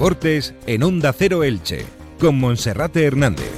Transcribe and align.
Deportes 0.00 0.54
en 0.66 0.82
Onda 0.82 1.12
Cero 1.12 1.44
Elche, 1.44 1.84
con 2.18 2.38
Monserrate 2.38 3.04
Hernández. 3.04 3.52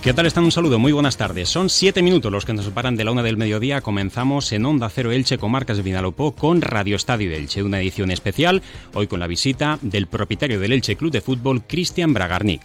¿Qué 0.00 0.14
tal 0.14 0.24
están? 0.24 0.44
Un 0.44 0.52
saludo, 0.52 0.78
muy 0.78 0.92
buenas 0.92 1.18
tardes. 1.18 1.50
Son 1.50 1.68
siete 1.68 2.00
minutos 2.00 2.32
los 2.32 2.46
que 2.46 2.54
nos 2.54 2.64
separan 2.64 2.96
de 2.96 3.04
la 3.04 3.10
una 3.10 3.22
del 3.22 3.36
mediodía. 3.36 3.82
Comenzamos 3.82 4.50
en 4.52 4.64
Onda 4.64 4.88
Cero 4.88 5.12
Elche, 5.12 5.36
comarcas 5.36 5.76
de 5.76 5.82
Vinalopó, 5.82 6.34
con 6.34 6.62
Radio 6.62 6.96
Estadio 6.96 7.30
Elche, 7.32 7.62
una 7.62 7.82
edición 7.82 8.10
especial, 8.10 8.62
hoy 8.94 9.08
con 9.08 9.20
la 9.20 9.26
visita 9.26 9.78
del 9.82 10.06
propietario 10.06 10.58
del 10.58 10.72
Elche 10.72 10.96
Club 10.96 11.12
de 11.12 11.20
Fútbol, 11.20 11.64
Cristian 11.66 12.14
Bragarnik. 12.14 12.62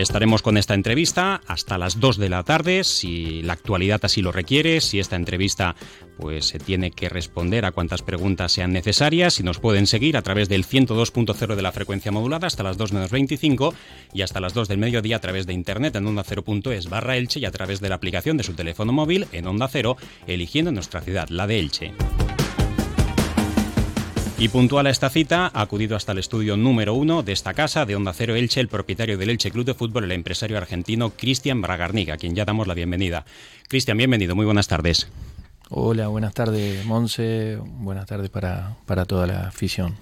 Estaremos 0.00 0.40
con 0.40 0.56
esta 0.56 0.72
entrevista 0.72 1.42
hasta 1.46 1.76
las 1.76 2.00
2 2.00 2.16
de 2.16 2.30
la 2.30 2.42
tarde, 2.42 2.84
si 2.84 3.42
la 3.42 3.52
actualidad 3.52 4.00
así 4.02 4.22
lo 4.22 4.32
requiere, 4.32 4.80
si 4.80 4.98
esta 4.98 5.14
entrevista 5.14 5.76
pues 6.16 6.46
se 6.46 6.58
tiene 6.58 6.90
que 6.90 7.10
responder 7.10 7.66
a 7.66 7.72
cuantas 7.72 8.00
preguntas 8.00 8.52
sean 8.52 8.72
necesarias, 8.72 9.40
y 9.40 9.42
nos 9.42 9.58
pueden 9.58 9.86
seguir 9.86 10.16
a 10.16 10.22
través 10.22 10.48
del 10.48 10.64
102.0 10.64 11.54
de 11.54 11.62
la 11.62 11.72
frecuencia 11.72 12.10
modulada 12.12 12.46
hasta 12.46 12.62
las 12.62 12.78
2 12.78 12.94
menos 12.94 13.10
25 13.10 13.74
y 14.14 14.22
hasta 14.22 14.40
las 14.40 14.54
2 14.54 14.68
del 14.68 14.78
mediodía 14.78 15.16
a 15.16 15.20
través 15.20 15.46
de 15.46 15.52
internet 15.52 15.94
en 15.96 16.06
onda 16.06 16.24
0.es 16.24 16.88
barra 16.88 17.18
Elche 17.18 17.38
y 17.38 17.44
a 17.44 17.50
través 17.50 17.80
de 17.82 17.90
la 17.90 17.96
aplicación 17.96 18.38
de 18.38 18.44
su 18.44 18.54
teléfono 18.54 18.94
móvil 18.94 19.26
en 19.32 19.46
Onda 19.46 19.68
Cero, 19.68 19.98
eligiendo 20.26 20.72
nuestra 20.72 21.02
ciudad, 21.02 21.28
la 21.28 21.46
de 21.46 21.58
Elche. 21.58 21.92
Y 24.40 24.48
puntual 24.48 24.86
a 24.86 24.90
esta 24.90 25.10
cita, 25.10 25.50
ha 25.52 25.60
acudido 25.60 25.96
hasta 25.96 26.12
el 26.12 26.18
estudio 26.18 26.56
número 26.56 26.94
uno 26.94 27.22
de 27.22 27.32
esta 27.32 27.52
casa 27.52 27.84
de 27.84 27.94
Onda 27.94 28.14
Cero 28.14 28.34
Elche, 28.34 28.58
el 28.60 28.68
propietario 28.68 29.18
del 29.18 29.28
Elche 29.28 29.50
Club 29.50 29.66
de 29.66 29.74
Fútbol, 29.74 30.04
el 30.04 30.12
empresario 30.12 30.56
argentino 30.56 31.10
Cristian 31.10 31.60
Bragarniga, 31.60 32.14
a 32.14 32.16
quien 32.16 32.34
ya 32.34 32.46
damos 32.46 32.66
la 32.66 32.72
bienvenida. 32.72 33.26
Cristian, 33.68 33.98
bienvenido, 33.98 34.34
muy 34.34 34.46
buenas 34.46 34.66
tardes. 34.66 35.08
Hola, 35.68 36.08
buenas 36.08 36.32
tardes, 36.32 36.86
Monse. 36.86 37.58
Buenas 37.62 38.06
tardes 38.06 38.30
para, 38.30 38.76
para 38.86 39.04
toda 39.04 39.26
la 39.26 39.46
afición. 39.46 39.98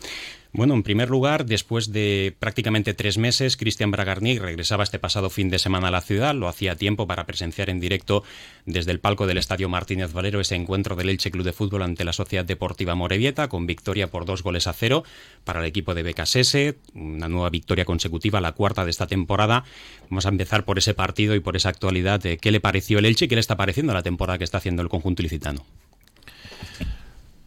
Bueno, 0.51 0.73
en 0.73 0.83
primer 0.83 1.11
lugar, 1.11 1.45
después 1.45 1.93
de 1.93 2.35
prácticamente 2.39 2.95
tres 2.95 3.19
meses, 3.19 3.59
Cristian 3.59 3.91
Bragarnik 3.91 4.41
regresaba 4.41 4.83
este 4.83 4.99
pasado 4.99 5.29
fin 5.29 5.51
de 5.51 5.59
semana 5.59 5.89
a 5.89 5.91
la 5.91 6.01
ciudad. 6.01 6.35
Lo 6.35 6.49
hacía 6.49 6.75
tiempo 6.75 7.07
para 7.07 7.27
presenciar 7.27 7.69
en 7.69 7.81
directo 7.81 8.25
desde 8.65 8.91
el 8.93 8.99
palco 8.99 9.27
del 9.27 9.37
Estadio 9.37 9.69
Martínez 9.69 10.13
Valero 10.15 10.41
ese 10.41 10.55
encuentro 10.55 10.97
del 10.97 11.11
Elche 11.11 11.31
Club 11.31 11.45
de 11.45 11.53
Fútbol 11.53 11.83
ante 11.83 12.05
la 12.05 12.15
Sociedad 12.15 12.47
Deportiva 12.47 12.95
Morevieta, 12.95 13.49
con 13.49 13.67
victoria 13.67 14.11
por 14.11 14.25
dos 14.25 14.43
goles 14.43 14.67
a 14.67 14.73
cero 14.73 15.05
para 15.45 15.61
el 15.61 15.67
equipo 15.67 15.95
de 15.95 16.03
Becasese. 16.03 16.79
Una 16.95 17.29
nueva 17.29 17.51
victoria 17.51 17.85
consecutiva, 17.85 18.41
la 18.41 18.53
cuarta 18.53 18.87
de 18.87 18.91
esta 18.91 19.07
temporada. 19.07 19.65
Vamos 20.09 20.25
a 20.25 20.31
empezar 20.31 20.65
por 20.65 20.79
ese 20.79 20.95
partido 20.95 21.35
y 21.35 21.41
por 21.41 21.57
esa 21.57 21.69
actualidad. 21.69 22.23
¿Qué 22.23 22.51
le 22.51 22.61
pareció 22.61 22.99
el 23.01 23.05
Elche 23.05 23.27
y 23.27 23.29
qué 23.29 23.35
le 23.35 23.41
está 23.43 23.57
pareciendo 23.57 23.93
la 23.93 24.03
temporada 24.03 24.39
que 24.39 24.45
está 24.45 24.57
haciendo 24.59 24.81
el 24.81 24.89
conjunto 24.89 25.21
ilicitano? 25.21 25.67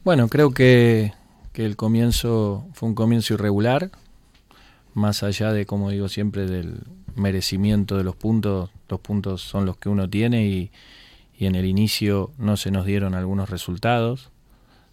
Bueno, 0.03 0.27
creo 0.29 0.51
que 0.51 1.13
que 1.53 1.65
el 1.65 1.75
comienzo 1.75 2.65
fue 2.73 2.89
un 2.89 2.95
comienzo 2.95 3.33
irregular, 3.33 3.91
más 4.93 5.23
allá 5.23 5.51
de, 5.51 5.65
como 5.65 5.89
digo 5.89 6.09
siempre, 6.09 6.45
del 6.47 6.81
merecimiento 7.15 7.97
de 7.97 8.03
los 8.03 8.15
puntos, 8.15 8.69
los 8.89 8.99
puntos 8.99 9.41
son 9.41 9.65
los 9.65 9.77
que 9.77 9.89
uno 9.89 10.09
tiene 10.09 10.45
y, 10.45 10.71
en 11.39 11.55
el 11.55 11.65
inicio 11.65 12.29
no 12.37 12.55
se 12.55 12.69
nos 12.69 12.85
dieron 12.85 13.15
algunos 13.15 13.49
resultados. 13.49 14.29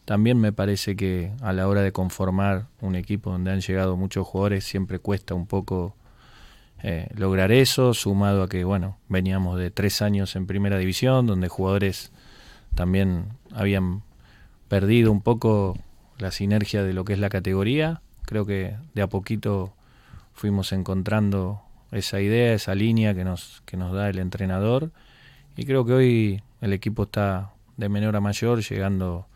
También 0.06 0.40
me 0.40 0.50
parece 0.50 0.96
que 0.96 1.30
a 1.42 1.52
la 1.52 1.68
hora 1.68 1.82
de 1.82 1.92
conformar 1.92 2.68
un 2.80 2.94
equipo 2.94 3.30
donde 3.30 3.50
han 3.50 3.60
llegado 3.60 3.98
muchos 3.98 4.26
jugadores 4.26 4.64
siempre 4.64 4.98
cuesta 4.98 5.34
un 5.34 5.46
poco 5.46 5.94
eh, 6.82 7.08
lograr 7.14 7.52
eso, 7.52 7.92
sumado 7.92 8.42
a 8.42 8.48
que, 8.48 8.64
bueno, 8.64 8.96
veníamos 9.10 9.58
de 9.58 9.70
tres 9.70 10.00
años 10.00 10.36
en 10.36 10.46
primera 10.46 10.78
división, 10.78 11.26
donde 11.26 11.48
jugadores 11.48 12.12
también 12.74 13.26
habían 13.52 14.02
perdido 14.68 15.12
un 15.12 15.20
poco 15.20 15.76
la 16.18 16.30
sinergia 16.30 16.82
de 16.82 16.92
lo 16.92 17.04
que 17.04 17.14
es 17.14 17.18
la 17.18 17.28
categoría. 17.28 18.00
Creo 18.26 18.44
que 18.44 18.76
de 18.94 19.02
a 19.02 19.06
poquito 19.06 19.72
fuimos 20.34 20.72
encontrando 20.72 21.62
esa 21.90 22.20
idea, 22.20 22.54
esa 22.54 22.74
línea 22.74 23.14
que 23.14 23.24
nos, 23.24 23.62
que 23.64 23.76
nos 23.76 23.92
da 23.92 24.08
el 24.08 24.18
entrenador. 24.18 24.90
Y 25.56 25.64
creo 25.64 25.84
que 25.84 25.92
hoy 25.92 26.42
el 26.60 26.72
equipo 26.72 27.04
está 27.04 27.50
de 27.76 27.88
menor 27.88 28.16
a 28.16 28.20
mayor, 28.20 28.62
llegando 28.62 29.26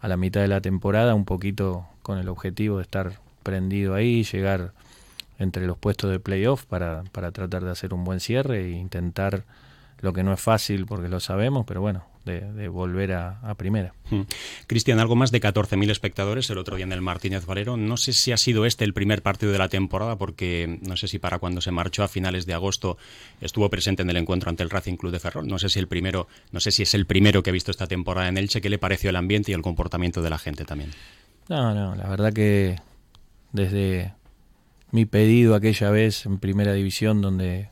a 0.00 0.08
la 0.08 0.16
mitad 0.16 0.40
de 0.40 0.48
la 0.48 0.60
temporada, 0.60 1.14
un 1.14 1.24
poquito 1.24 1.86
con 2.02 2.18
el 2.18 2.28
objetivo 2.28 2.76
de 2.76 2.82
estar 2.82 3.18
prendido 3.42 3.94
ahí, 3.94 4.22
llegar 4.22 4.72
entre 5.38 5.66
los 5.66 5.78
puestos 5.78 6.10
de 6.10 6.20
playoff 6.20 6.64
para, 6.66 7.04
para 7.12 7.32
tratar 7.32 7.64
de 7.64 7.70
hacer 7.70 7.94
un 7.94 8.04
buen 8.04 8.20
cierre 8.20 8.66
e 8.66 8.70
intentar 8.70 9.44
lo 10.00 10.12
que 10.12 10.22
no 10.22 10.32
es 10.32 10.40
fácil 10.40 10.86
porque 10.86 11.08
lo 11.08 11.20
sabemos, 11.20 11.64
pero 11.66 11.80
bueno, 11.80 12.04
de, 12.28 12.68
volver 12.68 13.12
a, 13.12 13.54
primera. 13.56 13.92
Hmm. 14.10 14.22
Cristian, 14.66 15.00
algo 15.00 15.16
más 15.16 15.32
de 15.32 15.40
14.000 15.40 15.90
espectadores 15.90 16.48
el 16.50 16.58
otro 16.58 16.76
día 16.76 16.84
en 16.84 16.92
el 16.92 17.00
Martínez 17.00 17.46
Valero. 17.46 17.76
No 17.76 17.96
sé 17.96 18.12
si 18.12 18.30
ha 18.30 18.36
sido 18.36 18.66
este 18.66 18.84
el 18.84 18.94
primer 18.94 19.22
partido 19.22 19.50
de 19.50 19.58
la 19.58 19.68
temporada, 19.68 20.16
porque 20.16 20.78
no 20.82 20.96
sé 20.96 21.08
si 21.08 21.18
para 21.18 21.38
cuando 21.38 21.60
se 21.60 21.72
marchó 21.72 22.04
a 22.04 22.08
finales 22.08 22.46
de 22.46 22.54
agosto 22.54 22.98
estuvo 23.40 23.68
presente 23.68 24.02
en 24.02 24.10
el 24.10 24.16
encuentro 24.16 24.50
ante 24.50 24.62
el 24.62 24.70
Racing 24.70 24.96
Club 24.96 25.12
de 25.12 25.18
Ferrol. 25.18 25.48
No 25.48 25.58
sé 25.58 25.68
si 25.68 25.78
el 25.78 25.88
primero, 25.88 26.28
no 26.52 26.60
sé 26.60 26.70
si 26.70 26.84
es 26.84 26.94
el 26.94 27.06
primero 27.06 27.42
que 27.42 27.50
ha 27.50 27.52
visto 27.52 27.70
esta 27.70 27.86
temporada 27.86 28.28
en 28.28 28.38
Elche. 28.38 28.60
¿Qué 28.60 28.68
le 28.68 28.78
pareció 28.78 29.10
el 29.10 29.16
ambiente 29.16 29.50
y 29.50 29.54
el 29.54 29.62
comportamiento 29.62 30.22
de 30.22 30.30
la 30.30 30.38
gente 30.38 30.64
también? 30.64 30.90
No, 31.48 31.74
no, 31.74 31.96
la 31.96 32.08
verdad 32.08 32.32
que 32.32 32.76
desde 33.52 34.12
mi 34.90 35.06
pedido 35.06 35.54
aquella 35.54 35.90
vez 35.90 36.26
en 36.26 36.38
primera 36.38 36.72
división 36.72 37.20
donde 37.20 37.70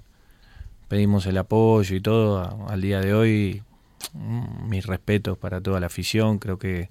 pedimos 0.89 1.27
el 1.27 1.39
apoyo 1.39 1.97
y 1.97 2.01
todo, 2.01 2.67
al 2.69 2.81
día 2.81 3.01
de 3.01 3.15
hoy 3.15 3.63
mis 4.15 4.87
respetos 4.87 5.39
para 5.39 5.61
toda 5.61 5.81
la 5.81 5.87
afición, 5.87 6.39
creo 6.39 6.59
que 6.59 6.91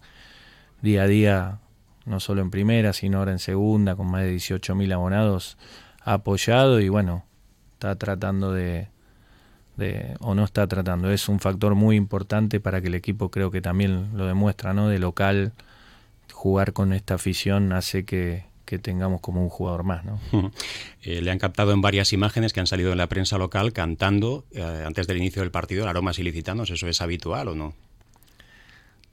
día 0.82 1.04
a 1.04 1.08
día, 1.08 1.60
no 2.06 2.20
solo 2.20 2.42
en 2.42 2.52
primera, 2.52 2.94
sino 2.94 3.20
ahora 3.20 3.32
en 3.32 3.40
segunda, 3.40 3.96
con 3.96 4.10
más 4.10 4.22
de 4.22 4.36
18.000 4.36 4.94
abonados, 4.94 5.58
ha 6.04 6.14
apoyado 6.14 6.80
y 6.80 6.90
bueno, 6.90 7.26
está 7.74 7.96
tratando 7.96 8.52
de, 8.52 8.90
de, 9.78 10.16
o 10.20 10.36
no 10.36 10.44
está 10.44 10.68
tratando, 10.68 11.12
es 11.12 11.28
un 11.30 11.40
factor 11.40 11.76
muy 11.76 11.96
importante 11.96 12.60
para 12.60 12.82
que 12.82 12.88
el 12.88 12.96
equipo 12.96 13.30
creo 13.30 13.52
que 13.52 13.62
también 13.62 14.18
lo 14.18 14.26
demuestra, 14.26 14.74
¿no? 14.74 14.90
De 14.90 15.00
local, 15.00 15.54
jugar 16.32 16.74
con 16.74 16.94
esta 16.94 17.16
afición 17.16 17.74
hace 17.74 18.06
que, 18.06 18.46
que 18.66 18.80
tengamos 18.80 19.22
como 19.22 19.42
un 19.42 19.50
jugador 19.50 19.84
más. 19.84 20.04
¿no? 20.04 20.20
Eh, 21.04 21.22
le 21.22 21.32
han 21.32 21.38
captado 21.38 21.72
en 21.72 21.82
varias 21.82 22.12
imágenes 22.14 22.52
que 22.52 22.60
han 22.60 22.68
salido 22.68 22.92
en 22.92 22.98
la 22.98 23.08
prensa 23.08 23.38
local 23.38 23.74
cantando 23.74 24.46
eh, 24.52 24.84
antes 24.86 25.06
del 25.06 25.18
inicio 25.18 25.44
del 25.44 25.52
partido 25.52 25.88
aromas 25.88 26.18
ilicitanos. 26.18 26.70
¿Eso 26.72 26.88
es 26.88 27.00
habitual 27.00 27.50
o 27.50 27.56
no? 27.56 27.74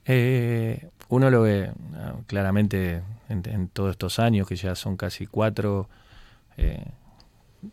Eh, 0.05 0.89
uno 1.09 1.29
lo 1.29 1.43
ve 1.43 1.71
ah, 1.95 2.15
claramente 2.25 3.01
en, 3.29 3.67
todos 3.69 3.91
estos 3.91 4.19
años, 4.19 4.47
que 4.47 4.55
ya 4.55 4.75
son 4.75 4.97
casi 4.97 5.27
cuatro, 5.27 5.87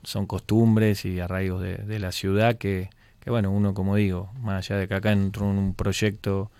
son 0.03 0.27
costumbres 0.27 1.05
y 1.05 1.19
arraigos 1.19 1.63
de, 1.63 1.99
la 1.99 2.13
ciudad 2.13 2.57
que, 2.57 2.91
que, 3.21 3.31
bueno, 3.31 3.51
uno 3.51 3.75
como 3.75 3.97
digo, 3.97 4.31
más 4.41 4.65
allá 4.65 4.81
de 4.81 4.89
que 4.89 4.95
acá 4.95 5.13
entró 5.13 5.51
en 5.51 5.59
un 5.59 5.75
proyecto 5.75 6.51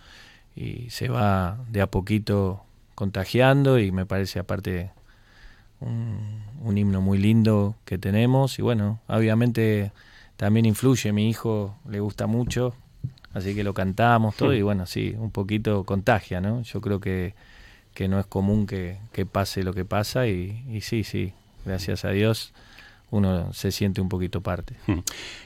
y 0.57 0.91
se 0.91 1.09
va 1.09 1.59
de 1.69 1.81
a 1.81 1.87
poquito 1.87 2.65
contagiando 2.95 3.79
y 3.79 3.93
me 3.93 4.05
parece 4.05 4.39
aparte 4.39 4.91
un, 5.81 6.77
himno 6.77 7.01
muy 7.01 7.19
lindo 7.19 7.75
que 7.85 7.99
tenemos 7.99 8.59
y 8.59 8.63
bueno, 8.63 9.01
obviamente 9.09 9.93
también 10.37 10.67
influye, 10.67 11.13
mi 11.13 11.29
hijo 11.29 11.77
le 11.89 12.01
gusta 12.01 12.27
mucho, 12.27 12.75
así 13.33 13.55
que 13.55 13.65
lo 13.65 13.75
cantamos 13.75 14.37
todo 14.37 14.55
y 14.55 14.63
bueno, 14.71 14.87
sí, 14.87 15.15
un 15.19 15.31
poquito 15.31 15.85
contagia, 15.85 16.41
¿no? 16.41 16.63
Yo 16.63 16.81
creo 16.81 17.01
que, 17.01 17.35
que 17.95 18.09
no 18.09 18.19
es 18.19 18.27
común 18.27 18.67
que, 18.67 18.99
que 19.13 19.27
pase 19.27 19.63
lo 19.63 19.75
que 19.75 19.85
pasa 19.85 20.27
y, 20.27 20.65
y 20.69 20.81
sí, 20.83 21.05
sí, 21.05 21.33
gracias 21.65 22.05
a 22.05 22.11
Dios 22.11 22.53
uno 23.11 23.53
se 23.53 23.73
siente 23.73 24.01
un 24.01 24.09
poquito 24.09 24.41
parte. 24.41 24.77
Hmm. 24.87 25.01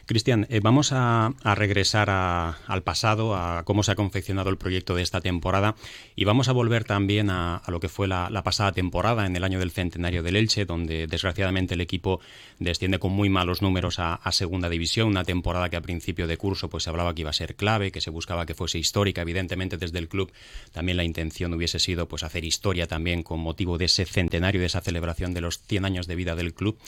Cristian, 0.06 0.46
eh, 0.50 0.60
vamos 0.62 0.90
a, 0.92 1.32
regresar 1.54 2.10
al 2.10 2.82
pasado, 2.82 3.36
a 3.36 3.64
cómo 3.64 3.82
se 3.82 3.92
ha 3.92 3.94
confeccionado 3.94 4.50
el 4.50 4.58
proyecto 4.58 4.94
de 4.94 5.02
esta 5.02 5.20
temporada 5.20 5.74
y 6.16 6.24
vamos 6.24 6.48
a 6.48 6.52
volver 6.52 6.84
también 6.84 7.30
a, 7.30 7.62
lo 7.68 7.80
que 7.80 7.88
fue 7.88 8.06
la, 8.08 8.28
pasada 8.44 8.72
temporada, 8.72 9.26
en 9.26 9.36
el 9.36 9.44
año 9.44 9.58
del 9.58 9.70
centenario 9.70 10.22
del 10.22 10.36
Elche, 10.36 10.64
donde 10.66 11.06
desgraciadamente 11.06 11.74
el 11.74 11.80
equipo 11.80 12.20
desciende 12.58 12.98
con 12.98 13.12
muy 13.12 13.28
malos 13.28 13.62
números 13.62 13.98
a, 13.98 14.20
Segunda 14.34 14.68
División, 14.68 15.08
una 15.08 15.22
temporada 15.22 15.68
que 15.68 15.76
a 15.76 15.80
principio 15.80 16.26
de 16.26 16.36
curso 16.36 16.68
pues 16.68 16.82
se 16.82 16.90
hablaba 16.90 17.14
que 17.14 17.20
iba 17.20 17.30
a 17.30 17.34
ser 17.34 17.54
clave, 17.54 17.92
que 17.92 18.00
se 18.00 18.10
buscaba 18.10 18.46
que 18.46 18.54
fuese 18.54 18.78
histórica, 18.78 19.22
evidentemente 19.22 19.76
desde 19.76 19.98
el 19.98 20.08
club 20.08 20.32
también 20.72 20.96
la 20.96 21.04
intención 21.04 21.54
hubiese 21.54 21.78
sido 21.78 22.08
pues 22.08 22.24
hacer 22.24 22.44
historia 22.44 22.86
también 22.86 23.22
con 23.22 23.40
motivo 23.40 23.78
de 23.78 23.86
ese 23.86 24.04
centenario, 24.04 24.60
de 24.60 24.66
esa 24.66 24.80
celebración 24.80 25.34
de 25.34 25.40
los 25.40 25.60
100 25.60 25.84
años 25.84 26.06
de 26.06 26.16
vida 26.16 26.34
del 26.34 26.54
club. 26.54 26.78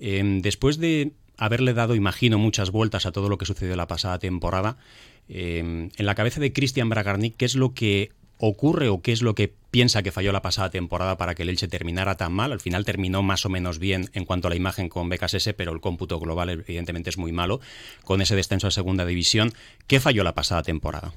Em, 0.00 0.42
después 0.42 0.78
de 0.78 1.12
haberle 1.36 1.74
dado, 1.74 1.94
imagino, 1.94 2.38
muchas 2.38 2.70
vueltas 2.70 3.06
a 3.06 3.12
todo 3.12 3.28
lo 3.28 3.38
que 3.38 3.46
sucedió 3.46 3.76
la 3.76 3.86
pasada 3.86 4.18
temporada, 4.18 4.76
em, 5.28 5.90
en 5.96 6.06
la 6.06 6.14
cabeza 6.14 6.40
de 6.40 6.52
Cristian 6.52 6.88
Bragarnik, 6.88 7.36
¿qué 7.36 7.44
es 7.44 7.54
lo 7.54 7.74
que 7.74 8.10
ocurre 8.38 8.88
o 8.88 9.00
qué 9.00 9.12
es 9.12 9.22
lo 9.22 9.34
que 9.34 9.52
piensa 9.70 10.02
que 10.02 10.12
falló 10.12 10.32
la 10.32 10.42
pasada 10.42 10.70
temporada 10.70 11.16
para 11.16 11.34
que 11.34 11.42
el 11.42 11.48
Elche 11.48 11.68
terminara 11.68 12.16
tan 12.16 12.32
mal? 12.32 12.52
Al 12.52 12.60
final 12.60 12.84
terminó 12.84 13.22
más 13.22 13.46
o 13.46 13.48
menos 13.48 13.78
bien 13.78 14.10
en 14.12 14.24
cuanto 14.24 14.48
a 14.48 14.50
la 14.50 14.56
imagen 14.56 14.88
con 14.88 15.08
BKSS, 15.08 15.54
pero 15.56 15.72
el 15.72 15.80
cómputo 15.80 16.18
global 16.20 16.50
evidentemente 16.50 17.10
es 17.10 17.18
muy 17.18 17.32
malo 17.32 17.60
con 18.04 18.20
ese 18.20 18.36
descenso 18.36 18.66
a 18.66 18.70
segunda 18.70 19.06
división. 19.06 19.52
¿Qué 19.86 20.00
falló 20.00 20.24
la 20.24 20.34
pasada 20.34 20.62
temporada? 20.62 21.12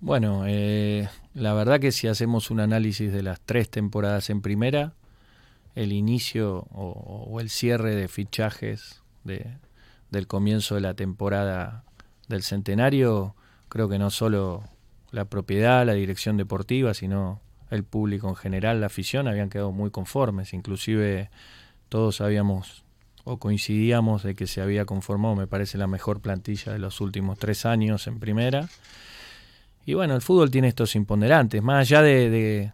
Bueno, 0.00 0.44
eh, 0.46 1.08
la 1.32 1.54
verdad 1.54 1.80
que 1.80 1.90
si 1.90 2.08
hacemos 2.08 2.50
un 2.50 2.60
análisis 2.60 3.10
de 3.12 3.22
las 3.22 3.40
tres 3.40 3.70
temporadas 3.70 4.28
en 4.28 4.42
primera, 4.42 4.92
el 5.74 5.92
inicio 5.92 6.66
o, 6.70 7.40
el 7.40 7.50
cierre 7.50 7.94
de 7.94 8.08
fichajes 8.08 9.02
de, 9.24 9.56
del 10.10 10.26
comienzo 10.26 10.76
de 10.76 10.80
la 10.80 10.94
temporada 10.94 11.84
del 12.28 12.42
centenario, 12.42 13.34
creo 13.68 13.88
que 13.88 13.98
no 13.98 14.10
solo 14.10 14.64
la 15.10 15.24
propiedad, 15.26 15.84
la 15.86 15.94
dirección 15.94 16.36
deportiva, 16.36 16.94
sino 16.94 17.40
el 17.70 17.84
público 17.84 18.28
en 18.28 18.36
general, 18.36 18.80
la 18.80 18.86
afición, 18.86 19.28
habían 19.28 19.50
quedado 19.50 19.72
muy 19.72 19.90
conformes. 19.90 20.52
Inclusive 20.52 21.30
todos 21.88 22.20
habíamos 22.20 22.84
o 23.24 23.38
coincidíamos 23.38 24.22
de 24.22 24.34
que 24.34 24.46
se 24.46 24.60
había 24.60 24.84
conformado, 24.84 25.34
me 25.34 25.46
parece, 25.46 25.78
la 25.78 25.86
mejor 25.86 26.20
plantilla 26.20 26.72
de 26.72 26.78
los 26.78 27.00
últimos 27.00 27.38
tres 27.38 27.64
años 27.64 28.06
en 28.06 28.20
primera. 28.20 28.68
Y 29.86 29.94
bueno, 29.94 30.14
el 30.14 30.20
fútbol 30.20 30.50
tiene 30.50 30.68
estos 30.68 30.94
imponderantes. 30.94 31.62
Más 31.62 31.80
allá 31.80 32.02
de, 32.02 32.72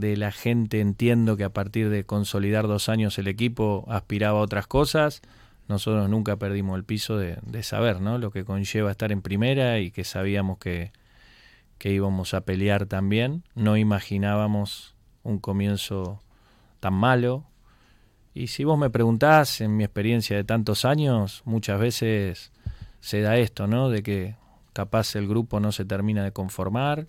la 0.00 0.32
gente, 0.32 0.80
entiendo 0.80 1.36
que 1.36 1.44
a 1.44 1.50
partir 1.50 1.90
de 1.90 2.04
consolidar 2.04 2.66
dos 2.66 2.88
años 2.88 3.18
el 3.18 3.28
equipo 3.28 3.84
aspiraba 3.88 4.38
a 4.38 4.42
otras 4.42 4.66
cosas. 4.66 5.22
Nosotros 5.68 6.08
nunca 6.08 6.36
perdimos 6.36 6.76
el 6.76 6.84
piso 6.84 7.16
de, 7.16 7.38
de 7.42 7.62
saber 7.62 8.00
¿no? 8.00 8.18
lo 8.18 8.30
que 8.30 8.44
conlleva 8.44 8.90
estar 8.90 9.12
en 9.12 9.22
primera 9.22 9.78
y 9.78 9.90
que 9.90 10.04
sabíamos 10.04 10.58
que, 10.58 10.92
que 11.78 11.92
íbamos 11.92 12.34
a 12.34 12.42
pelear 12.42 12.86
también. 12.86 13.44
No 13.54 13.76
imaginábamos 13.76 14.94
un 15.22 15.38
comienzo 15.38 16.20
tan 16.80 16.94
malo. 16.94 17.44
Y 18.34 18.48
si 18.48 18.64
vos 18.64 18.78
me 18.78 18.90
preguntás, 18.90 19.60
en 19.60 19.76
mi 19.76 19.84
experiencia 19.84 20.36
de 20.36 20.44
tantos 20.44 20.84
años, 20.84 21.42
muchas 21.44 21.80
veces 21.80 22.52
se 23.00 23.20
da 23.20 23.36
esto, 23.38 23.66
¿no? 23.66 23.88
De 23.88 24.02
que 24.02 24.36
capaz 24.72 25.16
el 25.16 25.26
grupo 25.26 25.60
no 25.60 25.72
se 25.72 25.84
termina 25.84 26.22
de 26.24 26.32
conformar 26.32 27.06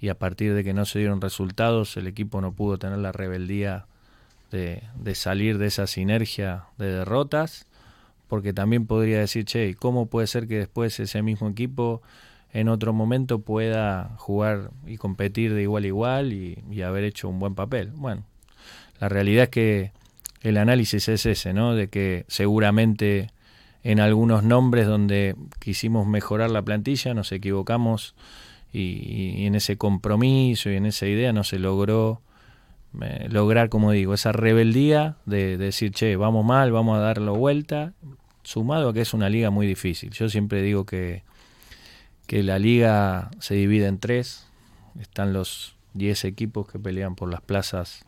y 0.00 0.08
a 0.08 0.14
partir 0.14 0.54
de 0.54 0.64
que 0.64 0.74
no 0.74 0.84
se 0.84 1.00
dieron 1.00 1.20
resultados, 1.20 1.96
el 1.96 2.06
equipo 2.06 2.40
no 2.40 2.52
pudo 2.52 2.78
tener 2.78 2.98
la 2.98 3.12
rebeldía 3.12 3.86
de, 4.50 4.82
salir 5.14 5.58
de 5.58 5.66
esa 5.66 5.86
sinergia 5.86 6.64
de 6.78 6.92
derrotas, 6.92 7.66
porque 8.28 8.52
también 8.52 8.86
podría 8.86 9.18
decir, 9.18 9.44
che, 9.44 9.74
¿cómo 9.74 10.06
puede 10.06 10.26
ser 10.26 10.46
que 10.46 10.58
después 10.58 11.00
ese 11.00 11.22
mismo 11.22 11.48
equipo 11.48 12.02
en 12.52 12.68
otro 12.68 12.92
momento 12.92 13.40
pueda 13.40 14.14
jugar 14.16 14.70
y 14.86 14.96
competir 14.96 15.54
de 15.54 15.62
igual 15.62 15.84
a 15.84 15.86
igual 15.86 16.32
y, 16.32 16.82
haber 16.82 17.04
hecho 17.04 17.28
un 17.28 17.38
buen 17.38 17.54
papel. 17.54 17.90
Bueno, 17.94 18.24
la 19.00 19.08
realidad 19.08 19.44
es 19.44 19.50
que 19.50 19.92
el 20.40 20.56
análisis 20.56 21.08
es 21.08 21.26
ese, 21.26 21.52
¿no? 21.52 21.74
De 21.74 21.88
que 21.88 22.24
seguramente 22.28 23.30
en 23.82 24.00
algunos 24.00 24.44
nombres 24.44 24.86
donde 24.86 25.36
quisimos 25.58 26.06
mejorar 26.06 26.50
la 26.50 26.62
plantilla 26.62 27.14
nos 27.14 27.32
equivocamos 27.32 28.14
y, 28.72 29.46
en 29.46 29.54
ese 29.54 29.76
compromiso 29.76 30.70
y 30.70 30.76
en 30.76 30.86
esa 30.86 31.06
idea 31.06 31.32
no 31.32 31.44
se 31.44 31.58
logró 31.58 32.20
eh, 33.00 33.28
lograr, 33.30 33.68
como 33.68 33.92
digo, 33.92 34.14
esa 34.14 34.32
rebeldía 34.32 35.16
de, 35.26 35.56
de 35.56 35.66
decir, 35.66 35.92
che, 35.92 36.16
vamos 36.16 36.44
mal, 36.44 36.72
vamos 36.72 36.98
a 36.98 37.00
darlo 37.00 37.34
vuelta, 37.34 37.92
sumado 38.42 38.90
a 38.90 38.94
que 38.94 39.02
es 39.02 39.14
una 39.14 39.28
liga 39.28 39.50
muy 39.50 39.66
difícil. 39.66 40.10
Yo 40.10 40.28
siempre 40.28 40.62
digo 40.62 40.84
que 40.84 41.22
que 42.28 42.42
la 42.42 42.58
liga 42.60 43.30
se 43.40 43.54
divide 43.54 43.86
en 43.86 43.98
tres. 43.98 44.46
Están 45.00 45.32
los 45.32 45.74
10 45.94 46.26
equipos 46.26 46.68
que 46.68 46.78
pelean 46.78 47.16
por 47.16 47.30
las 47.30 47.40
plazas 47.40 48.04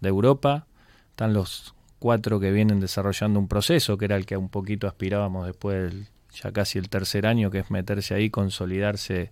de 0.00 0.10
Europa. 0.10 0.66
Están 1.10 1.32
los 1.32 1.74
cuatro 1.98 2.38
que 2.38 2.52
vienen 2.52 2.80
desarrollando 2.80 3.40
un 3.40 3.48
proceso, 3.48 3.96
que 3.96 4.04
era 4.04 4.16
el 4.16 4.26
que 4.26 4.36
un 4.36 4.50
poquito 4.50 4.86
aspirábamos 4.86 5.46
después 5.46 5.90
del 5.90 6.06
ya 6.34 6.52
casi 6.52 6.78
el 6.78 6.90
tercer 6.90 7.26
año, 7.26 7.50
que 7.50 7.60
es 7.60 7.70
meterse 7.70 8.14
ahí, 8.14 8.28
consolidarse 8.28 9.30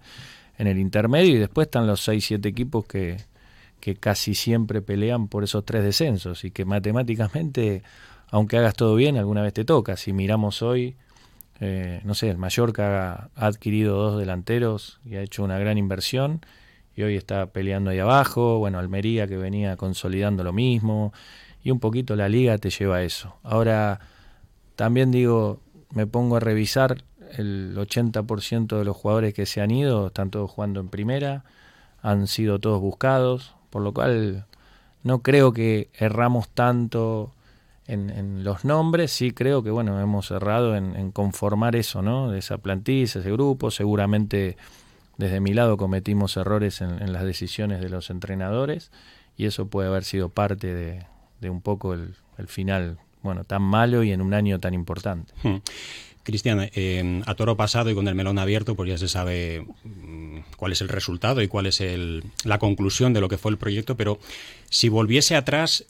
en 0.60 0.66
el 0.66 0.78
intermedio. 0.78 1.36
Y 1.36 1.38
después 1.38 1.66
están 1.66 1.86
los 1.86 2.06
6-7 2.06 2.44
equipos 2.46 2.84
que, 2.84 3.16
que 3.80 3.96
casi 3.96 4.34
siempre 4.34 4.82
pelean 4.82 5.26
por 5.26 5.42
esos 5.42 5.64
tres 5.64 5.82
descensos 5.82 6.44
y 6.44 6.50
que 6.50 6.66
matemáticamente, 6.66 7.82
aunque 8.30 8.58
hagas 8.58 8.74
todo 8.74 8.94
bien, 8.94 9.16
alguna 9.16 9.42
vez 9.42 9.54
te 9.54 9.64
toca. 9.64 9.96
Si 9.96 10.12
miramos 10.12 10.60
hoy, 10.60 10.96
eh, 11.60 12.02
no 12.04 12.14
sé, 12.14 12.28
el 12.28 12.36
Mallorca 12.36 13.30
ha 13.34 13.46
adquirido 13.46 13.96
dos 13.96 14.18
delanteros 14.20 15.00
y 15.04 15.16
ha 15.16 15.22
hecho 15.22 15.42
una 15.42 15.58
gran 15.58 15.78
inversión 15.78 16.44
y 16.94 17.02
hoy 17.02 17.16
está 17.16 17.46
peleando 17.46 17.90
ahí 17.90 17.98
abajo, 17.98 18.58
bueno, 18.58 18.78
Almería 18.78 19.26
que 19.26 19.38
venía 19.38 19.78
consolidando 19.78 20.44
lo 20.44 20.52
mismo 20.52 21.14
y 21.64 21.70
un 21.70 21.80
poquito 21.80 22.16
la 22.16 22.28
liga 22.28 22.58
te 22.58 22.68
lleva 22.68 22.96
a 22.96 23.02
eso. 23.02 23.36
Ahora, 23.42 24.00
también 24.76 25.10
digo, 25.10 25.60
me 25.94 26.06
pongo 26.06 26.36
a 26.36 26.40
revisar 26.40 27.04
el 27.36 27.76
80% 27.76 28.78
de 28.78 28.84
los 28.84 28.96
jugadores 28.96 29.34
que 29.34 29.46
se 29.46 29.60
han 29.60 29.70
ido, 29.70 30.08
están 30.08 30.30
todos 30.30 30.50
jugando 30.50 30.80
en 30.80 30.88
primera, 30.88 31.44
han 32.02 32.26
sido 32.26 32.58
todos 32.58 32.80
buscados, 32.80 33.54
por 33.70 33.82
lo 33.82 33.92
cual 33.92 34.46
no 35.02 35.22
creo 35.22 35.52
que 35.52 35.88
erramos 35.94 36.48
tanto 36.48 37.32
en, 37.86 38.44
los 38.44 38.64
nombres, 38.64 39.10
sí 39.10 39.32
creo 39.32 39.64
que 39.64 39.70
bueno, 39.70 40.00
hemos 40.00 40.30
errado 40.30 40.76
en, 40.76 41.10
conformar 41.10 41.74
eso, 41.74 42.02
¿no? 42.02 42.30
De 42.30 42.38
esa 42.38 42.58
plantilla, 42.58 43.04
ese 43.04 43.20
grupo. 43.32 43.72
Seguramente 43.72 44.56
desde 45.16 45.40
mi 45.40 45.52
lado 45.52 45.76
cometimos 45.76 46.36
errores 46.36 46.80
en, 46.80 47.12
las 47.12 47.24
decisiones 47.24 47.80
de 47.80 47.88
los 47.88 48.10
entrenadores 48.10 48.92
y 49.36 49.46
eso 49.46 49.66
puede 49.66 49.88
haber 49.88 50.04
sido 50.04 50.28
parte 50.28 50.72
de, 50.72 51.50
un 51.50 51.60
poco 51.60 51.94
el, 51.94 52.14
final, 52.46 52.98
bueno, 53.22 53.44
tan 53.44 53.62
malo 53.62 54.02
y 54.02 54.12
en 54.12 54.20
un 54.20 54.34
año 54.34 54.60
tan 54.60 54.72
importante. 54.72 55.32
Hmm. 55.42 55.56
Cristian, 56.22 56.70
eh, 56.74 57.22
a 57.26 57.34
toro 57.34 57.56
pasado 57.56 57.90
y 57.90 57.94
con 57.94 58.06
el 58.08 58.14
melón 58.14 58.38
abierto, 58.38 58.74
pues 58.74 58.90
ya 58.90 58.98
se 58.98 59.08
sabe 59.08 59.66
mm, 59.84 60.38
cuál 60.56 60.72
es 60.72 60.80
el 60.80 60.88
resultado 60.88 61.42
y 61.42 61.48
cuál 61.48 61.66
es 61.66 61.80
el, 61.80 62.24
la 62.44 62.58
conclusión 62.58 63.12
de 63.12 63.20
lo 63.20 63.28
que 63.28 63.38
fue 63.38 63.50
el 63.50 63.58
proyecto, 63.58 63.96
pero 63.96 64.18
si 64.68 64.88
volviese 64.88 65.36
atrás, 65.36 65.86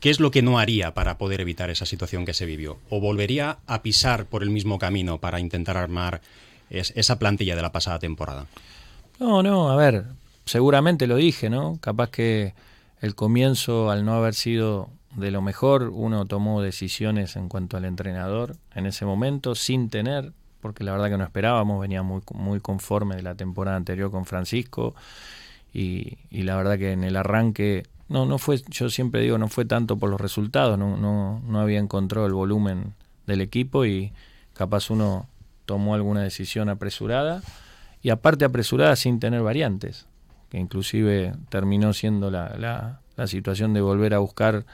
¿Qué 0.00 0.10
es 0.10 0.20
lo 0.20 0.30
que 0.30 0.42
no 0.42 0.58
haría 0.60 0.94
para 0.94 1.18
poder 1.18 1.40
evitar 1.40 1.70
esa 1.70 1.84
situación 1.84 2.24
que 2.24 2.32
se 2.32 2.46
vivió? 2.46 2.78
¿O 2.88 3.00
volvería 3.00 3.58
a 3.66 3.82
pisar 3.82 4.26
por 4.26 4.44
el 4.44 4.50
mismo 4.50 4.78
camino 4.78 5.18
para 5.18 5.40
intentar 5.40 5.76
armar 5.76 6.20
esa 6.70 7.18
plantilla 7.18 7.56
de 7.56 7.62
la 7.62 7.72
pasada 7.72 7.98
temporada? 7.98 8.46
No, 9.18 9.42
no, 9.42 9.70
a 9.70 9.76
ver, 9.76 10.04
seguramente 10.44 11.08
lo 11.08 11.16
dije, 11.16 11.50
¿no? 11.50 11.78
Capaz 11.80 12.10
que 12.10 12.54
el 13.00 13.16
comienzo, 13.16 13.90
al 13.90 14.04
no 14.04 14.14
haber 14.14 14.34
sido 14.34 14.88
de 15.18 15.30
lo 15.30 15.42
mejor, 15.42 15.90
uno 15.92 16.26
tomó 16.26 16.62
decisiones 16.62 17.36
en 17.36 17.48
cuanto 17.48 17.76
al 17.76 17.84
entrenador 17.84 18.56
en 18.74 18.86
ese 18.86 19.04
momento, 19.04 19.54
sin 19.54 19.90
tener, 19.90 20.32
porque 20.60 20.84
la 20.84 20.92
verdad 20.92 21.10
que 21.10 21.18
no 21.18 21.24
esperábamos, 21.24 21.80
venía 21.80 22.02
muy, 22.02 22.22
muy 22.34 22.60
conforme 22.60 23.16
de 23.16 23.22
la 23.22 23.34
temporada 23.34 23.76
anterior 23.76 24.10
con 24.10 24.24
Francisco, 24.24 24.94
y, 25.72 26.18
y 26.30 26.42
la 26.42 26.56
verdad 26.56 26.78
que 26.78 26.92
en 26.92 27.04
el 27.04 27.16
arranque 27.16 27.84
no, 28.08 28.24
no 28.24 28.38
fue, 28.38 28.62
yo 28.68 28.88
siempre 28.88 29.20
digo, 29.20 29.36
no 29.38 29.48
fue 29.48 29.64
tanto 29.64 29.98
por 29.98 30.08
los 30.08 30.20
resultados, 30.20 30.78
no, 30.78 30.96
no, 30.96 31.42
no 31.46 31.60
había 31.60 31.78
encontrado 31.78 32.26
el 32.26 32.32
volumen 32.32 32.94
del 33.26 33.42
equipo 33.42 33.84
y 33.84 34.12
capaz 34.54 34.90
uno 34.90 35.26
tomó 35.66 35.94
alguna 35.94 36.22
decisión 36.22 36.70
apresurada 36.70 37.42
y 38.02 38.10
aparte 38.10 38.46
apresurada 38.46 38.96
sin 38.96 39.20
tener 39.20 39.42
variantes, 39.42 40.06
que 40.48 40.58
inclusive 40.58 41.34
terminó 41.50 41.92
siendo 41.92 42.30
la, 42.30 42.56
la, 42.56 43.00
la 43.16 43.26
situación 43.26 43.74
de 43.74 43.82
volver 43.82 44.14
a 44.14 44.18
buscar 44.18 44.64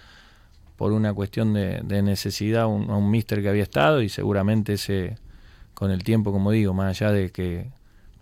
por 0.77 0.93
una 0.93 1.13
cuestión 1.15 1.55
de, 1.55 1.81
de 1.83 2.03
necesidad 2.03 2.67
un, 2.67 2.91
a 2.91 2.97
un 2.97 3.11
mister 3.11 3.43
que 3.43 3.49
había 3.49 3.63
estado 3.63 4.03
y 4.03 4.09
seguramente 4.09 4.75
ese 4.75 5.17
con 5.75 5.91
el 5.91 6.05
tiempo, 6.05 6.31
como 6.33 6.53
digo, 6.53 6.73
más 6.73 7.01
allá 7.01 7.13
de 7.13 7.31
que 7.31 7.71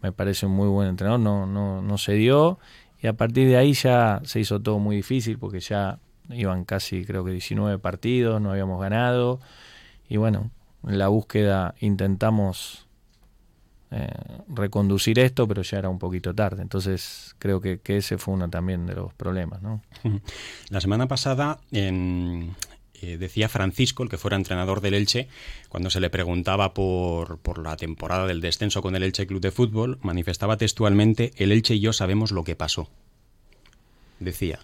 me 0.00 0.10
parece 0.10 0.46
un 0.46 0.52
muy 0.52 0.68
buen 0.68 0.88
entrenador, 0.88 1.20
no, 1.20 1.46
no, 1.46 1.82
no 1.82 1.98
se 1.98 2.14
dio 2.14 2.58
y 3.02 3.08
a 3.08 3.14
partir 3.14 3.48
de 3.48 3.56
ahí 3.56 3.72
ya 3.72 4.20
se 4.24 4.40
hizo 4.40 4.60
todo 4.60 4.78
muy 4.78 4.96
difícil 4.96 5.38
porque 5.38 5.60
ya 5.60 5.98
iban 6.30 6.64
casi 6.64 7.04
creo 7.04 7.24
que 7.24 7.32
19 7.32 7.78
partidos, 7.78 8.40
no 8.40 8.52
habíamos 8.52 8.80
ganado. 8.80 9.40
Y 10.08 10.18
bueno, 10.18 10.50
en 10.86 10.98
la 10.98 11.08
búsqueda 11.08 11.74
intentamos 11.80 12.86
eh, 13.92 14.08
reconducir 14.48 15.18
esto, 15.18 15.46
pero 15.46 15.62
ya 15.62 15.78
era 15.78 15.88
un 15.88 15.98
poquito 15.98 16.34
tarde. 16.34 16.62
Entonces 16.62 17.34
creo 17.38 17.60
que, 17.60 17.78
que, 17.80 17.98
ese 17.98 18.18
fue 18.18 18.34
uno 18.34 18.48
también 18.48 18.86
de 18.86 18.94
los 18.94 19.12
problemas. 19.12 19.60
¿no? 19.62 19.82
La 20.70 20.80
semana 20.80 21.06
pasada 21.08 21.60
en, 21.70 22.54
eh, 23.02 23.18
decía 23.18 23.48
Francisco, 23.48 24.04
el 24.04 24.08
que 24.08 24.16
fuera 24.16 24.36
entrenador 24.36 24.80
del 24.80 24.94
Elche, 24.94 25.28
cuando 25.68 25.90
se 25.90 25.98
le 25.98 26.08
preguntaba 26.08 26.72
por, 26.72 27.38
por, 27.38 27.58
la 27.58 27.76
temporada 27.76 28.28
del 28.28 28.40
descenso 28.40 28.80
con 28.80 28.94
el 28.94 29.02
Elche 29.02 29.26
Club 29.26 29.40
de 29.40 29.50
Fútbol, 29.50 29.98
manifestaba 30.02 30.56
textualmente, 30.56 31.32
el 31.36 31.50
Elche 31.50 31.74
y 31.74 31.80
yo 31.80 31.92
sabemos 31.92 32.30
lo 32.30 32.44
que 32.44 32.54
pasó. 32.54 32.88
Decía. 34.20 34.60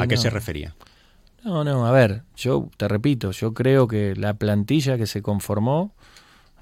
¿A, 0.00 0.06
qué 0.08 0.16
se 0.16 0.30
refería? 0.30 0.74
No, 1.44 1.62
no, 1.62 1.86
a 1.86 1.92
ver, 1.92 2.24
yo 2.36 2.68
te 2.76 2.88
repito, 2.88 3.30
yo 3.30 3.54
creo 3.54 3.86
que 3.86 4.16
la 4.16 4.34
plantilla 4.34 4.98
que 4.98 5.06
se 5.06 5.22
conformó 5.22 5.94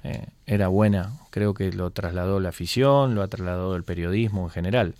eh, 0.03 0.27
era 0.45 0.67
buena. 0.67 1.13
Creo 1.29 1.53
que 1.53 1.71
lo 1.71 1.91
trasladó 1.91 2.39
la 2.39 2.49
afición, 2.49 3.15
lo 3.15 3.21
ha 3.21 3.27
trasladado 3.27 3.75
el 3.75 3.83
periodismo 3.83 4.43
en 4.43 4.49
general. 4.49 4.95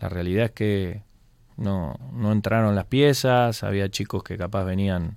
La 0.00 0.08
realidad 0.08 0.46
es 0.46 0.50
que 0.52 1.02
no, 1.56 1.98
no 2.12 2.32
entraron 2.32 2.74
las 2.74 2.86
piezas, 2.86 3.62
había 3.62 3.88
chicos 3.88 4.22
que 4.22 4.36
capaz 4.36 4.64
venían 4.64 5.16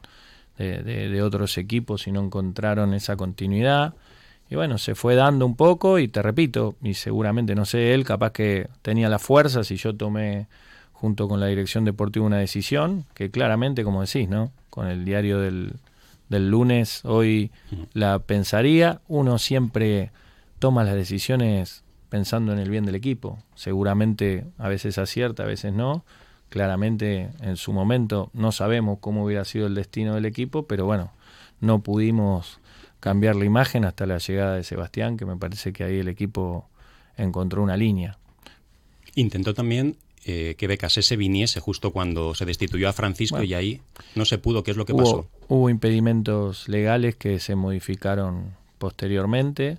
de, 0.58 1.22
otros 1.22 1.58
equipos 1.58 2.08
y 2.08 2.12
no 2.12 2.22
encontraron 2.22 2.94
esa 2.94 3.16
continuidad. 3.16 3.94
y 4.50 4.56
bueno, 4.56 4.78
se 4.78 4.96
fue 4.96 5.16
dando 5.16 5.46
un 5.46 5.56
poco 5.56 6.00
y 6.00 6.08
te 6.08 6.22
repito, 6.22 6.76
y 6.82 6.94
seguramente, 6.94 7.54
no 7.56 7.66
sé, 7.66 7.94
él 7.94 8.06
capaz 8.06 8.32
que 8.32 8.70
tenía 8.82 9.10
las 9.10 9.22
fuerzas 9.22 9.70
y 9.72 9.76
yo 9.76 9.96
tomé 9.96 10.48
junto 10.94 11.28
con 11.28 11.40
la 11.40 11.48
dirección 11.48 11.86
deportiva 11.86 12.26
una 12.26 12.38
decisión 12.38 13.06
que 13.14 13.30
claramente, 13.30 13.84
como 13.84 14.02
decís, 14.02 14.30
¿no? 14.30 14.52
Con 14.70 14.88
el 14.88 15.06
diario 15.06 15.40
del, 15.40 15.74
del 16.30 16.50
lunes, 16.50 17.04
hoy 17.06 17.52
la 17.94 18.20
pensaría. 18.20 19.02
Uno 19.08 19.38
siempre 19.38 20.12
toma 20.60 20.84
las 20.84 20.96
decisiones 20.96 21.84
pensando 22.10 22.54
en 22.54 22.60
el 22.60 22.70
bien 22.70 22.86
del 22.86 22.96
equipo. 22.96 23.38
Seguramente 23.56 24.46
a 24.58 24.68
veces 24.68 24.98
acierta, 24.98 25.44
a 25.44 25.48
veces 25.48 25.74
no. 25.74 26.06
Claramente 26.50 27.30
en 27.42 27.58
su 27.58 27.74
momento 27.74 28.30
no 28.34 28.52
sabemos 28.52 29.00
cómo 29.00 29.26
hubiera 29.26 29.44
sido 29.46 29.68
el 29.68 29.76
destino 29.76 30.16
del 30.16 30.26
equipo, 30.26 30.66
pero 30.66 30.86
bueno, 30.86 31.12
no 31.60 31.80
pudimos 31.80 32.60
cambiar 33.00 33.36
la 33.36 33.46
imagen 33.46 33.86
hasta 33.86 34.06
la 34.06 34.18
llegada 34.18 34.56
de 34.56 34.64
Sebastián, 34.64 35.18
que 35.18 35.26
me 35.26 35.36
parece 35.36 35.74
que 35.74 35.84
ahí 35.84 36.00
el 36.00 36.08
equipo 36.08 36.70
encontró 37.18 37.62
una 37.62 37.76
línea. 37.76 38.18
Intentó 39.16 39.54
también 39.54 39.98
eh, 40.26 40.56
que 40.58 40.68
Becasese 40.68 41.16
viniese 41.16 41.60
justo 41.60 41.92
cuando 41.92 42.36
se 42.36 42.46
destituyó 42.46 42.90
a 42.90 42.94
Francisco 42.94 43.44
y 43.44 43.54
ahí 43.54 43.82
no 44.16 44.26
se 44.26 44.38
pudo. 44.38 44.64
¿Qué 44.64 44.72
es 44.72 44.78
lo 44.78 44.86
que 44.86 44.94
pasó? 44.94 45.28
Hubo 45.48 45.70
impedimentos 45.70 46.68
legales 46.68 47.16
que 47.16 47.40
se 47.40 47.56
modificaron 47.56 48.56
posteriormente 48.78 49.78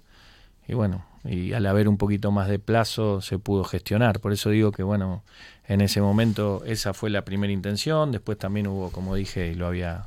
y 0.67 0.75
bueno, 0.75 1.05
y 1.25 1.53
al 1.53 1.67
haber 1.67 1.89
un 1.89 1.97
poquito 1.97 2.31
más 2.31 2.49
de 2.49 2.59
plazo 2.59 3.21
se 3.21 3.39
pudo 3.39 3.65
gestionar. 3.65 4.21
Por 4.21 4.33
eso 4.33 4.51
digo 4.51 4.73
que 4.73 4.83
bueno, 4.83 5.23
en 5.67 5.81
ese 5.81 6.01
momento 6.01 6.63
esa 6.67 6.95
fue 6.95 7.11
la 7.11 7.23
primera 7.25 7.53
intención. 7.53 8.13
Después 8.13 8.39
también 8.39 8.67
hubo, 8.67 8.91
como 8.91 9.15
dije 9.15 9.49
y 9.49 9.55
lo 9.55 9.67
había 9.67 10.07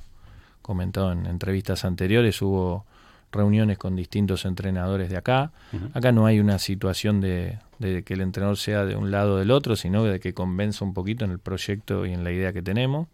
comentado 0.62 1.12
en 1.12 1.26
entrevistas 1.26 1.86
anteriores, 1.86 2.42
hubo 2.42 2.86
reuniones 3.32 3.78
con 3.78 3.96
distintos 3.96 4.46
entrenadores 4.46 5.10
de 5.10 5.18
acá. 5.18 5.52
Acá 5.94 6.12
no 6.12 6.26
hay 6.26 6.40
una 6.40 6.60
situación 6.60 7.22
de, 7.22 7.60
que 7.80 8.14
el 8.14 8.22
entrenador 8.22 8.58
sea 8.58 8.86
de 8.86 8.96
un 8.96 9.12
lado 9.12 9.36
o 9.36 9.38
del 9.38 9.52
otro, 9.52 9.76
sino 9.76 10.04
de 10.04 10.20
que 10.20 10.34
convenza 10.34 10.86
un 10.86 10.94
poquito 10.94 11.26
en 11.26 11.32
el 11.32 11.40
proyecto 11.40 12.06
y 12.06 12.14
en 12.14 12.24
la 12.24 12.32
idea 12.32 12.54
que 12.54 12.62
tenemos. 12.62 13.08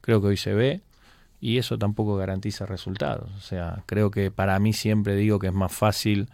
Creo 0.00 0.20
que 0.20 0.28
hoy 0.28 0.36
se 0.36 0.54
ve 0.54 0.80
y 1.40 1.58
eso 1.58 1.78
tampoco 1.78 2.16
garantiza 2.16 2.66
resultados. 2.66 3.30
O 3.36 3.40
sea, 3.40 3.82
creo 3.86 4.10
que 4.10 4.30
para 4.30 4.58
mí 4.58 4.72
siempre 4.72 5.16
digo 5.16 5.38
que 5.38 5.48
es 5.48 5.54
más 5.54 5.72
fácil 5.72 6.28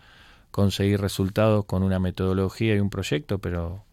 conseguir 0.51 1.01
resultados 1.01 1.65
con 1.67 1.83
una 1.83 1.99
metodología 1.99 2.75
y 2.75 2.81
un 2.81 2.91
proyecto, 2.91 3.39
pero 3.39 3.85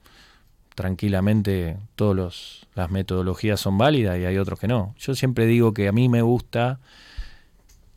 tranquilamente 0.75 1.77
todas 1.95 2.67
las 2.75 2.91
metodologías 2.91 3.59
son 3.59 3.77
válidas 3.77 4.17
y 4.19 4.25
hay 4.25 4.37
otros 4.37 4.59
que 4.59 4.67
no. 4.67 4.93
Yo 4.97 5.15
siempre 5.15 5.45
digo 5.45 5.73
que 5.73 5.87
a 5.87 5.91
mí 5.91 6.09
me 6.09 6.21
gusta 6.21 6.79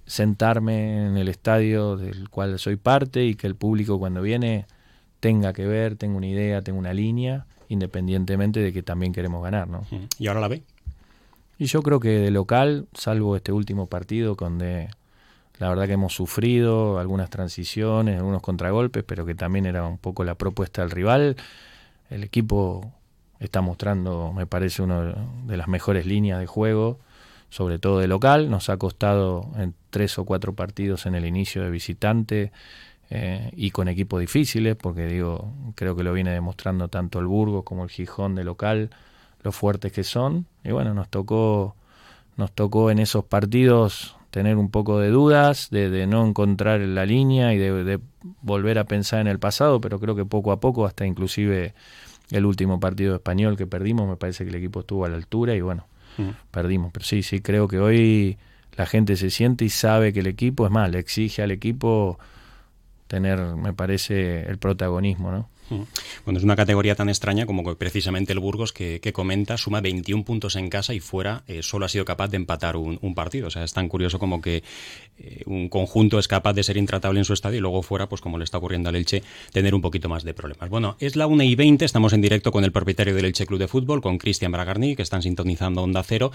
sentarme 0.08 1.06
en 1.06 1.16
el 1.18 1.28
estadio 1.28 1.96
del 1.96 2.30
cual 2.30 2.58
soy 2.58 2.76
parte 2.76 3.24
y 3.24 3.34
que 3.34 3.46
el 3.46 3.54
público 3.54 3.98
cuando 3.98 4.22
viene 4.22 4.66
tenga 5.20 5.52
que 5.52 5.66
ver, 5.66 5.96
tenga 5.96 6.16
una 6.16 6.26
idea, 6.26 6.62
tenga 6.62 6.78
una 6.78 6.94
línea, 6.94 7.46
independientemente 7.68 8.60
de 8.60 8.72
que 8.72 8.82
también 8.82 9.12
queremos 9.12 9.42
ganar, 9.42 9.68
¿no? 9.68 9.84
¿Y 10.18 10.28
ahora 10.28 10.40
la 10.40 10.48
ve? 10.48 10.62
Y 11.58 11.66
yo 11.66 11.82
creo 11.82 12.00
que 12.00 12.08
de 12.08 12.30
local, 12.30 12.86
salvo 12.94 13.36
este 13.36 13.52
último 13.52 13.86
partido, 13.86 14.34
donde 14.34 14.88
la 15.58 15.68
verdad 15.68 15.86
que 15.86 15.92
hemos 15.92 16.14
sufrido 16.14 16.98
algunas 16.98 17.28
transiciones, 17.28 18.16
algunos 18.16 18.40
contragolpes, 18.40 19.04
pero 19.04 19.26
que 19.26 19.34
también 19.34 19.66
era 19.66 19.84
un 19.86 19.98
poco 19.98 20.24
la 20.24 20.36
propuesta 20.36 20.80
del 20.82 20.90
rival, 20.90 21.36
el 22.08 22.24
equipo 22.24 22.92
está 23.40 23.60
mostrando, 23.60 24.32
me 24.32 24.46
parece, 24.46 24.82
una 24.82 25.14
de 25.44 25.56
las 25.56 25.68
mejores 25.68 26.06
líneas 26.06 26.40
de 26.40 26.46
juego 26.46 26.98
sobre 27.50 27.78
todo 27.78 27.98
de 27.98 28.08
local. 28.08 28.50
Nos 28.50 28.68
ha 28.68 28.76
costado 28.76 29.50
en 29.56 29.74
tres 29.90 30.18
o 30.18 30.24
cuatro 30.24 30.54
partidos 30.54 31.06
en 31.06 31.14
el 31.14 31.26
inicio 31.26 31.62
de 31.62 31.70
visitante 31.70 32.52
eh, 33.10 33.50
y 33.56 33.70
con 33.70 33.88
equipos 33.88 34.20
difíciles, 34.20 34.76
porque 34.76 35.06
digo, 35.06 35.52
creo 35.74 35.96
que 35.96 36.02
lo 36.02 36.12
viene 36.12 36.30
demostrando 36.30 36.88
tanto 36.88 37.18
el 37.18 37.26
Burgos 37.26 37.64
como 37.64 37.84
el 37.84 37.90
Gijón 37.90 38.34
de 38.34 38.44
local, 38.44 38.90
lo 39.42 39.52
fuertes 39.52 39.92
que 39.92 40.04
son. 40.04 40.46
Y 40.64 40.72
bueno, 40.72 40.94
nos 40.94 41.08
tocó, 41.08 41.74
nos 42.36 42.52
tocó 42.52 42.90
en 42.90 42.98
esos 42.98 43.24
partidos 43.24 44.16
tener 44.30 44.56
un 44.56 44.70
poco 44.70 44.98
de 45.00 45.08
dudas, 45.08 45.70
de, 45.70 46.06
no 46.06 46.26
encontrar 46.26 46.80
la 46.80 47.06
línea 47.06 47.54
y 47.54 47.58
de, 47.58 47.82
de, 47.82 47.98
volver 48.42 48.78
a 48.78 48.84
pensar 48.84 49.20
en 49.20 49.26
el 49.26 49.38
pasado, 49.38 49.80
pero 49.80 49.98
creo 49.98 50.14
que 50.14 50.26
poco 50.26 50.52
a 50.52 50.60
poco, 50.60 50.84
hasta 50.84 51.06
inclusive 51.06 51.74
el 52.30 52.44
último 52.44 52.78
partido 52.78 53.14
español 53.14 53.56
que 53.56 53.66
perdimos, 53.66 54.06
me 54.06 54.16
parece 54.16 54.44
que 54.44 54.50
el 54.50 54.56
equipo 54.56 54.80
estuvo 54.80 55.06
a 55.06 55.08
la 55.08 55.16
altura 55.16 55.54
y 55.54 55.62
bueno, 55.62 55.86
perdimos. 56.50 56.92
Pero 56.92 57.04
sí, 57.04 57.22
sí, 57.22 57.40
creo 57.40 57.68
que 57.68 57.78
hoy 57.78 58.38
la 58.76 58.86
gente 58.86 59.16
se 59.16 59.30
siente 59.30 59.64
y 59.64 59.70
sabe 59.70 60.12
que 60.12 60.20
el 60.20 60.26
equipo, 60.26 60.64
es 60.66 60.70
más, 60.70 60.90
le 60.90 60.98
exige 60.98 61.42
al 61.42 61.50
equipo 61.50 62.18
tener, 63.08 63.38
me 63.56 63.72
parece, 63.72 64.42
el 64.48 64.58
protagonismo, 64.58 65.32
¿no? 65.32 65.48
Bueno, 66.24 66.38
es 66.38 66.44
una 66.44 66.56
categoría 66.56 66.94
tan 66.94 67.08
extraña 67.08 67.46
como 67.46 67.74
precisamente 67.76 68.32
el 68.32 68.38
Burgos 68.38 68.72
que, 68.72 69.00
comenta 69.12 69.56
suma 69.56 69.80
21 69.80 70.24
puntos 70.24 70.56
en 70.56 70.68
casa 70.70 70.94
y 70.94 71.00
fuera 71.00 71.42
eh, 71.46 71.62
solo 71.62 71.86
ha 71.86 71.88
sido 71.88 72.04
capaz 72.04 72.28
de 72.28 72.36
empatar 72.36 72.76
un, 72.76 73.14
partido. 73.14 73.48
O 73.48 73.50
sea, 73.50 73.64
es 73.64 73.72
tan 73.72 73.88
curioso 73.88 74.18
como 74.18 74.40
que 74.40 74.62
eh, 75.18 75.42
un 75.46 75.68
conjunto 75.68 76.18
es 76.18 76.28
capaz 76.28 76.52
de 76.52 76.62
ser 76.62 76.76
intratable 76.76 77.18
en 77.18 77.24
su 77.24 77.32
estadio 77.32 77.58
y 77.58 77.60
luego 77.60 77.82
fuera, 77.82 78.08
pues 78.08 78.20
como 78.20 78.38
le 78.38 78.44
está 78.44 78.58
ocurriendo 78.58 78.88
al 78.88 78.96
Elche, 78.96 79.22
tener 79.52 79.74
un 79.74 79.80
poquito 79.80 80.08
más 80.08 80.24
de 80.24 80.34
problemas. 80.34 80.70
Bueno, 80.70 80.96
es 81.00 81.16
la 81.16 81.26
1 81.26 81.42
y 81.42 81.54
20, 81.54 81.84
estamos 81.84 82.12
en 82.12 82.20
directo 82.20 82.52
con 82.52 82.64
el 82.64 82.72
propietario 82.72 83.14
del 83.14 83.24
Elche 83.24 83.46
Club 83.46 83.58
de 83.58 83.68
Fútbol, 83.68 84.00
con 84.00 84.18
Cristian 84.18 84.52
Bragarni, 84.52 84.94
que 84.94 85.02
están 85.02 85.22
sintonizando 85.22 85.82
Onda 85.82 86.02
Cero. 86.02 86.30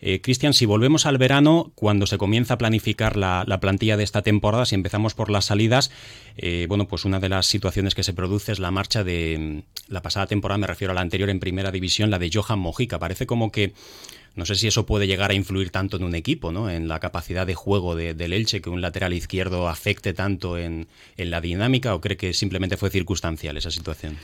Eh, 0.00 0.20
Cristian, 0.20 0.54
si 0.54 0.64
volvemos 0.64 1.06
al 1.06 1.18
verano, 1.18 1.72
cuando 1.74 2.06
se 2.06 2.18
comienza 2.18 2.54
a 2.54 2.58
planificar 2.58 3.16
la, 3.16 3.44
la, 3.46 3.60
plantilla 3.60 3.96
de 3.96 4.04
esta 4.04 4.22
temporada, 4.22 4.64
si 4.64 4.74
empezamos 4.74 5.14
por 5.14 5.30
las 5.30 5.44
salidas, 5.44 5.90
bueno, 6.66 6.88
pues 6.88 7.04
una 7.04 7.20
de 7.20 7.28
las 7.28 7.46
situaciones 7.46 7.94
que 7.94 8.02
se 8.02 8.14
produce 8.14 8.52
es 8.52 8.58
la 8.58 8.70
marcha 8.72 9.04
de 9.04 9.62
mm, 9.88 9.92
la 9.92 10.02
pasada 10.02 10.26
temporada, 10.26 10.58
me 10.58 10.66
refiero 10.66 10.90
a 10.90 10.94
la 10.94 11.00
anterior 11.00 11.30
en 11.30 11.40
primera 11.40 11.70
división, 11.70 12.10
la 12.10 12.18
de 12.18 12.30
Johan 12.32 12.58
Mojica. 12.58 12.98
Parece 12.98 13.26
como 13.26 13.52
que 13.52 13.72
no 14.34 14.46
sé 14.46 14.54
si 14.54 14.66
eso 14.66 14.86
puede 14.86 15.06
llegar 15.06 15.30
a 15.30 15.34
influir 15.34 15.70
tanto 15.70 15.96
en 15.98 16.04
un 16.04 16.14
equipo, 16.14 16.52
¿no? 16.52 16.70
En 16.70 16.88
la 16.88 17.00
capacidad 17.00 17.46
de 17.46 17.54
juego 17.54 17.94
de, 17.94 18.14
del 18.14 18.32
Elche, 18.32 18.62
que 18.62 18.70
un 18.70 18.80
lateral 18.80 19.12
izquierdo 19.12 19.68
afecte 19.68 20.14
tanto 20.14 20.56
en, 20.56 20.88
la 21.18 21.40
dinámica, 21.40 21.94
o 21.94 22.00
cree 22.00 22.16
que 22.16 22.32
simplemente 22.32 22.76
fue 22.76 22.90
circunstancial 22.90 23.56
esa 23.56 23.70
situación. 23.70 24.16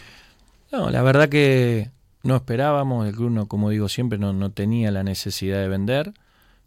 No, 0.72 0.90
la 0.90 1.02
verdad 1.02 1.28
que 1.28 1.90
no 2.22 2.36
esperábamos, 2.36 3.06
el 3.06 3.14
club, 3.14 3.30
no, 3.30 3.46
como 3.46 3.70
digo 3.70 3.88
siempre, 3.88 4.18
no, 4.18 4.32
no 4.32 4.50
tenía 4.50 4.90
la 4.90 5.02
necesidad 5.02 5.60
de 5.60 5.68
vender, 5.68 6.12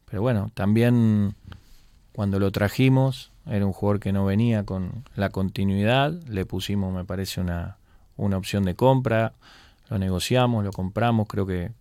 pero 0.10 0.22
bueno, 0.22 0.52
también 0.54 1.34
cuando 2.14 2.40
lo 2.40 2.52
trajimos, 2.52 3.31
era 3.46 3.66
un 3.66 3.74
jugador 3.74 4.00
que 4.00 4.12
no 4.12 4.26
venía 4.26 4.66
con 4.66 5.04
la 5.16 5.30
continuidad, 5.30 6.14
le 6.28 6.46
pusimos, 6.46 6.94
me 6.94 7.06
parece, 7.06 7.42
una, 7.42 7.78
una 8.18 8.38
opción 8.38 8.64
de 8.64 8.76
compra, 8.76 9.34
lo 9.90 9.98
negociamos, 9.98 10.64
lo 10.64 10.72
compramos, 10.72 11.28
creo 11.28 11.46
que, 11.46 11.72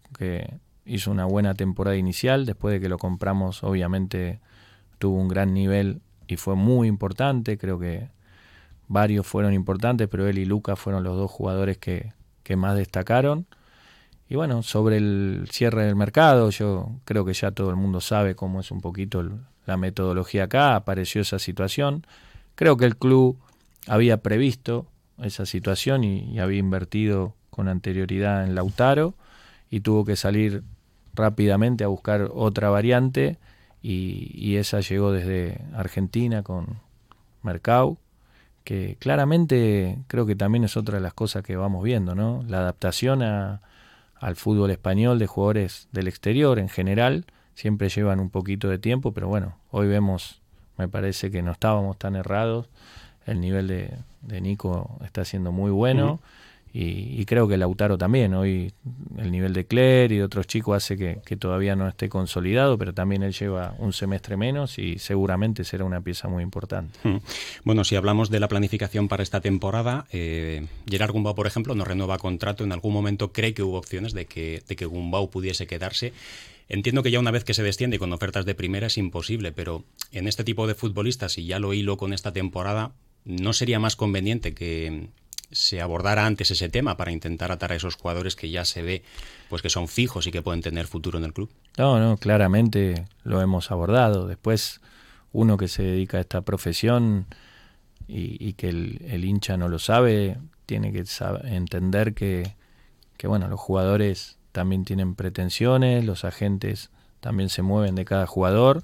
hizo 0.87 1.13
una 1.13 1.25
buena 1.25 1.55
temporada 1.55 1.97
inicial, 1.97 2.47
después 2.47 2.73
de 2.73 2.81
que 2.81 2.89
lo 2.89 2.99
compramos 2.99 3.63
obviamente 3.63 4.41
tuvo 4.99 5.21
un 5.21 5.29
gran 5.29 5.55
nivel 5.55 6.01
y 6.27 6.37
fue 6.37 6.57
muy 6.57 6.89
importante, 6.89 7.59
creo 7.59 7.79
que 7.79 8.09
varios 8.89 9.25
fueron 9.27 9.55
importantes, 9.55 10.09
pero 10.09 10.27
él 10.27 10.39
y 10.39 10.45
Lucas 10.47 10.79
fueron 10.79 11.05
los 11.05 11.17
dos 11.17 11.31
jugadores 11.31 11.79
que, 11.79 12.13
que 12.43 12.57
más 12.57 12.77
destacaron. 12.77 13.47
Y 14.29 14.35
bueno, 14.35 14.63
sobre 14.63 14.97
el 14.97 15.49
cierre 15.51 15.85
del 15.85 15.97
mercado, 15.97 16.51
yo 16.51 16.91
creo 17.05 17.25
que 17.25 17.35
ya 17.35 17.53
todo 17.53 17.71
el 17.71 17.77
mundo 17.77 18.01
sabe 18.01 18.35
cómo 18.35 18.61
es 18.61 18.71
un 18.73 18.81
poquito 18.81 19.25
la 19.67 19.77
metodología 19.77 20.45
acá, 20.45 20.77
apareció 20.77 21.21
esa 21.21 21.39
situación. 21.39 22.07
Creo 22.55 22.77
que 22.77 22.87
el 22.87 22.97
club 22.97 23.39
había 23.87 24.19
previsto 24.19 24.87
esa 25.23 25.47
situación 25.47 26.05
y, 26.05 26.39
había 26.39 26.59
invertido 26.59 27.35
con 27.51 27.69
anterioridad 27.69 28.45
en 28.45 28.55
Lautaro 28.55 29.15
y 29.71 29.81
tuvo 29.81 30.05
que 30.05 30.17
salir 30.17 30.63
rápidamente 31.15 31.85
a 31.85 31.89
buscar 31.89 32.29
otra 32.33 32.71
variante 32.71 33.39
y, 33.83 34.57
esa 34.57 34.81
llegó 34.81 35.13
desde 35.13 35.65
Argentina 35.75 36.43
con 36.43 36.81
Mercau, 37.43 37.99
que 38.65 38.97
claramente 38.99 39.99
creo 40.07 40.27
que 40.27 40.37
también 40.37 40.65
es 40.65 40.77
otra 40.77 40.97
de 40.97 41.01
las 41.01 41.15
cosas 41.15 41.43
que 41.43 41.57
vamos 41.57 41.83
viendo, 41.83 42.15
¿no? 42.15 42.45
La 42.47 42.59
adaptación 42.59 43.23
al 43.23 44.37
fútbol 44.37 44.71
español 44.71 45.19
de 45.19 45.27
jugadores 45.27 45.89
del 45.93 46.09
exterior 46.09 46.59
en 46.59 46.69
general 46.69 47.25
siempre 47.61 47.91
llevan 47.91 48.21
un 48.21 48.31
poquito 48.31 48.69
de 48.69 48.79
tiempo, 48.79 49.13
pero 49.13 49.29
bueno, 49.29 49.57
hoy 49.71 49.87
vemos, 49.87 50.41
me 50.79 50.89
parece 50.89 51.31
que 51.31 51.43
no 51.43 51.53
estábamos 51.53 51.99
tan 51.99 52.17
errados 52.17 52.69
el 53.27 53.41
nivel 53.41 53.69
de, 53.69 54.41
Nico 54.41 54.99
está 55.05 55.25
siendo 55.25 55.53
muy 55.53 55.71
bueno 55.71 56.21
y, 56.73 57.25
creo 57.25 57.49
que 57.49 57.57
Lautaro 57.57 57.99
también. 57.99 58.33
Hoy 58.33 58.73
el 59.19 59.33
nivel 59.33 59.53
de 59.53 59.67
Claire 59.67 60.15
y 60.15 60.19
de 60.19 60.25
otros 60.25 60.47
chicos 60.47 60.77
hace 60.77 60.97
que, 60.97 61.37
todavía 61.37 61.75
no 61.75 61.89
esté 61.89 62.09
consolidado, 62.09 62.79
pero 62.79 62.95
también 62.95 63.25
él 63.25 63.33
lleva 63.33 63.75
un 63.79 63.93
semestre 63.93 64.37
menos 64.37 64.79
y 64.79 64.99
seguramente 64.99 65.65
será 65.65 65.85
una 65.85 66.01
pieza 66.01 66.29
muy 66.29 66.45
importante. 66.45 66.99
Bueno, 67.65 67.83
si 67.83 67.97
hablamos 67.97 68.31
de 68.31 68.39
la 68.39 68.47
planificación 68.47 69.09
para 69.09 69.25
esta 69.25 69.41
temporada, 69.41 70.07
eh, 70.13 70.65
Gerard 70.89 71.11
Gumbau, 71.13 71.35
por 71.35 71.49
ejemplo, 71.49 71.75
no 71.75 71.85
renueva 71.85 72.19
contrato. 72.19 72.63
En 72.63 72.73
algún 72.73 72.93
momento 72.93 73.33
cree 73.33 73.53
que 73.53 73.65
hubo 73.65 73.77
opciones 73.77 74.13
de 74.13 74.27
que, 74.27 74.63
de 74.69 74.77
que 74.77 74.87
Gumbau 74.87 75.29
pudiese 75.29 75.67
quedarse. 75.67 76.13
Entiendo 76.71 77.03
que 77.03 77.11
ya 77.11 77.21
una 77.21 77.31
vez 77.31 77.45
que 77.45 77.53
se 77.53 77.63
desciende 77.63 77.99
con 77.99 78.13
ofertas 78.13 78.47
de 78.47 78.55
primera 78.55 78.87
es 78.87 78.97
imposible, 78.97 79.53
pero 79.53 79.85
en 80.13 80.27
este 80.27 80.45
tipo 80.45 80.67
de 80.67 80.75
futbolistas, 80.75 81.37
y 81.37 81.45
ya 81.45 81.59
lo 81.59 81.75
hilo 81.75 81.99
con 81.99 82.15
esta 82.15 82.33
temporada, 82.33 82.93
¿no 83.25 83.53
sería 83.53 83.79
más 83.79 83.97
conveniente 83.97 84.55
que, 84.55 85.11
se 85.53 85.81
abordara 85.81 86.27
antes 86.27 86.51
ese 86.51 86.69
tema 86.69 86.97
para 86.97 87.13
intentar 87.13 87.51
atar 87.51 87.73
a 87.73 87.77
esos 87.77 87.97
jugadores 87.97 88.37
que 88.37 88.51
ya 88.51 88.65
se 88.65 88.83
ve 88.83 89.03
pues 89.49 89.63
que 89.63 89.71
son 89.71 89.89
fijos 89.89 90.27
y 90.27 90.31
que 90.31 90.43
pueden 90.43 90.63
tener 90.63 90.87
futuro 90.87 91.19
en 91.19 91.25
el 91.25 91.33
club. 91.33 91.51
No, 91.77 91.99
no, 91.99 92.17
claramente 92.17 93.07
lo 93.25 93.41
hemos 93.41 93.71
abordado. 93.71 94.27
Después, 94.27 94.81
uno 95.33 95.57
que 95.57 95.69
se 95.69 95.83
dedica 95.83 96.19
a 96.19 96.21
esta 96.21 96.43
profesión 96.43 97.27
y, 98.07 98.53
que 98.55 98.69
el, 98.69 99.25
hincha 99.25 99.57
no 99.57 99.69
lo 99.69 99.79
sabe, 99.79 100.37
tiene 100.67 100.93
que 100.93 101.05
entender 101.45 102.15
que, 102.15 102.55
que, 103.17 103.27
bueno, 103.27 103.49
los 103.49 103.61
jugadores 103.61 104.39
también 104.53 104.85
tienen 104.85 105.15
pretensiones, 105.15 106.05
los 106.05 106.25
agentes 106.25 106.91
también 107.21 107.49
se 107.49 107.63
mueven 107.63 107.95
de 107.95 108.05
cada 108.05 108.27
jugador. 108.27 108.83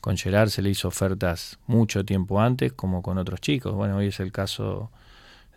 Con 0.00 0.16
Gerard 0.16 0.50
se 0.50 0.62
le 0.62 0.70
hizo 0.70 0.88
ofertas 0.88 1.58
mucho 1.66 2.04
tiempo 2.04 2.40
antes, 2.40 2.72
como 2.72 3.02
con 3.02 3.18
otros 3.18 3.40
chicos. 3.40 3.74
Bueno, 3.74 3.96
hoy 3.96 4.08
es 4.08 4.20
el 4.20 4.32
caso 4.32 4.90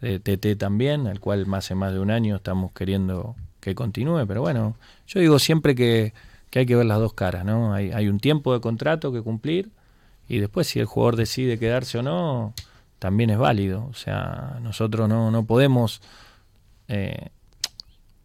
de 0.02 0.20
TT 0.20 0.58
también, 0.58 1.08
al 1.08 1.20
cual 1.20 1.46
hace 1.54 1.76
más 1.76 1.94
de 1.94 2.00
un 2.00 2.12
año 2.12 2.36
estamos 2.36 2.72
queriendo 2.72 3.36
que 3.60 3.76
continúe, 3.76 4.26
pero 4.28 4.42
bueno, 4.42 4.76
yo 5.08 5.20
digo 5.20 5.40
siempre 5.40 5.76
que, 5.76 6.14
hay 6.54 6.66
que 6.66 6.76
ver 6.76 6.86
las 6.86 7.00
dos 7.00 7.14
caras, 7.14 7.46
¿no? 7.46 7.74
Hay, 7.74 7.92
hay, 7.92 8.08
un 8.08 8.20
tiempo 8.20 8.54
de 8.54 8.62
contrato 8.62 9.12
que 9.12 9.22
cumplir 9.22 9.70
y 10.28 10.40
después 10.40 10.68
si 10.68 10.80
el 10.80 10.86
jugador 10.86 11.16
decide 11.16 11.60
quedarse 11.60 12.00
o 12.00 12.04
no, 12.04 12.54
también 13.00 13.30
es 13.30 13.38
válido, 13.38 13.88
o 13.90 13.94
sea, 13.94 14.58
nosotros 14.62 15.08
no, 15.08 15.30
no 15.30 15.46
podemos 15.46 16.02
eh, 16.88 17.30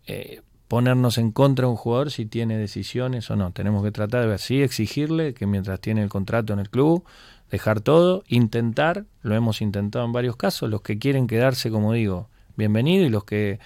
eh, 0.06 0.40
ponernos 0.72 1.18
en 1.18 1.32
contra 1.32 1.66
de 1.66 1.70
un 1.70 1.76
jugador 1.76 2.10
si 2.10 2.24
tiene 2.24 2.56
decisiones 2.56 3.30
o 3.30 3.36
no, 3.36 3.50
tenemos 3.50 3.84
que 3.84 3.90
tratar 3.90 4.26
de 4.26 4.32
así 4.32 4.62
exigirle 4.62 5.34
que 5.34 5.44
mientras 5.44 5.78
tiene 5.82 6.02
el 6.02 6.08
contrato 6.08 6.54
en 6.54 6.60
el 6.60 6.70
club, 6.70 7.04
dejar 7.50 7.82
todo, 7.82 8.24
intentar, 8.26 9.04
lo 9.20 9.34
hemos 9.34 9.60
intentado 9.60 10.06
en 10.06 10.12
varios 10.12 10.34
casos, 10.36 10.70
los 10.70 10.80
que 10.80 10.98
quieren 10.98 11.26
quedarse, 11.26 11.70
como 11.70 11.92
digo, 11.92 12.30
bienvenido 12.56 13.04
y 13.04 13.10
los 13.10 13.24
que 13.24 13.58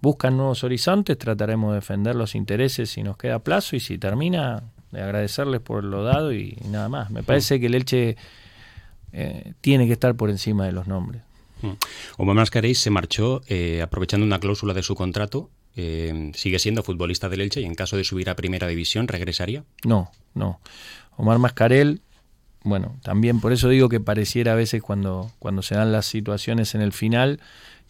buscan 0.00 0.38
nuevos 0.38 0.64
horizontes, 0.64 1.18
trataremos 1.18 1.72
de 1.72 1.74
defender 1.74 2.16
los 2.16 2.34
intereses 2.34 2.88
si 2.88 3.02
nos 3.02 3.18
queda 3.18 3.40
plazo 3.40 3.76
y 3.76 3.80
si 3.80 3.98
termina, 3.98 4.62
de 4.92 5.02
agradecerles 5.02 5.60
por 5.60 5.84
lo 5.84 6.04
dado 6.04 6.32
y, 6.32 6.56
nada 6.70 6.88
más. 6.88 7.10
Me 7.10 7.22
parece 7.22 7.60
que 7.60 7.66
el 7.66 7.74
Elche 7.74 8.16
eh, 9.12 9.52
tiene 9.60 9.86
que 9.86 9.92
estar 9.92 10.14
por 10.14 10.30
encima 10.30 10.64
de 10.64 10.72
los 10.72 10.86
nombres. 10.86 11.20
Mm. 11.60 11.72
Omar 12.16 12.36
Mascareis 12.36 12.78
se 12.78 12.88
marchó 12.88 13.42
eh, 13.46 13.82
aprovechando 13.82 14.24
una 14.24 14.38
cláusula 14.38 14.72
de 14.72 14.82
su 14.82 14.94
contrato. 14.94 15.50
Eh, 15.76 16.32
¿Sigue 16.34 16.58
siendo 16.58 16.82
futbolista 16.82 17.28
del 17.28 17.42
Elche 17.42 17.60
y 17.60 17.64
en 17.64 17.74
caso 17.74 17.96
de 17.96 18.04
subir 18.04 18.30
a 18.30 18.36
primera 18.36 18.66
división 18.66 19.08
regresaría? 19.08 19.64
No, 19.84 20.10
no. 20.34 20.60
Omar 21.16 21.38
Mascarel 21.38 22.00
bueno, 22.66 22.96
también 23.02 23.40
por 23.40 23.52
eso 23.52 23.68
digo 23.68 23.88
que 23.88 24.00
pareciera 24.00 24.52
a 24.52 24.56
veces 24.56 24.82
cuando, 24.82 25.30
cuando 25.38 25.62
se 25.62 25.76
dan 25.76 25.92
las 25.92 26.04
situaciones 26.04 26.74
en 26.74 26.80
el 26.80 26.92
final 26.92 27.38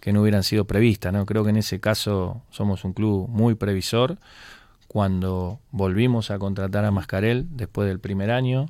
que 0.01 0.13
no 0.13 0.21
hubieran 0.21 0.43
sido 0.43 0.67
previstas, 0.67 1.15
¿no? 1.15 1.25
Creo 1.25 1.45
que 1.45 1.51
en 1.51 1.57
ese 1.57 1.81
caso 1.81 2.43
somos 2.51 2.85
un 2.85 2.93
club 2.93 3.27
muy 3.27 3.55
previsor. 3.55 4.19
Cuando 4.87 5.61
volvimos 5.71 6.31
a 6.31 6.39
contratar 6.39 6.85
a 6.85 6.91
Mascarel 6.91 7.47
después 7.53 7.89
del 7.89 8.01
primer 8.01 8.31
año, 8.31 8.67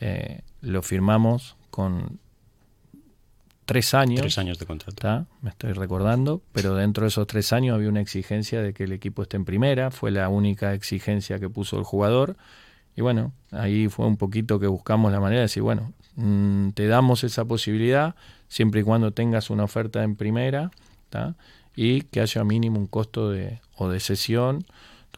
eh, 0.00 0.40
lo 0.62 0.80
firmamos 0.80 1.56
con 1.70 2.18
tres 3.66 3.92
años. 3.92 4.20
Tres 4.20 4.38
años 4.38 4.58
de 4.58 4.64
contrato. 4.64 5.26
Me 5.42 5.50
estoy 5.50 5.72
recordando, 5.72 6.40
pero 6.52 6.74
dentro 6.74 7.02
de 7.02 7.08
esos 7.08 7.26
tres 7.26 7.52
años 7.52 7.74
había 7.74 7.90
una 7.90 8.00
exigencia 8.00 8.62
de 8.62 8.72
que 8.72 8.84
el 8.84 8.92
equipo 8.92 9.22
esté 9.22 9.36
en 9.36 9.44
primera, 9.44 9.90
fue 9.90 10.10
la 10.10 10.28
única 10.30 10.72
exigencia 10.72 11.38
que 11.38 11.50
puso 11.50 11.76
el 11.78 11.84
jugador 11.84 12.36
y 12.96 13.02
bueno, 13.02 13.32
ahí 13.50 13.88
fue 13.88 14.06
un 14.06 14.16
poquito 14.16 14.58
que 14.58 14.66
buscamos 14.66 15.12
la 15.12 15.20
manera 15.20 15.40
de 15.40 15.44
decir, 15.44 15.62
bueno, 15.62 15.92
mm, 16.14 16.70
te 16.70 16.86
damos 16.86 17.24
esa 17.24 17.44
posibilidad 17.44 18.14
siempre 18.48 18.80
y 18.80 18.84
cuando 18.84 19.12
tengas 19.12 19.50
una 19.50 19.64
oferta 19.64 20.02
en 20.02 20.16
primera 20.16 20.70
y 21.74 22.02
que 22.02 22.20
haya 22.20 22.44
mínimo 22.44 22.78
un 22.78 22.86
costo 22.86 23.30
de, 23.30 23.60
o 23.76 23.88
de 23.88 24.00
sesión. 24.00 24.64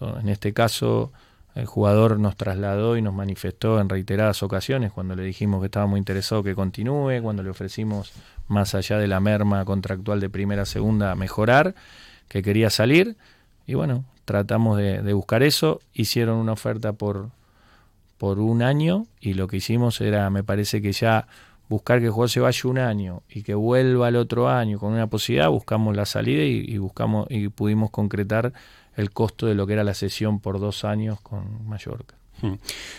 en 0.01 0.29
este 0.29 0.53
caso, 0.53 1.13
el 1.59 1.67
jugador 1.67 2.19
nos 2.19 2.37
trasladó 2.37 2.97
y 2.97 3.03
nos 3.03 3.15
manifestó 3.15 3.81
en 3.81 3.89
reiteradas 3.89 4.43
ocasiones 4.43 4.93
cuando 4.93 5.15
le 5.17 5.23
dijimos 5.23 5.61
que 5.61 5.67
estábamos 5.67 5.99
interesados 5.99 6.45
que 6.45 6.55
continúe, 6.55 7.21
cuando 7.23 7.43
le 7.43 7.51
ofrecimos, 7.51 8.13
más 8.47 8.75
allá 8.75 8.99
de 8.99 9.09
la 9.09 9.21
merma 9.21 9.65
contractual 9.65 10.21
de 10.21 10.31
primera 10.31 10.65
segunda, 10.65 11.15
mejorar, 11.15 11.75
que 12.29 12.43
quería 12.43 12.71
salir. 12.71 13.17
Y 13.67 13.75
bueno, 13.75 14.05
tratamos 14.25 14.79
de 14.79 15.13
buscar 15.13 15.43
eso. 15.43 15.81
Hicieron 15.93 16.37
una 16.37 16.53
oferta 16.53 16.93
por 16.93 17.31
por 18.19 18.41
un 18.41 18.63
año 18.63 19.07
y 19.21 19.35
lo 19.35 19.47
que 19.47 19.59
hicimos 19.59 20.01
era, 20.01 20.29
me 20.29 20.43
parece 20.43 20.83
que 20.83 20.93
ya 20.93 21.29
buscar 21.69 22.01
que 22.01 22.07
el 22.07 22.11
jugador 22.11 22.31
se 22.31 22.41
vaya 22.41 22.61
un 22.69 22.79
año 22.79 23.23
y 23.29 23.43
que 23.43 23.55
vuelva 23.55 24.09
el 24.09 24.17
otro 24.17 24.49
año 24.49 24.79
con 24.79 24.93
una 24.93 25.07
posibilidad, 25.07 25.49
buscamos 25.49 25.97
la 25.97 26.05
salida 26.05 26.43
y, 26.43 26.77
buscamos 26.79 27.27
y 27.31 27.49
pudimos 27.49 27.91
concretar 27.91 28.53
el 28.99 29.11
costo 29.11 29.47
de 29.47 29.55
lo 29.55 29.67
que 29.67 29.75
era 29.75 29.85
la 29.85 29.95
sesión 29.95 30.41
por 30.41 30.59
dos 30.59 30.85
años 30.85 31.21
con 31.21 31.67
Mallorca. 31.67 32.17
Hmm. 32.43 32.55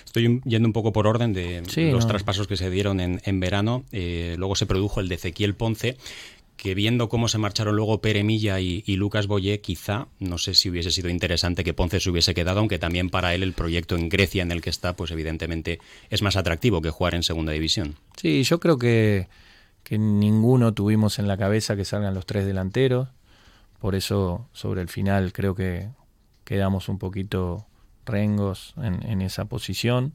Estoy 0.06 0.42
yendo 0.46 0.68
un 0.68 0.74
poco 0.74 0.92
por 0.92 1.08
orden 1.08 1.34
de 1.34 1.62
los 1.92 2.08
traspasos 2.08 2.48
que 2.48 2.58
se 2.58 2.70
dieron 2.70 3.00
en, 3.00 3.22
en 3.24 3.40
verano. 3.40 3.84
Eh, 3.92 4.36
luego 4.38 4.56
se 4.56 4.66
produjo 4.66 5.00
el 5.00 5.08
de 5.08 5.16
Ezequiel 5.16 5.56
Ponce, 5.56 5.98
que 6.56 6.74
viendo 6.74 7.08
cómo 7.08 7.28
se 7.28 7.38
marcharon 7.38 7.76
luego 7.76 8.02
Pere 8.02 8.24
Milla 8.24 8.60
y, 8.60 8.84
Lucas 8.96 9.28
Boyé, 9.28 9.62
quizá, 9.62 10.08
no 10.20 10.38
sé 10.38 10.54
si 10.54 10.70
hubiese 10.70 10.92
sido 10.92 11.10
interesante 11.10 11.64
que 11.64 11.74
Ponce 11.74 12.00
se 12.00 12.10
hubiese 12.10 12.34
quedado, 12.34 12.60
aunque 12.60 12.80
también 12.80 13.10
para 13.10 13.34
él 13.34 13.44
el 13.44 13.54
proyecto 13.54 13.96
en 13.96 14.10
Grecia 14.10 14.44
en 14.44 14.52
el 14.52 14.62
que 14.62 14.70
está, 14.70 14.96
pues 14.96 15.12
evidentemente 15.12 15.80
es 16.10 16.22
más 16.22 16.36
atractivo 16.36 16.82
que 16.82 16.90
jugar 16.90 17.16
en 17.16 17.24
segunda 17.24 17.54
división. 17.54 17.96
Sí, 18.18 18.44
yo 18.44 18.60
creo 18.60 18.78
que, 18.78 19.28
que 19.84 19.98
ninguno 19.98 20.74
tuvimos 20.74 21.18
en 21.20 21.28
la 21.28 21.38
cabeza 21.38 21.78
que 21.78 21.86
salgan 21.86 22.14
los 22.14 22.26
tres 22.26 22.46
delanteros, 22.46 23.08
por 23.80 23.96
eso 23.96 24.48
sobre 24.52 24.82
el 24.82 24.90
final 24.90 25.34
creo 25.34 25.56
que 25.56 25.90
quedamos 26.44 26.90
un 26.90 27.00
poquito 27.00 27.66
rengos 28.06 28.74
en, 28.78 29.22
esa 29.22 29.46
posición. 29.46 30.14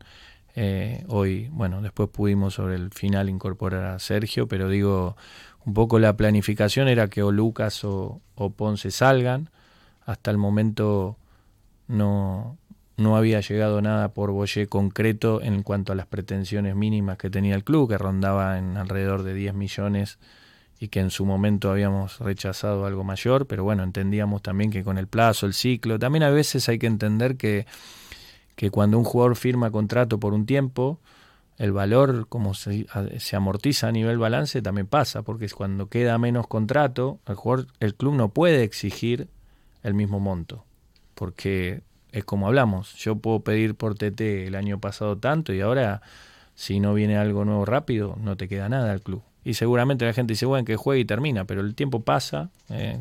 Eh, 0.56 1.04
hoy, 1.08 1.48
bueno, 1.50 1.80
después 1.80 2.08
pudimos 2.10 2.54
sobre 2.54 2.74
el 2.76 2.90
final 2.90 3.28
incorporar 3.28 3.84
a 3.84 3.98
Sergio, 3.98 4.46
pero 4.46 4.68
digo, 4.68 5.16
un 5.64 5.74
poco 5.74 5.98
la 5.98 6.16
planificación 6.16 6.88
era 6.88 7.08
que 7.08 7.22
o 7.22 7.32
Lucas 7.32 7.84
o, 7.84 8.20
Ponce 8.56 8.90
salgan. 8.90 9.50
Hasta 10.04 10.30
el 10.30 10.36
momento 10.36 11.16
no, 11.88 12.58
no 12.96 13.16
había 13.16 13.40
llegado 13.40 13.80
nada 13.80 14.12
por 14.12 14.30
Boyé 14.32 14.66
concreto 14.66 15.40
en 15.40 15.62
cuanto 15.62 15.92
a 15.92 15.94
las 15.94 16.06
pretensiones 16.06 16.76
mínimas 16.76 17.16
que 17.16 17.30
tenía 17.30 17.54
el 17.54 17.64
club, 17.64 17.88
que 17.88 17.96
rondaba 17.96 18.58
en 18.58 18.76
alrededor 18.76 19.22
de 19.22 19.34
10 19.34 19.54
millones 19.54 20.18
y 20.84 20.88
que 20.88 21.00
en 21.00 21.10
su 21.10 21.24
momento 21.24 21.70
habíamos 21.70 22.18
rechazado 22.18 22.84
algo 22.84 23.04
mayor, 23.04 23.46
pero 23.46 23.64
bueno, 23.64 23.82
entendíamos 23.82 24.42
también 24.42 24.70
que 24.70 24.84
con 24.84 24.98
el 24.98 25.06
plazo, 25.06 25.46
el 25.46 25.54
ciclo, 25.54 25.98
también 25.98 26.24
a 26.24 26.28
veces 26.28 26.68
hay 26.68 26.78
que 26.78 26.86
entender 26.86 27.38
que, 27.38 27.66
que 28.54 28.70
cuando 28.70 28.98
un 28.98 29.04
jugador 29.04 29.34
firma 29.34 29.70
contrato 29.70 30.20
por 30.20 30.34
un 30.34 30.44
tiempo, 30.44 31.00
el 31.56 31.72
valor, 31.72 32.28
como 32.28 32.52
se, 32.52 32.86
amortiza 33.32 33.88
a 33.88 33.92
nivel 33.92 34.18
balance, 34.18 34.60
también 34.60 34.86
pasa, 34.86 35.22
porque 35.22 35.48
cuando 35.48 35.88
queda 35.88 36.18
menos 36.18 36.48
contrato, 36.48 37.18
el, 37.26 37.34
jugador, 37.34 37.66
el 37.80 37.94
club 37.94 38.14
no 38.14 38.28
puede 38.28 38.62
exigir 38.62 39.28
el 39.82 39.94
mismo 39.94 40.20
monto, 40.20 40.66
porque 41.14 41.80
es 42.12 42.24
como 42.24 42.46
hablamos, 42.46 42.94
yo 42.96 43.16
puedo 43.16 43.40
pedir 43.40 43.74
por 43.74 43.94
TT 43.94 44.20
el 44.48 44.54
año 44.54 44.80
pasado 44.80 45.16
tanto 45.16 45.54
y 45.54 45.62
ahora 45.62 46.02
si 46.54 46.78
no 46.78 46.92
viene 46.92 47.16
algo 47.16 47.46
nuevo 47.46 47.64
rápido, 47.64 48.18
no 48.20 48.36
te 48.36 48.48
queda 48.48 48.68
nada 48.68 48.92
al 48.92 49.00
club. 49.00 49.22
Y 49.44 49.54
seguramente 49.54 50.06
la 50.06 50.12
gente 50.12 50.32
dice, 50.32 50.46
bueno, 50.46 50.64
que 50.64 50.76
juegue 50.76 51.02
y 51.02 51.04
termina, 51.04 51.44
pero 51.44 51.60
el 51.60 51.74
tiempo 51.74 52.00
pasa, 52.00 52.50
eh, 52.70 52.98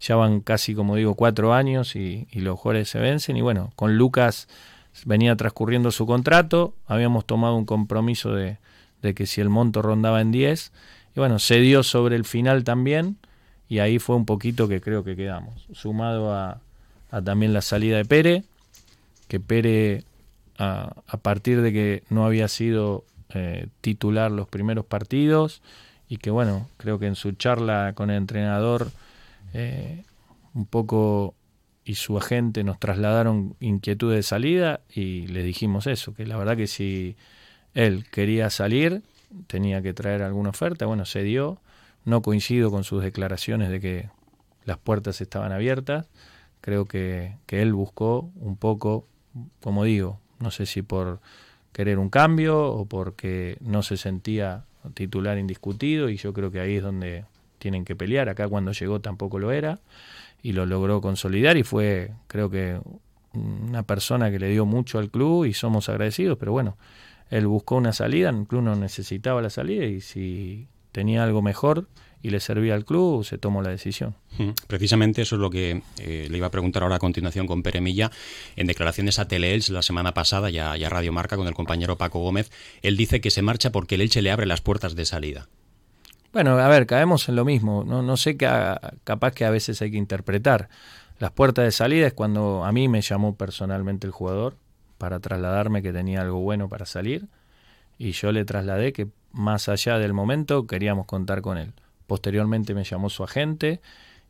ya 0.00 0.16
van 0.16 0.40
casi, 0.40 0.74
como 0.74 0.96
digo, 0.96 1.14
cuatro 1.14 1.52
años 1.52 1.96
y, 1.96 2.26
los 2.34 2.58
jugadores 2.58 2.88
se 2.88 2.98
vencen, 2.98 3.36
y 3.36 3.42
bueno, 3.42 3.72
con 3.76 3.96
Lucas 3.96 4.48
venía 5.04 5.36
transcurriendo 5.36 5.90
su 5.90 6.06
contrato, 6.06 6.74
habíamos 6.86 7.24
tomado 7.26 7.56
un 7.56 7.64
compromiso 7.64 8.34
de, 8.34 8.58
que 9.14 9.26
si 9.26 9.40
el 9.40 9.50
monto 9.50 9.82
rondaba 9.82 10.20
en 10.20 10.32
10, 10.32 10.72
y 11.16 11.20
bueno, 11.20 11.38
se 11.38 11.60
dio 11.60 11.82
sobre 11.82 12.16
el 12.16 12.24
final 12.24 12.64
también, 12.64 13.16
y 13.68 13.78
ahí 13.78 13.98
fue 13.98 14.16
un 14.16 14.24
poquito 14.24 14.68
que 14.68 14.80
creo 14.80 15.04
que 15.04 15.16
quedamos, 15.16 15.66
sumado 15.72 16.32
a, 16.34 16.60
también 17.24 17.52
la 17.52 17.62
salida 17.62 17.98
de 17.98 18.04
Pere, 18.04 18.44
que 19.28 19.40
Pere, 19.40 20.04
a, 20.58 20.94
partir 21.22 21.60
de 21.60 21.72
que 21.72 22.02
no 22.08 22.24
había 22.24 22.48
sido 22.48 23.04
eh, 23.34 23.68
titular 23.80 24.30
los 24.30 24.48
primeros 24.48 24.84
partidos, 24.84 25.62
y 26.08 26.18
que 26.18 26.30
bueno, 26.30 26.68
creo 26.76 26.98
que 26.98 27.06
en 27.06 27.16
su 27.16 27.32
charla 27.32 27.92
con 27.94 28.10
el 28.10 28.16
entrenador, 28.16 28.90
eh, 29.52 30.04
un 30.54 30.66
poco 30.66 31.34
y 31.84 31.96
su 31.96 32.16
agente 32.16 32.64
nos 32.64 32.78
trasladaron 32.78 33.56
inquietud 33.60 34.12
de 34.12 34.22
salida 34.22 34.80
y 34.88 35.26
le 35.26 35.42
dijimos 35.42 35.86
eso, 35.86 36.14
que 36.14 36.26
la 36.26 36.36
verdad 36.36 36.56
que 36.56 36.66
si 36.66 37.16
él 37.74 38.06
quería 38.10 38.48
salir, 38.50 39.02
tenía 39.46 39.82
que 39.82 39.92
traer 39.92 40.22
alguna 40.22 40.50
oferta, 40.50 40.86
bueno, 40.86 41.04
se 41.04 41.22
dio, 41.22 41.58
no 42.04 42.22
coincido 42.22 42.70
con 42.70 42.84
sus 42.84 43.02
declaraciones 43.02 43.70
de 43.70 43.80
que 43.80 44.08
las 44.64 44.78
puertas 44.78 45.20
estaban 45.20 45.52
abiertas, 45.52 46.06
creo 46.60 46.86
que, 46.86 47.36
que 47.46 47.60
él 47.60 47.74
buscó 47.74 48.30
un 48.36 48.56
poco, 48.56 49.06
como 49.60 49.84
digo, 49.84 50.20
no 50.38 50.50
sé 50.50 50.64
si 50.66 50.82
por 50.82 51.20
querer 51.74 51.98
un 51.98 52.08
cambio 52.08 52.66
o 52.68 52.86
porque 52.86 53.58
no 53.60 53.82
se 53.82 53.98
sentía 53.98 54.64
titular 54.94 55.36
indiscutido 55.38 56.08
y 56.08 56.16
yo 56.16 56.32
creo 56.32 56.50
que 56.50 56.60
ahí 56.60 56.76
es 56.76 56.82
donde 56.82 57.24
tienen 57.58 57.84
que 57.84 57.96
pelear, 57.96 58.28
acá 58.28 58.48
cuando 58.48 58.72
llegó 58.72 59.00
tampoco 59.00 59.38
lo 59.38 59.50
era 59.50 59.80
y 60.42 60.52
lo 60.52 60.66
logró 60.66 61.00
consolidar 61.00 61.56
y 61.56 61.64
fue 61.64 62.12
creo 62.28 62.48
que 62.48 62.80
una 63.32 63.82
persona 63.82 64.30
que 64.30 64.38
le 64.38 64.48
dio 64.48 64.64
mucho 64.64 64.98
al 64.98 65.10
club 65.10 65.46
y 65.46 65.52
somos 65.52 65.88
agradecidos, 65.88 66.38
pero 66.38 66.52
bueno, 66.52 66.76
él 67.30 67.48
buscó 67.48 67.74
una 67.74 67.92
salida, 67.92 68.30
el 68.30 68.46
club 68.46 68.62
no 68.62 68.76
necesitaba 68.76 69.42
la 69.42 69.50
salida 69.50 69.84
y 69.84 70.00
si 70.00 70.68
tenía 70.92 71.24
algo 71.24 71.42
mejor 71.42 71.88
y 72.24 72.30
le 72.30 72.40
servía 72.40 72.74
al 72.74 72.86
club, 72.86 73.22
se 73.22 73.36
tomó 73.36 73.60
la 73.60 73.68
decisión. 73.68 74.14
Precisamente 74.66 75.20
eso 75.20 75.34
es 75.36 75.42
lo 75.42 75.50
que 75.50 75.82
eh, 75.98 76.26
le 76.30 76.38
iba 76.38 76.46
a 76.46 76.50
preguntar 76.50 76.82
ahora 76.82 76.96
a 76.96 76.98
continuación 76.98 77.46
con 77.46 77.62
Pere 77.62 77.82
Milla. 77.82 78.10
En 78.56 78.66
declaraciones 78.66 79.18
a 79.18 79.28
Teleelch 79.28 79.68
la 79.68 79.82
semana 79.82 80.14
pasada 80.14 80.48
y 80.48 80.58
a, 80.58 80.88
Radio 80.88 81.12
Marca 81.12 81.36
con 81.36 81.46
el 81.46 81.52
compañero 81.52 81.98
Paco 81.98 82.20
Gómez, 82.20 82.50
él 82.80 82.96
dice 82.96 83.20
que 83.20 83.30
se 83.30 83.42
marcha 83.42 83.72
porque 83.72 83.96
el 83.96 84.00
Elche 84.00 84.22
le 84.22 84.30
abre 84.30 84.46
las 84.46 84.62
puertas 84.62 84.94
de 84.94 85.04
salida. 85.04 85.48
Bueno, 86.32 86.58
a 86.58 86.66
ver, 86.66 86.86
caemos 86.86 87.28
en 87.28 87.36
lo 87.36 87.44
mismo. 87.44 87.84
No, 87.84 88.00
no 88.00 88.16
sé, 88.16 88.38
qué 88.38 88.48
capaz 89.04 89.32
que 89.32 89.44
a 89.44 89.50
veces 89.50 89.82
hay 89.82 89.90
que 89.90 89.98
interpretar. 89.98 90.70
Las 91.18 91.30
puertas 91.30 91.66
de 91.66 91.72
salida 91.72 92.06
es 92.06 92.14
cuando 92.14 92.64
a 92.64 92.72
mí 92.72 92.88
me 92.88 93.02
llamó 93.02 93.36
personalmente 93.36 94.06
el 94.06 94.14
jugador 94.14 94.56
para 94.96 95.20
trasladarme 95.20 95.82
que 95.82 95.92
tenía 95.92 96.22
algo 96.22 96.40
bueno 96.40 96.70
para 96.70 96.86
salir 96.86 97.28
y 97.98 98.12
yo 98.12 98.32
le 98.32 98.46
trasladé 98.46 98.94
que 98.94 99.08
más 99.32 99.68
allá 99.68 99.98
del 99.98 100.14
momento 100.14 100.66
queríamos 100.66 101.04
contar 101.04 101.42
con 101.42 101.58
él. 101.58 101.74
Posteriormente 102.06 102.74
me 102.74 102.84
llamó 102.84 103.10
su 103.10 103.24
agente 103.24 103.80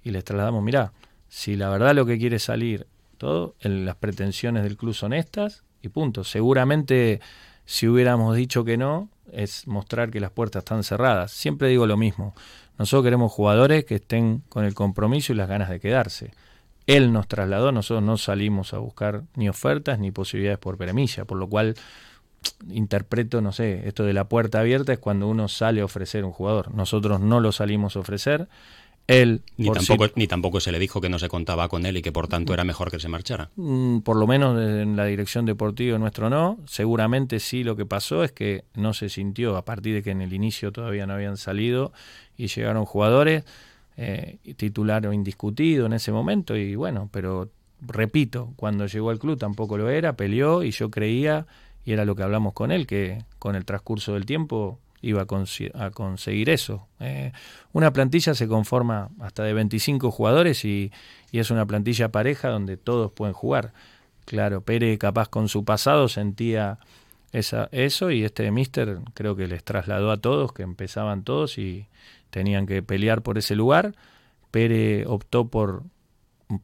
y 0.02 0.10
les 0.10 0.24
trasladamos, 0.24 0.62
mira, 0.62 0.92
si 1.28 1.56
la 1.56 1.68
verdad 1.68 1.94
lo 1.94 2.06
que 2.06 2.18
quiere 2.18 2.38
salir, 2.38 2.87
todo, 3.18 3.54
las 3.60 3.96
pretensiones 3.96 4.62
del 4.62 4.76
club 4.76 4.94
son 4.94 5.12
estas 5.12 5.64
y 5.82 5.88
punto. 5.88 6.24
Seguramente 6.24 7.20
si 7.64 7.88
hubiéramos 7.88 8.37
dicho 8.37 8.64
que 8.64 8.76
no, 8.76 9.08
es 9.32 9.66
mostrar 9.66 10.10
que 10.10 10.20
las 10.20 10.30
puertas 10.30 10.60
están 10.60 10.84
cerradas. 10.84 11.32
Siempre 11.32 11.68
digo 11.68 11.87
lo 11.87 11.96
mismo. 11.96 12.34
Nosotros 12.78 13.04
queremos 13.04 13.32
jugadores 13.32 13.84
que 13.84 13.96
estén 13.96 14.42
con 14.48 14.64
el 14.64 14.74
compromiso 14.74 15.32
y 15.32 15.37
las 15.37 15.48
ganas 15.48 15.70
de 15.70 15.80
quedarse. 15.80 16.32
Él 16.87 17.12
nos 17.12 17.26
trasladó, 17.28 17.72
nosotros 17.72 18.02
no 18.04 18.18
salimos 18.18 18.74
a 18.74 18.78
buscar 18.78 19.22
ni 19.37 19.48
ofertas 19.48 19.98
ni 19.98 20.10
posibilidades 20.10 20.58
por 20.58 20.76
peremilla, 20.76 21.24
por 21.24 21.38
lo 21.38 21.48
cual 21.48 21.76
interpreto, 22.70 23.40
no 23.40 23.52
sé, 23.52 23.87
esto 23.87 24.04
de 24.04 24.12
la 24.12 24.28
puerta 24.28 24.61
abierta 24.61 24.92
es 24.92 24.98
cuando 24.98 25.28
uno 25.28 25.48
sale 25.48 25.80
a 25.80 25.85
ofrecer 25.85 26.24
un 26.24 26.33
jugador. 26.33 26.74
Nosotros 26.74 27.20
no 27.20 27.40
lo 27.40 27.52
salimos 27.52 27.96
a 27.96 28.00
ofrecer. 28.00 28.48
Él, 29.07 29.42
ni, 29.59 29.70
tampoco, 29.70 30.07
ni 30.16 30.26
tampoco 30.26 30.61
se 30.61 30.72
le 30.72 30.78
dijo 30.78 31.00
que 31.02 31.11
no 31.11 31.18
se 31.18 31.28
contaba 31.28 31.68
con 31.68 31.85
él 31.85 31.98
y 31.98 32.02
que 32.02 32.11
por 32.11 32.26
tanto 32.26 32.54
era 32.54 32.64
mejor 32.64 32.90
que 32.90 32.98
se 32.98 33.09
marchara. 33.09 33.50
Mm, 33.57 33.98
por 33.98 34.16
lo 34.16 34.26
menos 34.26 34.59
en 34.59 34.96
la 34.96 35.04
dirección 35.04 35.44
deportiva 35.44 35.98
nuestro 35.98 36.30
no. 36.30 36.59
Seguramente 36.66 37.38
sí 37.38 37.64
lo 37.64 37.76
que 37.76 37.85
pasó 37.85 38.24
es 38.24 38.33
que 38.33 38.64
no 38.74 38.94
se 38.94 39.11
sintió 39.11 39.59
a 39.59 39.64
partir 39.66 39.94
de 39.94 40.02
que 40.02 40.11
en 40.11 40.22
el 40.22 40.33
inicio 40.33 40.72
todavía 40.72 41.07
no 41.07 41.12
habían 41.12 41.37
salido 41.37 41.92
y 42.38 42.46
llegaron 42.46 42.87
jugadores, 42.87 43.44
eh, 43.98 44.38
titular 44.57 45.07
o 45.07 45.12
indiscutido 45.12 45.85
en 45.85 45.92
ese 45.92 46.11
momento 46.11 46.57
y 46.57 46.74
bueno, 46.74 47.11
pero 47.12 47.50
repito, 47.87 48.52
cuando 48.57 48.87
llegó 48.87 49.11
al 49.11 49.18
club 49.18 49.38
tampoco 49.38 49.76
lo 49.76 49.90
era, 49.90 50.16
peleó 50.16 50.62
y 50.62 50.70
yo 50.70 50.90
creía, 50.90 51.46
y 51.84 51.92
era 51.92 52.04
lo 52.04 52.14
que 52.16 52.22
hablamos 52.22 52.52
con 52.52 52.72
él, 52.72 52.86
que 52.86 53.24
con 53.38 53.56
el 53.56 53.64
transcurso 53.64 54.14
del 54.14 54.26
tiempo 54.26 54.78
iba 55.04 55.22
a, 55.22 55.90
conseguir 55.90 56.48
eso. 56.48 56.88
Eh, 56.98 57.32
una 57.72 57.92
plantilla 57.92 58.34
se 58.34 58.48
conforma 58.48 59.10
hasta 59.20 59.42
de 59.42 59.52
25 59.52 60.10
jugadores 60.10 60.64
y, 60.64 60.92
es 61.32 61.50
una 61.50 61.66
plantilla 61.66 62.10
pareja 62.10 62.48
donde 62.48 62.76
todos 62.76 63.12
pueden 63.12 63.34
jugar. 63.34 63.72
Claro, 64.24 64.62
Pérez 64.62 64.98
capaz 64.98 65.28
con 65.28 65.48
su 65.48 65.64
pasado 65.64 66.08
sentía 66.08 66.78
esa, 67.32 67.68
eso 67.72 68.10
y 68.12 68.24
este 68.24 68.50
Mister 68.50 69.00
creo 69.14 69.34
que 69.36 69.48
les 69.48 69.64
trasladó 69.64 70.12
a 70.12 70.16
todos, 70.16 70.52
que 70.52 70.62
empezaban 70.62 71.24
todos 71.24 71.58
y 71.58 71.88
tenían 72.30 72.66
que 72.66 72.82
pelear 72.82 73.22
por 73.22 73.36
ese 73.36 73.56
lugar. 73.56 73.94
Pérez 74.52 75.06
optó 75.06 75.48
por 75.48 75.82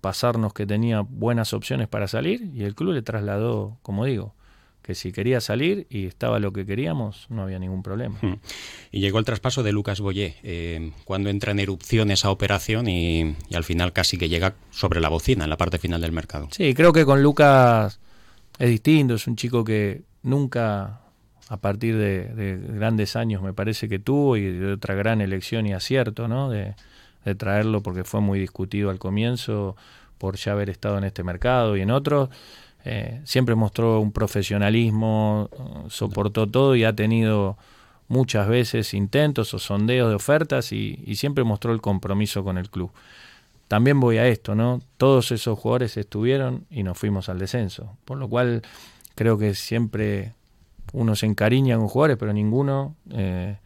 pasarnos 0.00 0.54
que 0.54 0.66
tenía 0.66 1.00
buenas 1.00 1.52
opciones 1.52 1.88
para 1.88 2.06
salir 2.06 2.50
y 2.54 2.62
el 2.62 2.74
club 2.74 2.92
le 2.92 3.02
trasladó, 3.02 3.76
como 3.82 4.04
digo, 4.04 4.34
que 4.82 4.94
si 4.94 5.12
quería 5.12 5.40
salir 5.40 5.86
y 5.90 6.06
estaba 6.06 6.38
lo 6.38 6.52
que 6.52 6.64
queríamos, 6.64 7.26
no 7.28 7.42
había 7.42 7.58
ningún 7.58 7.82
problema. 7.82 8.18
Hmm. 8.22 8.36
Y 8.90 9.00
llegó 9.00 9.18
el 9.18 9.24
traspaso 9.24 9.62
de 9.62 9.72
Lucas 9.72 10.00
Boyé, 10.00 10.36
eh, 10.42 10.92
cuando 11.04 11.30
entra 11.30 11.52
en 11.52 11.60
erupción 11.60 12.10
esa 12.10 12.30
operación 12.30 12.88
y, 12.88 13.36
al 13.54 13.64
final 13.64 13.92
casi 13.92 14.16
que 14.16 14.28
llega 14.28 14.54
sobre 14.70 15.00
la 15.00 15.08
bocina 15.08 15.44
en 15.44 15.50
la 15.50 15.56
parte 15.56 15.78
final 15.78 16.00
del 16.00 16.12
mercado. 16.12 16.48
Sí, 16.50 16.74
creo 16.74 16.92
que 16.92 17.04
con 17.04 17.22
Lucas 17.22 18.00
es 18.58 18.70
distinto, 18.70 19.14
es 19.14 19.26
un 19.26 19.36
chico 19.36 19.64
que 19.64 20.02
nunca, 20.22 21.02
a 21.48 21.56
partir 21.58 21.96
de, 21.96 22.58
grandes 22.68 23.16
años, 23.16 23.42
me 23.42 23.52
parece 23.52 23.88
que 23.88 23.98
tuvo 23.98 24.36
y 24.36 24.50
de 24.50 24.72
otra 24.72 24.94
gran 24.94 25.20
elección 25.20 25.66
y 25.66 25.72
acierto, 25.72 26.26
¿no? 26.26 26.50
De, 26.50 26.74
de 27.24 27.34
traerlo 27.34 27.82
porque 27.82 28.04
fue 28.04 28.20
muy 28.20 28.40
discutido 28.40 28.90
al 28.90 28.98
comienzo 28.98 29.76
por 30.16 30.36
ya 30.36 30.52
haber 30.52 30.70
estado 30.70 30.98
en 30.98 31.04
este 31.04 31.22
mercado 31.22 31.76
y 31.76 31.80
en 31.82 31.90
otros 31.90 32.30
eh, 32.84 33.20
siempre 33.24 33.54
mostró 33.54 34.00
un 34.00 34.12
profesionalismo, 34.12 35.50
soportó 35.88 36.46
todo 36.46 36.76
y 36.76 36.84
ha 36.84 36.94
tenido 36.94 37.58
muchas 38.08 38.48
veces 38.48 38.94
intentos 38.94 39.54
o 39.54 39.58
sondeos 39.58 40.08
de 40.08 40.16
ofertas 40.16 40.72
y, 40.72 41.14
siempre 41.14 41.44
mostró 41.44 41.72
el 41.72 41.80
compromiso 41.80 42.42
con 42.42 42.58
el 42.58 42.70
club. 42.70 42.90
También 43.68 44.00
voy 44.00 44.18
a 44.18 44.26
esto, 44.26 44.54
¿no? 44.54 44.80
Todos 44.96 45.30
esos 45.30 45.58
jugadores 45.58 45.96
estuvieron 45.96 46.66
y 46.70 46.82
nos 46.82 46.98
fuimos 46.98 47.28
al 47.28 47.38
descenso, 47.38 47.96
por 48.04 48.18
lo 48.18 48.28
cual 48.28 48.62
creo 49.14 49.38
que 49.38 49.54
siempre 49.54 50.34
uno 50.92 51.14
se 51.14 51.26
encariña 51.26 51.76
con 51.76 51.86
jugadores, 51.86 52.16
pero 52.16 52.32
ninguno 52.32 52.96
eh, 53.12 53.58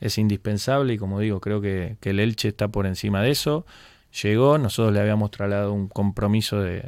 es 0.00 0.18
indispensable 0.18 0.94
y 0.94 0.98
como 0.98 1.20
digo, 1.20 1.40
creo 1.40 1.60
que, 1.60 1.96
que 2.00 2.10
el 2.10 2.18
Elche 2.18 2.48
está 2.48 2.68
por 2.68 2.86
encima 2.86 3.22
de 3.22 3.30
eso 3.30 3.64
llegó, 4.12 4.58
nosotros 4.58 4.92
le 4.92 5.00
habíamos 5.00 5.30
trasladado 5.30 5.72
un 5.72 5.88
compromiso 5.88 6.60
de, 6.60 6.82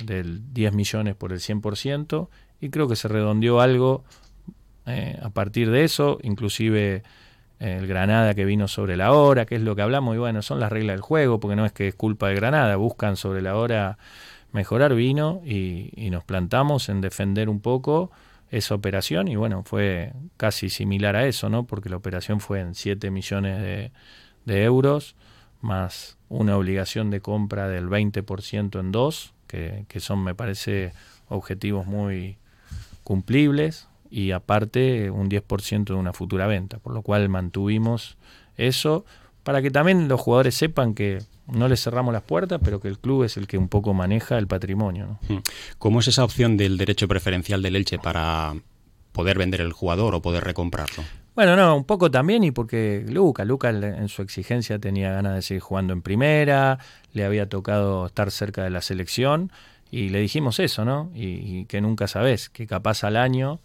10 0.53 0.75
millones 0.75 1.15
por 1.15 1.33
el 1.33 1.41
100% 1.41 2.29
y 2.61 2.71
creo 2.71 2.89
que 2.89 2.97
se 2.97 3.09
redondeó 3.09 3.61
algo 3.61 4.05
eh, 4.87 5.19
a 5.23 5.31
partir 5.31 5.71
de 5.71 5.85
eso, 5.85 6.19
inclusive 6.23 7.03
eh, 7.61 7.77
el 7.79 7.87
Granada 7.87 8.35
que 8.35 8.45
vino 8.45 8.69
sobre 8.69 8.97
la 8.97 9.13
hora, 9.13 9.47
que 9.47 9.57
es 9.57 9.63
lo 9.63 9.75
que 9.75 9.83
hablamos, 9.83 10.15
y 10.15 10.19
bueno, 10.19 10.43
son 10.43 10.61
las 10.61 10.71
reglas 10.71 10.95
del 10.95 11.01
juego, 11.01 11.41
porque 11.41 11.57
no 11.57 11.65
es 11.65 11.73
que 11.73 11.89
es 11.89 11.95
culpa 11.95 12.29
de 12.29 12.35
Granada, 12.35 12.77
buscan 12.77 13.17
sobre 13.17 13.41
la 13.41 13.57
hora 13.57 13.99
mejorar 14.53 14.95
vino 14.95 15.41
y, 15.45 15.91
nos 16.11 16.25
plantamos 16.25 16.89
en 16.89 17.01
defender 17.01 17.49
un 17.49 17.61
poco 17.61 18.11
esa 18.51 18.75
operación 18.75 19.27
y 19.27 19.35
bueno, 19.35 19.65
fue 19.65 20.13
casi 20.37 20.69
similar 20.69 21.17
a 21.17 21.27
eso, 21.27 21.49
¿no? 21.49 21.65
Porque 21.65 21.89
la 21.89 21.97
operación 21.97 22.39
fue 22.39 22.61
en 22.61 22.75
7 22.75 23.11
millones 23.11 23.91
de 24.45 24.63
euros 24.63 25.17
más 25.61 26.14
una 26.35 26.57
obligación 26.57 27.11
de 27.11 27.21
compra 27.21 27.69
del 27.69 27.89
20% 27.89 28.81
en 28.81 28.93
dos, 28.93 29.33
que, 29.47 29.87
son, 30.01 30.25
me 30.25 30.35
parece, 30.35 30.93
objetivos 31.29 31.87
muy 31.87 32.37
cumplibles, 33.05 33.89
y 34.11 34.33
aparte 34.33 35.11
un 35.11 35.29
10% 35.29 35.85
de 35.85 35.95
una 35.95 36.13
futura 36.13 36.47
venta, 36.47 36.79
por 36.79 36.93
lo 36.93 37.03
cual 37.03 37.29
mantuvimos 37.29 38.17
eso 38.57 39.05
para 39.43 39.61
que 39.61 39.71
también 39.71 40.09
los 40.09 40.21
jugadores 40.21 40.55
sepan 40.55 40.95
que 40.95 41.23
no 41.47 41.69
les 41.69 41.83
cerramos 41.83 42.15
las 42.15 42.23
puertas, 42.23 42.61
pero 42.65 42.81
que 42.81 42.89
el 42.89 42.99
club 42.99 43.25
es 43.25 43.37
el 43.37 43.47
que 43.47 43.59
un 43.59 43.69
poco 43.69 43.93
maneja 43.93 44.39
el 44.39 44.47
patrimonio. 44.47 45.19
Hmm. 45.29 45.39
¿Cómo 45.79 46.01
es 46.01 46.09
esa 46.09 46.25
opción 46.25 46.57
del 46.57 46.79
derecho 46.79 47.07
preferencial 47.07 47.61
del 47.61 47.77
Elche 47.77 47.99
para 47.99 48.55
poder 49.13 49.39
vender 49.39 49.61
el 49.61 49.73
jugador 49.73 50.15
o 50.15 50.23
poder 50.23 50.45
recomprarlo? 50.45 51.05
Bueno, 51.35 51.57
no, 51.57 51.77
un 51.77 51.85
poco 51.85 52.13
también 52.13 52.45
y 52.45 52.53
porque 52.53 53.05
Luca, 53.09 53.45
Luca 53.45 53.71
en 53.71 54.09
su 54.09 54.23
exigencia 54.23 54.79
tenía 54.79 55.11
ganas 55.11 55.35
de 55.35 55.43
seguir 55.43 55.63
jugando 55.63 55.93
en 55.93 56.01
primera, 56.01 56.79
le 57.13 57.25
había 57.25 57.49
tocado 57.49 58.07
estar 58.07 58.31
cerca 58.31 58.63
de 58.63 58.71
la 58.71 58.81
selección 58.81 59.51
y 59.91 60.11
le 60.11 60.21
dijimos 60.21 60.61
eso, 60.61 60.85
¿no? 60.85 61.11
Y, 61.13 61.65
que 61.65 61.81
nunca 61.81 62.07
sabes, 62.07 62.51
que 62.51 62.69
capaz 62.69 63.03
al 63.03 63.17
año 63.17 63.59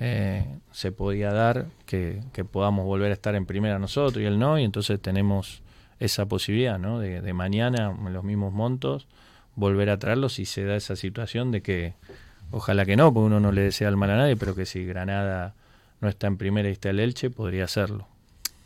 eh, 0.00 0.46
se 0.70 0.92
podía 0.92 1.32
dar 1.32 1.64
que, 1.86 2.20
podamos 2.50 2.84
volver 2.84 3.10
a 3.10 3.14
estar 3.14 3.34
en 3.36 3.46
primera 3.46 3.78
nosotros 3.78 4.22
y 4.22 4.26
él 4.26 4.38
no, 4.38 4.58
y 4.58 4.64
entonces 4.64 5.00
tenemos 5.00 5.62
esa 5.98 6.26
posibilidad, 6.26 6.78
¿no? 6.78 6.98
De, 6.98 7.32
mañana, 7.32 7.96
en 7.98 8.12
los 8.12 8.22
mismos 8.22 8.52
montos, 8.52 9.08
volver 9.56 9.88
a 9.88 9.98
traerlo 9.98 10.28
si 10.28 10.44
se 10.44 10.64
da 10.64 10.76
esa 10.76 10.94
situación 10.96 11.52
de 11.52 11.62
que, 11.62 11.94
ojalá 12.50 12.84
que 12.84 12.96
no, 12.96 13.14
porque 13.14 13.26
uno 13.28 13.40
no 13.40 13.50
le 13.50 13.62
desea 13.62 13.88
el 13.88 13.96
mal 13.96 14.10
a 14.10 14.16
nadie, 14.16 14.36
pero 14.36 14.54
que 14.54 14.66
si 14.66 14.84
Granada 14.84 15.54
no 16.02 16.08
está 16.08 16.26
en 16.26 16.36
primera 16.36 16.68
y 16.68 16.72
está 16.72 16.90
el 16.90 17.00
Elche, 17.00 17.30
podría 17.30 17.64
hacerlo. 17.64 18.06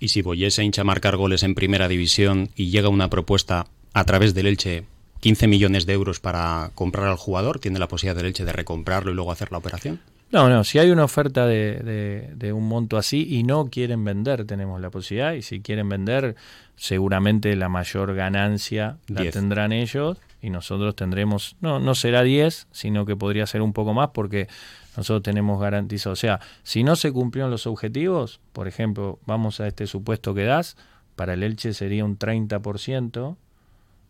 Y 0.00 0.08
si 0.08 0.22
Boyé 0.22 0.50
se 0.50 0.64
hincha 0.64 0.80
a 0.80 0.84
marcar 0.84 1.16
goles 1.16 1.42
en 1.42 1.54
primera 1.54 1.86
división 1.86 2.50
y 2.56 2.70
llega 2.70 2.88
una 2.88 3.08
propuesta 3.08 3.66
a 3.92 4.04
través 4.04 4.34
del 4.34 4.46
Elche 4.46 4.84
15 5.20 5.46
millones 5.46 5.86
de 5.86 5.92
euros 5.92 6.18
para 6.18 6.70
comprar 6.74 7.08
al 7.08 7.16
jugador, 7.16 7.60
tiene 7.60 7.78
la 7.78 7.88
posibilidad 7.88 8.16
del 8.16 8.26
Elche 8.26 8.44
de 8.44 8.52
recomprarlo 8.52 9.12
y 9.12 9.14
luego 9.14 9.32
hacer 9.32 9.52
la 9.52 9.58
operación. 9.58 10.00
No, 10.32 10.48
no, 10.48 10.64
si 10.64 10.78
hay 10.78 10.90
una 10.90 11.04
oferta 11.04 11.46
de, 11.46 12.32
de, 12.34 12.52
un 12.52 12.66
monto 12.66 12.96
así 12.96 13.26
y 13.30 13.44
no 13.44 13.70
quieren 13.70 14.04
vender, 14.04 14.44
tenemos 14.44 14.80
la 14.80 14.90
posibilidad. 14.90 15.34
Y 15.34 15.42
si 15.42 15.60
quieren 15.60 15.88
vender, 15.88 16.34
seguramente 16.74 17.54
la 17.54 17.68
mayor 17.68 18.14
ganancia 18.14 18.98
la 19.06 19.30
tendrán 19.30 19.72
ellos 19.72 20.18
y 20.42 20.50
nosotros 20.50 20.96
tendremos, 20.96 21.56
no, 21.60 21.78
no 21.78 21.94
será 21.94 22.22
10, 22.22 22.66
sino 22.72 23.06
que 23.06 23.14
podría 23.14 23.46
ser 23.46 23.62
un 23.62 23.72
poco 23.72 23.94
más 23.94 24.10
porque 24.12 24.48
nosotros 24.96 25.22
tenemos 25.22 25.60
garantizado. 25.60 26.12
O 26.12 26.16
sea, 26.16 26.40
si 26.62 26.82
no 26.82 26.96
se 26.96 27.12
cumplieron 27.12 27.50
los 27.50 27.66
objetivos, 27.66 28.40
por 28.52 28.68
ejemplo, 28.68 29.18
vamos 29.26 29.60
a 29.60 29.66
este 29.66 29.86
supuesto 29.86 30.34
que 30.34 30.44
das, 30.44 30.76
para 31.14 31.34
el 31.34 31.42
Elche 31.42 31.72
sería 31.72 32.04
un 32.04 32.18
30% 32.18 33.36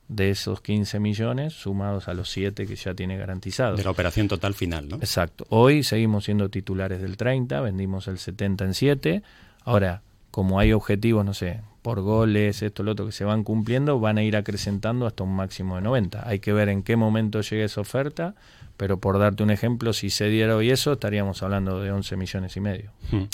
de 0.08 0.30
esos 0.30 0.60
15 0.60 1.00
millones 1.00 1.52
sumados 1.54 2.08
a 2.08 2.14
los 2.14 2.30
7 2.30 2.66
que 2.66 2.76
ya 2.76 2.94
tiene 2.94 3.16
garantizados. 3.16 3.76
De 3.76 3.84
la 3.84 3.90
operación 3.90 4.28
total 4.28 4.54
final, 4.54 4.88
¿no? 4.88 4.96
Exacto. 4.96 5.46
Hoy 5.48 5.82
seguimos 5.82 6.24
siendo 6.24 6.48
titulares 6.48 7.00
del 7.00 7.16
30, 7.16 7.60
vendimos 7.60 8.06
el 8.08 8.18
70 8.18 8.64
en 8.64 8.74
7. 8.74 9.22
Ahora, 9.64 10.02
como 10.30 10.60
hay 10.60 10.72
objetivos, 10.72 11.24
no 11.24 11.34
sé, 11.34 11.62
por 11.86 12.00
goles, 12.00 12.62
esto, 12.62 12.82
lo 12.82 12.90
otro 12.90 13.06
que 13.06 13.12
se 13.12 13.24
van 13.24 13.44
cumpliendo, 13.44 14.00
van 14.00 14.18
a 14.18 14.24
ir 14.24 14.36
acrecentando 14.36 15.06
hasta 15.06 15.22
un 15.22 15.36
máximo 15.36 15.76
de 15.76 15.82
90. 15.82 16.28
Hay 16.28 16.40
que 16.40 16.52
ver 16.52 16.68
en 16.68 16.82
qué 16.82 16.96
momento 16.96 17.42
llega 17.42 17.64
esa 17.64 17.80
oferta, 17.80 18.34
pero 18.76 18.98
por 18.98 19.20
darte 19.20 19.44
un 19.44 19.52
ejemplo, 19.52 19.92
si 19.92 20.10
se 20.10 20.28
diera 20.28 20.56
hoy 20.56 20.72
eso, 20.72 20.94
estaríamos 20.94 21.44
hablando 21.44 21.80
de 21.80 21.92
11 21.92 22.16
millones 22.16 22.56
y 22.56 22.60
medio. 22.60 22.90
Hmm. 23.12 23.26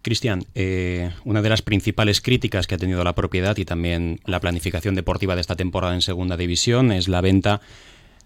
Cristian, 0.00 0.46
eh, 0.54 1.10
una 1.26 1.42
de 1.42 1.50
las 1.50 1.60
principales 1.60 2.22
críticas 2.22 2.66
que 2.66 2.76
ha 2.76 2.78
tenido 2.78 3.04
la 3.04 3.14
propiedad 3.14 3.54
y 3.58 3.66
también 3.66 4.20
la 4.24 4.40
planificación 4.40 4.94
deportiva 4.94 5.34
de 5.34 5.42
esta 5.42 5.56
temporada 5.56 5.92
en 5.92 6.00
Segunda 6.00 6.38
División 6.38 6.92
es 6.92 7.08
la 7.08 7.20
venta 7.20 7.60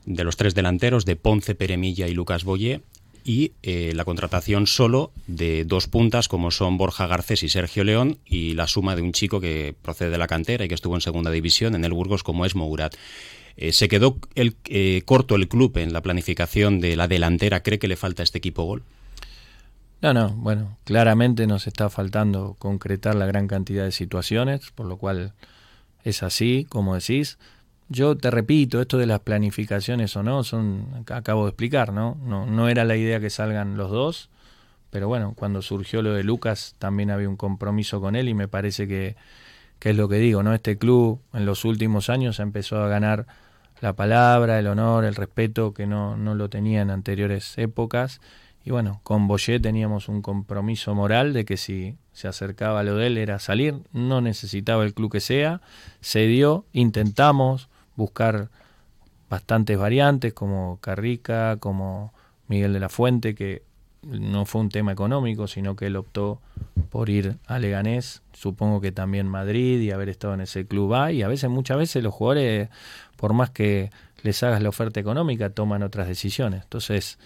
de 0.07 0.23
los 0.23 0.37
tres 0.37 0.55
delanteros 0.55 1.05
de 1.07 1.16
Ponce, 1.16 1.57
Peremilla 1.57 2.07
y 2.07 2.14
Lucas 2.14 2.45
Boye 2.45 2.83
y 3.24 3.52
eh, 3.62 3.92
la 3.94 4.04
contratación 4.04 4.66
solo 4.66 5.12
de 5.26 5.64
dos 5.64 5.88
puntas 5.88 6.28
como 6.28 6.50
son 6.50 6.76
Borja 6.76 7.06
Garcés 7.06 7.42
y 7.42 7.48
Sergio 7.48 7.85
León 7.85 8.18
y 8.24 8.54
la 8.54 8.66
suma 8.66 8.96
de 8.96 9.02
un 9.02 9.12
chico 9.12 9.40
que 9.40 9.74
procede 9.80 10.11
de 10.11 10.18
la 10.18 10.26
cantera 10.26 10.64
y 10.64 10.68
que 10.68 10.74
estuvo 10.74 10.94
en 10.94 11.00
Segunda 11.00 11.30
División 11.30 11.74
en 11.74 11.85
el 11.85 11.92
Burgos 11.92 12.22
como 12.22 12.44
es 12.46 12.54
Mourat. 12.54 12.94
Eh, 13.56 13.72
¿Se 13.72 13.88
quedó 13.88 14.18
el, 14.35 14.56
corto 15.04 15.37
el 15.37 15.48
club 15.48 15.76
en 15.78 15.92
la 15.92 16.00
planificación 16.00 16.80
de 16.80 16.96
la 16.96 17.08
delantera? 17.08 17.62
¿Cree 17.62 17.78
que 17.78 17.88
le 17.88 17.96
falta 17.96 18.22
a 18.22 18.24
este 18.24 18.38
equipo 18.38 18.64
gol? 18.64 18.82
No, 20.00 20.12
no, 20.12 20.30
bueno, 20.30 20.78
claramente 20.85 21.46
nos 21.46 21.66
está 21.66 21.88
faltando 21.88 22.56
concretar 22.58 23.14
la 23.14 23.26
gran 23.26 23.46
cantidad 23.46 23.85
de 23.85 23.92
situaciones, 23.92 24.70
por 24.74 24.87
lo 24.87 24.96
cual 24.96 25.32
es 26.02 26.22
así, 26.22 26.66
como 26.68 26.94
decís. 26.94 27.38
Yo 27.92 28.16
te 28.16 28.31
repito, 28.31 28.81
esto 28.81 28.96
de 28.96 29.05
las 29.05 29.20
planificaciones 29.20 30.16
o 30.16 30.22
no, 30.22 30.44
son, 30.44 31.05
acabo 31.11 31.44
de 31.44 31.50
explicar, 31.50 31.92
¿no? 31.92 32.16
No, 32.24 32.68
era 32.68 32.85
la 32.85 32.96
idea 32.96 33.20
que 33.20 33.28
salgan 33.28 33.76
los 33.76 33.90
dos, 33.90 34.31
pero 34.90 35.09
bueno, 35.09 35.35
cuando 35.37 35.61
surgió 35.61 36.00
lo 36.00 36.14
de 36.14 36.24
Lucas 36.24 36.74
también 36.78 37.11
había 37.11 37.28
un 37.28 37.37
compromiso 37.37 38.00
con 38.00 38.16
él 38.16 38.28
y 38.31 38.35
me 38.35 38.48
parece 38.48 38.88
que, 38.88 39.16
que 39.78 39.90
es 39.90 39.96
lo 39.96 40.09
que 40.09 40.16
digo, 40.16 40.42
¿no? 40.42 40.55
Este 40.55 40.78
club 40.78 41.20
en 41.35 41.44
los 41.44 41.66
últimos 41.66 42.09
años 42.09 42.40
ha 42.40 42.44
empezado 42.44 42.83
a 42.83 42.88
ganar 42.88 43.26
la 43.83 43.92
palabra, 43.92 44.59
el 44.59 44.68
honor, 44.68 45.05
el 45.05 45.14
respeto 45.14 45.74
que 45.74 45.87
no, 45.87 46.16
no 46.16 46.35
lo 46.35 46.48
tenía 46.48 46.81
en 46.81 46.90
anteriores 46.90 47.59
épocas 47.59 48.20
y 48.64 48.70
bueno, 48.70 49.00
con 49.02 49.26
Boyer 49.26 49.61
teníamos 49.61 50.09
un 50.09 50.22
compromiso 50.22 50.94
moral 50.94 51.33
de 51.33 51.44
que 51.44 51.57
si 51.57 51.96
se 52.12 52.28
acercaba 52.28 52.81
a 52.81 52.83
lo 52.85 52.96
de 52.96 53.09
él 53.09 53.18
era 53.18 53.38
salir, 53.38 53.83
no 53.92 54.20
necesitaba 54.20 54.85
el 54.85 54.94
club 54.94 55.12
que 55.12 55.20
sea, 55.20 55.61
se 56.00 56.26
dio, 56.26 56.64
intentamos 56.72 57.68
buscar 57.96 58.48
bastantes 59.28 59.78
variantes 59.78 60.35
como 60.35 60.78
Carrica, 60.81 61.57
como 61.59 62.12
Miguel 62.48 62.72
de 62.72 62.81
la 62.81 62.88
Fuente, 62.88 63.35
que 63.35 63.62
no 64.02 64.44
fue 64.44 64.61
un 64.61 64.68
tema 64.68 64.92
económico, 64.92 65.46
sino 65.46 65.76
que 65.76 65.87
él 65.87 65.96
optó 65.96 66.40
por 66.90 67.09
ir 67.09 67.37
a 67.46 67.59
Leganés, 67.59 68.22
supongo 68.33 68.81
que 68.81 68.92
también 68.92 69.28
Madrid 69.28 69.81
y 69.81 69.90
haber 69.90 70.09
estado 70.09 70.35
en 70.35 70.42
ese 70.42 70.66
club 70.66 70.94
A, 70.94 71.12
y 71.12 71.22
a 71.22 71.28
veces, 71.28 71.48
muchas 71.48 71.78
veces 71.78 72.02
los 72.02 72.12
jugadores, 72.12 72.68
por 73.16 73.33
más 73.33 73.50
que 73.50 73.90
les 74.22 74.42
hagas 74.42 74.62
la 74.62 74.68
oferta 74.68 75.00
económica, 75.00 75.50
toman 75.50 75.83
otras 75.83 76.09
decisiones. 76.09 76.62
Entonces, 76.64 77.18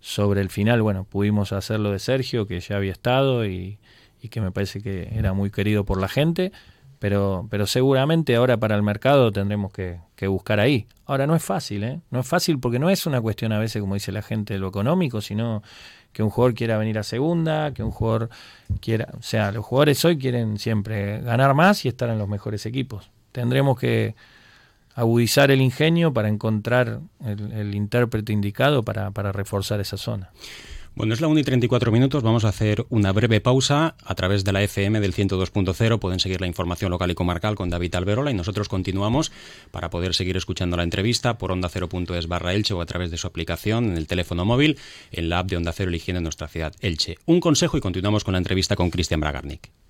sobre 0.00 0.40
el 0.40 0.50
final, 0.50 0.82
bueno, 0.82 1.04
pudimos 1.04 1.52
hacerlo 1.52 1.90
de 1.90 1.98
Sergio, 1.98 2.46
que 2.46 2.60
ya 2.60 2.76
había 2.76 2.92
estado 2.92 3.46
y, 3.46 3.78
que 4.30 4.40
me 4.40 4.50
parece 4.50 4.80
que 4.80 5.10
era 5.12 5.34
muy 5.34 5.50
querido 5.50 5.84
por 5.84 6.00
la 6.00 6.08
gente, 6.08 6.50
pero, 7.04 7.46
pero 7.50 7.66
seguramente 7.66 8.34
ahora 8.34 8.56
para 8.56 8.74
el 8.76 8.82
mercado 8.82 9.30
tendremos 9.30 9.70
que, 9.70 9.98
buscar 10.26 10.58
ahí. 10.58 10.86
Ahora 11.04 11.26
no 11.26 11.36
es 11.36 11.44
fácil, 11.44 11.84
¿eh? 11.84 12.00
No 12.10 12.20
es 12.20 12.26
fácil 12.26 12.58
porque 12.58 12.78
no 12.78 12.88
es 12.88 13.04
una 13.04 13.20
cuestión 13.20 13.52
a 13.52 13.58
veces, 13.58 13.82
como 13.82 13.92
dice 13.92 14.10
la 14.10 14.22
gente, 14.22 14.54
de 14.54 14.58
lo 14.58 14.68
económico, 14.68 15.20
sino 15.20 15.62
que 16.14 16.22
un 16.22 16.30
jugador 16.30 16.54
quiera 16.54 16.78
venir 16.78 16.98
a 16.98 17.02
segunda, 17.02 17.74
que 17.74 17.82
un 17.82 17.90
jugador 17.90 18.30
quiera, 18.80 19.08
o 19.18 19.22
sea, 19.22 19.52
los 19.52 19.66
jugadores 19.66 20.02
hoy 20.06 20.16
quieren 20.16 20.56
siempre 20.56 21.20
ganar 21.20 21.52
más 21.52 21.84
y 21.84 21.88
estar 21.88 22.08
en 22.08 22.16
los 22.16 22.26
mejores 22.26 22.64
equipos. 22.64 23.10
Tendremos 23.32 23.78
que, 23.78 24.14
agudizar 24.94 25.50
el 25.50 25.60
ingenio 25.60 26.14
para 26.14 26.28
encontrar 26.28 27.00
el, 27.22 27.74
intérprete 27.74 28.32
indicado 28.32 28.82
para, 28.82 29.10
reforzar 29.32 29.78
esa 29.80 29.98
zona. 29.98 30.30
Bueno, 30.96 31.12
es 31.12 31.20
la 31.20 31.26
1 31.26 31.40
y 31.40 31.42
34 31.42 31.90
minutos. 31.90 32.22
Vamos 32.22 32.44
a 32.44 32.50
hacer 32.50 32.86
una 32.88 33.10
breve 33.10 33.40
pausa 33.40 33.96
a 34.04 34.14
través 34.14 34.44
de 34.44 34.52
la 34.52 34.62
FM 34.62 35.00
del 35.00 35.12
102.0. 35.12 35.98
Pueden 35.98 36.20
seguir 36.20 36.40
la 36.40 36.46
información 36.46 36.92
local 36.92 37.10
y 37.10 37.16
comarcal 37.16 37.56
con 37.56 37.68
David 37.68 37.96
Alberola 37.96 38.30
y 38.30 38.34
nosotros 38.34 38.68
continuamos 38.68 39.32
para 39.72 39.90
poder 39.90 40.14
seguir 40.14 40.36
escuchando 40.36 40.76
la 40.76 40.84
entrevista 40.84 41.36
por 41.36 41.50
onda 41.50 41.68
0.es 41.68 42.28
barra 42.28 42.54
Elche 42.54 42.74
o 42.74 42.80
a 42.80 42.86
través 42.86 43.10
de 43.10 43.16
su 43.16 43.26
aplicación 43.26 43.86
en 43.86 43.96
el 43.96 44.06
teléfono 44.06 44.44
móvil, 44.44 44.78
en 45.10 45.28
la 45.28 45.40
app 45.40 45.48
de 45.48 45.56
Onda 45.56 45.72
Cero 45.72 45.88
eligiendo 45.88 46.20
nuestra 46.20 46.46
ciudad 46.46 46.72
Elche. 46.80 47.18
Un 47.26 47.40
consejo 47.40 47.76
y 47.76 47.80
continuamos 47.80 48.22
con 48.22 48.32
la 48.32 48.38
entrevista 48.38 48.76
con 48.76 48.90
Cristian 48.90 49.18
Bragarnik. 49.18 49.83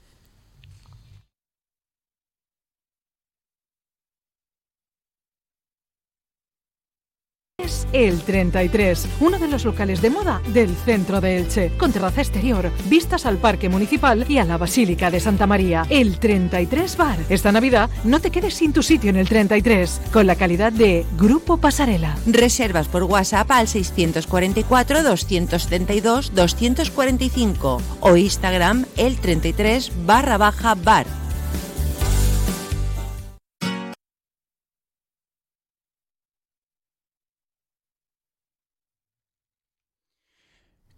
El 7.92 8.20
33, 8.23 9.09
uno 9.20 9.38
de 9.38 9.49
los 9.49 9.64
locales 9.64 10.03
de 10.03 10.11
moda 10.11 10.40
del 10.53 10.75
centro 10.75 11.20
de 11.20 11.38
Elche, 11.38 11.73
con 11.77 11.92
terraza 11.92 12.20
exterior, 12.20 12.70
vistas 12.87 13.27
al 13.27 13.38
Parque 13.38 13.68
Municipal 13.68 14.25
y 14.29 14.38
a 14.38 14.44
la 14.44 14.59
Basílica 14.59 15.11
de 15.11 15.20
Santa 15.20 15.47
María. 15.47 15.87
El 15.90 16.18
33 16.18 16.97
Bar. 16.97 17.18
Esta 17.29 17.53
Navidad 17.53 17.90
no 18.05 18.20
te 18.20 18.31
quedes 18.31 18.55
sin 18.55 18.73
tu 18.73 18.83
sitio 18.83 19.11
en 19.11 19.16
el 19.16 19.29
33, 19.29 20.01
con 20.12 20.27
la 20.27 20.37
calidad 20.37 20.73
de 20.73 21.05
Grupo 21.18 21.57
Pasarela. 21.57 22.16
Reservas 22.27 22.88
por 22.88 23.05
WhatsApp 23.05 23.51
al 23.51 23.68
644 23.68 25.03
272 25.03 26.35
245 26.35 27.83
o 28.01 28.16
Instagram 28.16 28.87
el 28.97 29.16
33 29.16 29.92
barra 30.07 30.38
baja 30.38 30.75
bar. 30.75 31.24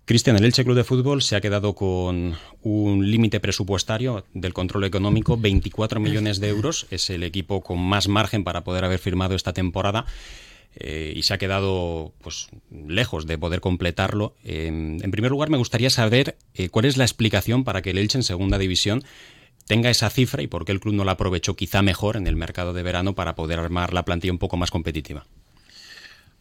Cristian, 0.06 0.36
el 0.36 0.44
Elche 0.44 0.62
Club 0.62 0.76
de 0.76 0.84
Fútbol 0.84 1.20
se 1.20 1.34
ha 1.34 1.40
quedado 1.40 1.74
con 1.74 2.36
un 2.62 3.10
límite 3.10 3.40
presupuestario 3.40 4.24
del 4.34 4.54
control 4.54 4.84
económico, 4.84 5.36
24 5.36 5.98
millones 5.98 6.38
de 6.38 6.48
euros. 6.48 6.86
Es 6.92 7.10
el 7.10 7.24
equipo 7.24 7.60
con 7.60 7.80
más 7.80 8.06
margen 8.06 8.44
para 8.44 8.62
poder 8.62 8.84
haber 8.84 9.00
firmado 9.00 9.34
esta 9.34 9.52
temporada. 9.52 10.06
Eh, 10.76 11.12
y 11.16 11.24
se 11.24 11.34
ha 11.34 11.38
quedado 11.38 12.12
pues 12.20 12.50
lejos 12.70 13.26
de 13.26 13.36
poder 13.36 13.60
completarlo. 13.60 14.36
en 14.44 15.10
primer 15.10 15.32
lugar, 15.32 15.50
me 15.50 15.56
gustaría 15.56 15.90
saber 15.90 16.36
eh, 16.54 16.68
cuál 16.68 16.84
es 16.84 16.96
la 16.96 17.04
explicación 17.04 17.64
para 17.64 17.82
que 17.82 17.90
el 17.90 17.98
Elche 17.98 18.18
en 18.18 18.22
segunda 18.22 18.58
división 18.58 19.02
tenga 19.66 19.90
esa 19.90 20.08
cifra 20.08 20.40
y 20.40 20.46
por 20.46 20.64
qué 20.64 20.70
el 20.70 20.78
club 20.78 20.94
no 20.94 21.04
la 21.04 21.12
aprovechó 21.12 21.56
quizá 21.56 21.82
mejor 21.82 22.16
en 22.16 22.28
el 22.28 22.36
mercado 22.36 22.72
de 22.74 22.84
verano 22.84 23.16
para 23.16 23.34
poder 23.34 23.58
armar 23.58 23.92
la 23.92 24.04
plantilla 24.04 24.32
un 24.32 24.38
poco 24.38 24.56
más 24.56 24.70
competitiva. 24.70 25.26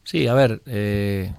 Sí, 0.03 0.27
a 0.27 0.35
ver, 0.35 0.61
eh, 0.67 1.33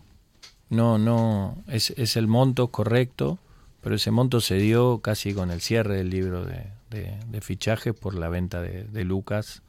no, 0.69 0.99
no, 0.99 1.63
es, 1.69 1.91
es 1.91 2.17
el 2.17 2.27
monto 2.27 2.69
correcto, 2.69 3.39
pero 3.83 3.97
ese 3.97 4.11
monto 4.11 4.41
se 4.41 4.57
dio 4.57 5.01
casi 5.01 5.33
con 5.33 5.51
el 5.51 5.61
cierre 5.61 5.97
del 5.97 6.11
libro 6.11 6.45
de, 6.45 6.67
de, 6.91 7.41
fichajes 7.41 7.95
por 7.95 8.15
la 8.15 8.29
venta 8.29 8.61
de, 8.63 9.05
Lucas 9.05 9.63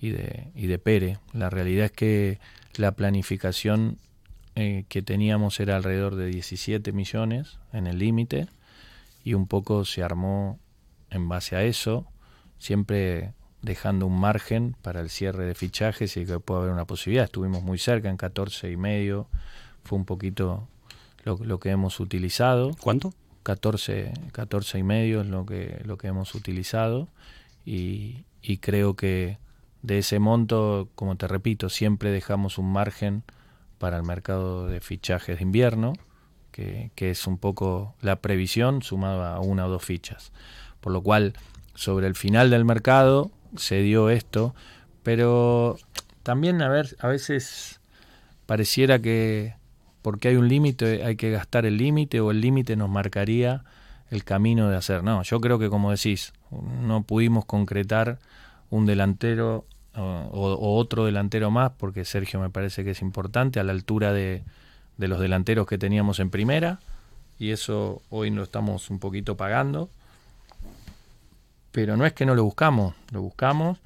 y 0.00 0.10
de, 0.10 0.48
y 0.54 0.66
de 0.66 0.78
Pere. 0.78 1.18
La 1.32 1.50
realidad 1.50 1.86
es 1.86 1.92
que 1.92 2.38
la 2.76 2.92
planificación 2.92 3.98
eh, 4.54 4.84
que 4.88 5.02
teníamos 5.02 5.60
era 5.60 5.76
alrededor 5.76 6.16
de 6.16 6.26
17 6.26 6.92
millones 6.92 7.58
en 7.72 7.86
el 7.86 7.98
límite 7.98 8.48
y 9.22 9.34
un 9.34 9.46
poco 9.46 9.84
se 9.84 10.02
armó 10.02 10.58
en 11.10 11.28
base 11.28 11.56
a 11.56 11.62
eso, 11.62 12.06
siempre 12.58 13.32
dejando 13.62 14.06
un 14.06 14.18
margen 14.18 14.76
para 14.82 15.00
el 15.00 15.10
cierre 15.10 15.44
de 15.44 15.54
fichajes 15.54 16.16
y 16.16 16.24
que 16.24 16.40
pueda 16.40 16.60
haber 16.60 16.72
una 16.72 16.84
posibilidad. 16.84 17.24
Estuvimos 17.24 17.62
muy 17.62 17.78
cerca 17.78 18.08
en 18.08 18.16
14 18.16 18.70
y 18.70 18.76
medio 18.76 19.28
fue 19.86 19.98
un 19.98 20.04
poquito 20.04 20.68
lo, 21.24 21.58
que 21.58 21.70
hemos 21.70 22.00
utilizado. 22.00 22.72
¿Cuánto? 22.80 23.14
14, 23.42 24.12
14 24.32 24.78
y 24.78 24.82
medio 24.82 25.20
es 25.20 25.28
lo 25.28 25.46
que, 25.46 25.80
lo 25.84 25.96
que 25.96 26.08
hemos 26.08 26.34
utilizado 26.34 27.08
y, 27.64 28.24
creo 28.60 28.94
que 28.94 29.38
de 29.82 29.98
ese 29.98 30.18
monto, 30.18 30.88
como 30.94 31.16
te 31.16 31.26
repito, 31.28 31.68
siempre 31.68 32.10
dejamos 32.10 32.58
un 32.58 32.72
margen 32.72 33.22
para 33.78 33.96
el 33.96 34.02
mercado 34.02 34.66
de 34.66 34.80
fichajes 34.80 35.38
de 35.38 35.42
invierno, 35.42 35.92
que, 36.50 36.90
que 36.94 37.10
es 37.10 37.26
un 37.26 37.38
poco 37.38 37.94
la 38.00 38.16
previsión 38.16 38.82
sumado 38.82 39.24
a 39.24 39.40
una 39.40 39.66
o 39.66 39.68
dos 39.68 39.84
fichas. 39.84 40.32
Por 40.80 40.92
lo 40.92 41.02
cual, 41.02 41.34
sobre 41.74 42.06
el 42.06 42.14
final 42.14 42.50
del 42.50 42.64
mercado 42.64 43.30
se 43.56 43.80
dio 43.82 44.10
esto, 44.10 44.54
pero 45.02 45.76
también 46.22 46.62
a 46.62 46.68
ver, 46.68 46.96
a 47.00 47.08
veces 47.08 47.80
pareciera 48.46 49.00
que 49.00 49.54
porque 50.06 50.28
hay 50.28 50.36
un 50.36 50.46
límite 50.46 51.02
hay 51.02 51.16
que 51.16 51.32
gastar 51.32 51.66
el 51.66 51.78
límite 51.78 52.20
o 52.20 52.30
el 52.30 52.40
límite 52.40 52.76
nos 52.76 52.88
marcaría 52.88 53.64
el 54.12 54.22
camino 54.22 54.70
de 54.70 54.76
hacer. 54.76 55.02
No, 55.02 55.24
yo 55.24 55.40
creo 55.40 55.58
que 55.58 55.68
como 55.68 55.90
decís, 55.90 56.32
no 56.80 57.02
pudimos 57.02 57.44
concretar 57.44 58.20
un 58.70 58.86
delantero 58.86 59.64
o, 59.96 60.76
otro 60.78 61.06
delantero 61.06 61.50
más, 61.50 61.72
porque 61.76 62.04
Sergio 62.04 62.38
me 62.38 62.50
parece 62.50 62.84
que 62.84 62.92
es 62.92 63.02
importante, 63.02 63.58
a 63.58 63.64
la 63.64 63.72
altura 63.72 64.12
de, 64.12 64.44
de 64.96 65.08
los 65.08 65.18
delanteros 65.18 65.66
que 65.66 65.76
teníamos 65.76 66.20
en 66.20 66.30
primera, 66.30 66.78
y 67.40 67.50
eso 67.50 68.00
hoy 68.08 68.30
lo 68.30 68.44
estamos 68.44 68.90
un 68.90 69.00
poquito 69.00 69.36
pagando. 69.36 69.90
Pero 71.72 71.96
no 71.96 72.06
es 72.06 72.12
que 72.12 72.26
no 72.26 72.36
lo 72.36 72.44
buscamos, 72.44 72.94
lo 73.10 73.22
buscamos. 73.22 73.80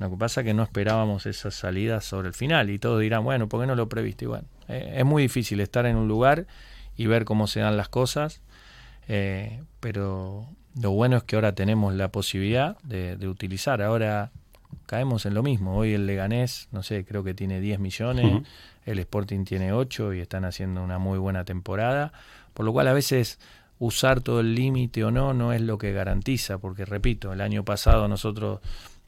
Lo 0.00 0.08
que 0.08 0.16
pasa 0.16 0.40
es 0.40 0.46
que 0.46 0.54
no 0.54 0.62
esperábamos 0.62 1.26
esas 1.26 1.54
salidas 1.54 2.06
sobre 2.06 2.28
el 2.28 2.34
final 2.34 2.70
y 2.70 2.78
todos 2.78 3.00
dirán, 3.00 3.22
bueno, 3.22 3.50
¿por 3.50 3.60
qué 3.60 3.66
no 3.66 3.74
lo 3.74 3.90
previste? 3.90 4.26
bueno, 4.26 4.46
eh, 4.66 4.94
es 4.96 5.04
muy 5.04 5.22
difícil 5.22 5.60
estar 5.60 5.84
en 5.84 5.96
un 5.96 6.08
lugar 6.08 6.46
y 6.96 7.06
ver 7.06 7.26
cómo 7.26 7.46
se 7.46 7.60
dan 7.60 7.76
las 7.76 7.90
cosas, 7.90 8.40
eh, 9.08 9.62
pero 9.78 10.46
lo 10.80 10.92
bueno 10.92 11.18
es 11.18 11.24
que 11.24 11.36
ahora 11.36 11.54
tenemos 11.54 11.94
la 11.94 12.08
posibilidad 12.08 12.78
de, 12.82 13.28
utilizar. 13.28 13.82
Ahora 13.82 14.30
caemos 14.86 15.26
en 15.26 15.34
lo 15.34 15.42
mismo. 15.42 15.76
Hoy 15.76 15.92
el 15.92 16.06
Leganés, 16.06 16.68
no 16.72 16.82
sé, 16.82 17.04
creo 17.04 17.22
que 17.22 17.34
tiene 17.34 17.60
10 17.60 17.78
millones, 17.78 18.42
el 18.86 18.98
Sporting 19.00 19.44
tiene 19.44 19.74
8 19.74 20.14
y 20.14 20.20
están 20.20 20.46
haciendo 20.46 20.82
una 20.82 20.98
muy 20.98 21.18
buena 21.18 21.44
temporada, 21.44 22.14
por 22.54 22.64
lo 22.64 22.72
cual 22.72 22.88
a 22.88 22.94
veces 22.94 23.38
usar 23.78 24.22
todo 24.22 24.40
el 24.40 24.54
límite 24.54 25.04
o 25.04 25.10
no 25.10 25.34
no 25.34 25.52
es 25.52 25.60
lo 25.60 25.76
que 25.76 25.92
garantiza, 25.92 26.56
porque 26.56 26.86
repito, 26.86 27.34
el 27.34 27.42
año 27.42 27.64
pasado 27.64 28.08
nosotros 28.08 28.60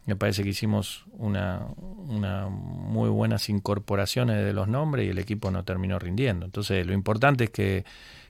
me 0.06 0.16
parece 0.16 0.42
que 0.42 0.48
hicimos 0.48 1.04
una, 1.12 1.66
una 1.76 2.48
muy 2.48 3.08
buenas 3.08 3.48
incorporaciones 3.48 4.44
de 4.44 4.52
los 4.52 4.66
nombres 4.68 5.06
y 5.06 5.10
el 5.10 5.18
equipo 5.18 5.50
no 5.50 5.64
terminó 5.64 5.98
rindiendo. 5.98 6.44
Entonces 6.44 6.84
lo 6.86 6.92
importante 6.92 7.44
es 7.44 7.50
que, 7.50 7.84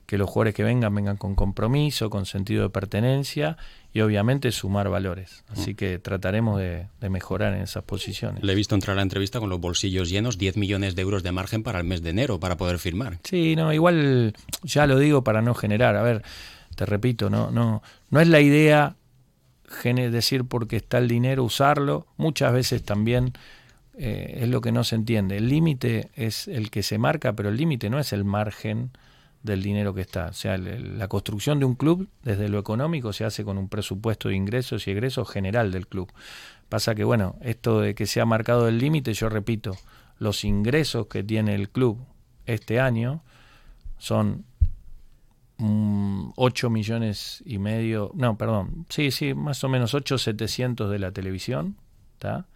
que 0.04 0.18
los 0.18 0.28
jugadores 0.28 0.54
que 0.54 0.64
vengan 0.64 0.94
vengan 0.94 1.16
con 1.16 1.34
compromiso, 1.34 2.10
con 2.10 2.26
sentido 2.26 2.64
de 2.64 2.68
pertenencia 2.68 3.56
y 3.94 4.02
obviamente 4.02 4.52
sumar 4.52 4.90
valores. 4.90 5.44
Así 5.48 5.72
mm. 5.72 5.76
que 5.76 5.98
trataremos 5.98 6.60
de, 6.60 6.88
mejorar 7.08 7.54
en 7.54 7.62
esas 7.62 7.84
posiciones. 7.84 8.42
Le 8.42 8.52
he 8.52 8.56
visto 8.56 8.74
entrar 8.74 8.92
a 8.92 8.96
la 8.96 9.02
entrevista 9.02 9.40
con 9.40 9.48
los 9.48 9.58
bolsillos 9.58 10.10
llenos, 10.10 10.36
10 10.36 10.58
millones 10.58 10.94
de 10.94 11.02
euros 11.02 11.22
de 11.22 11.32
margen 11.32 11.62
para 11.62 11.78
el 11.78 11.84
mes 11.84 12.02
de 12.02 12.10
enero 12.10 12.38
para 12.38 12.58
poder 12.58 12.78
firmar. 12.78 13.18
Sí, 13.24 13.56
no, 13.56 13.72
igual 13.72 14.34
ya 14.62 14.86
lo 14.86 14.98
digo 14.98 15.24
para 15.24 15.40
no 15.40 15.54
generar. 15.54 15.96
A 15.96 16.02
ver, 16.02 16.22
te 16.76 16.84
repito, 16.84 17.30
no, 17.30 17.50
no, 17.50 17.82
no 18.10 18.20
es 18.20 18.28
la 18.28 18.40
idea 18.40 18.96
decir 20.10 20.44
porque 20.44 20.76
está 20.76 20.98
el 20.98 21.08
dinero 21.08 21.44
usarlo. 21.44 22.06
Muchas 22.16 22.52
veces 22.52 22.82
también 22.82 23.32
eh, 23.94 24.40
es 24.42 24.48
lo 24.48 24.60
que 24.60 24.72
no 24.72 24.84
se 24.84 24.96
entiende. 24.96 25.36
El 25.36 25.48
límite 25.48 26.10
es 26.14 26.48
el 26.48 26.70
que 26.70 26.82
se 26.82 26.98
marca, 26.98 27.34
pero 27.34 27.48
el 27.48 27.56
límite 27.56 27.90
no 27.90 27.98
es 27.98 28.12
el 28.12 28.24
margen 28.24 28.90
del 29.42 29.62
dinero 29.62 29.92
que 29.94 30.02
está. 30.02 30.28
O 30.28 30.32
sea, 30.32 30.56
la 30.56 31.08
construcción 31.08 31.58
de 31.58 31.64
un 31.64 31.74
club 31.74 32.08
desde 32.22 32.48
lo 32.48 32.58
económico 32.58 33.12
se 33.12 33.24
hace 33.24 33.44
con 33.44 33.58
un 33.58 33.68
presupuesto 33.68 34.28
de 34.28 34.36
ingresos 34.36 34.86
y 34.86 34.92
egresos 34.92 35.28
general 35.28 35.72
del 35.72 35.86
club. 35.86 36.12
Pasa 36.68 36.94
que, 36.94 37.04
bueno, 37.04 37.36
esto 37.42 37.80
de 37.80 37.94
que 37.94 38.06
se 38.06 38.20
ha 38.20 38.24
marcado 38.24 38.68
el 38.68 38.78
límite, 38.78 39.12
yo 39.12 39.28
repito, 39.28 39.76
los 40.18 40.44
ingresos 40.44 41.06
que 41.08 41.24
tiene 41.24 41.54
el 41.54 41.68
club 41.68 41.98
este 42.46 42.80
año 42.80 43.22
son 43.98 44.44
8 46.36 46.70
millones 46.70 47.42
y 47.46 47.58
medio, 47.58 48.10
no, 48.14 48.36
perdón, 48.36 48.86
sí, 48.88 49.10
sí, 49.10 49.34
más 49.34 49.62
o 49.64 49.68
menos 49.68 49.94
8 49.94 50.18
700 50.18 50.90
de 50.90 50.98
la 50.98 51.12
televisión, 51.12 51.76
¿está? 52.14 52.46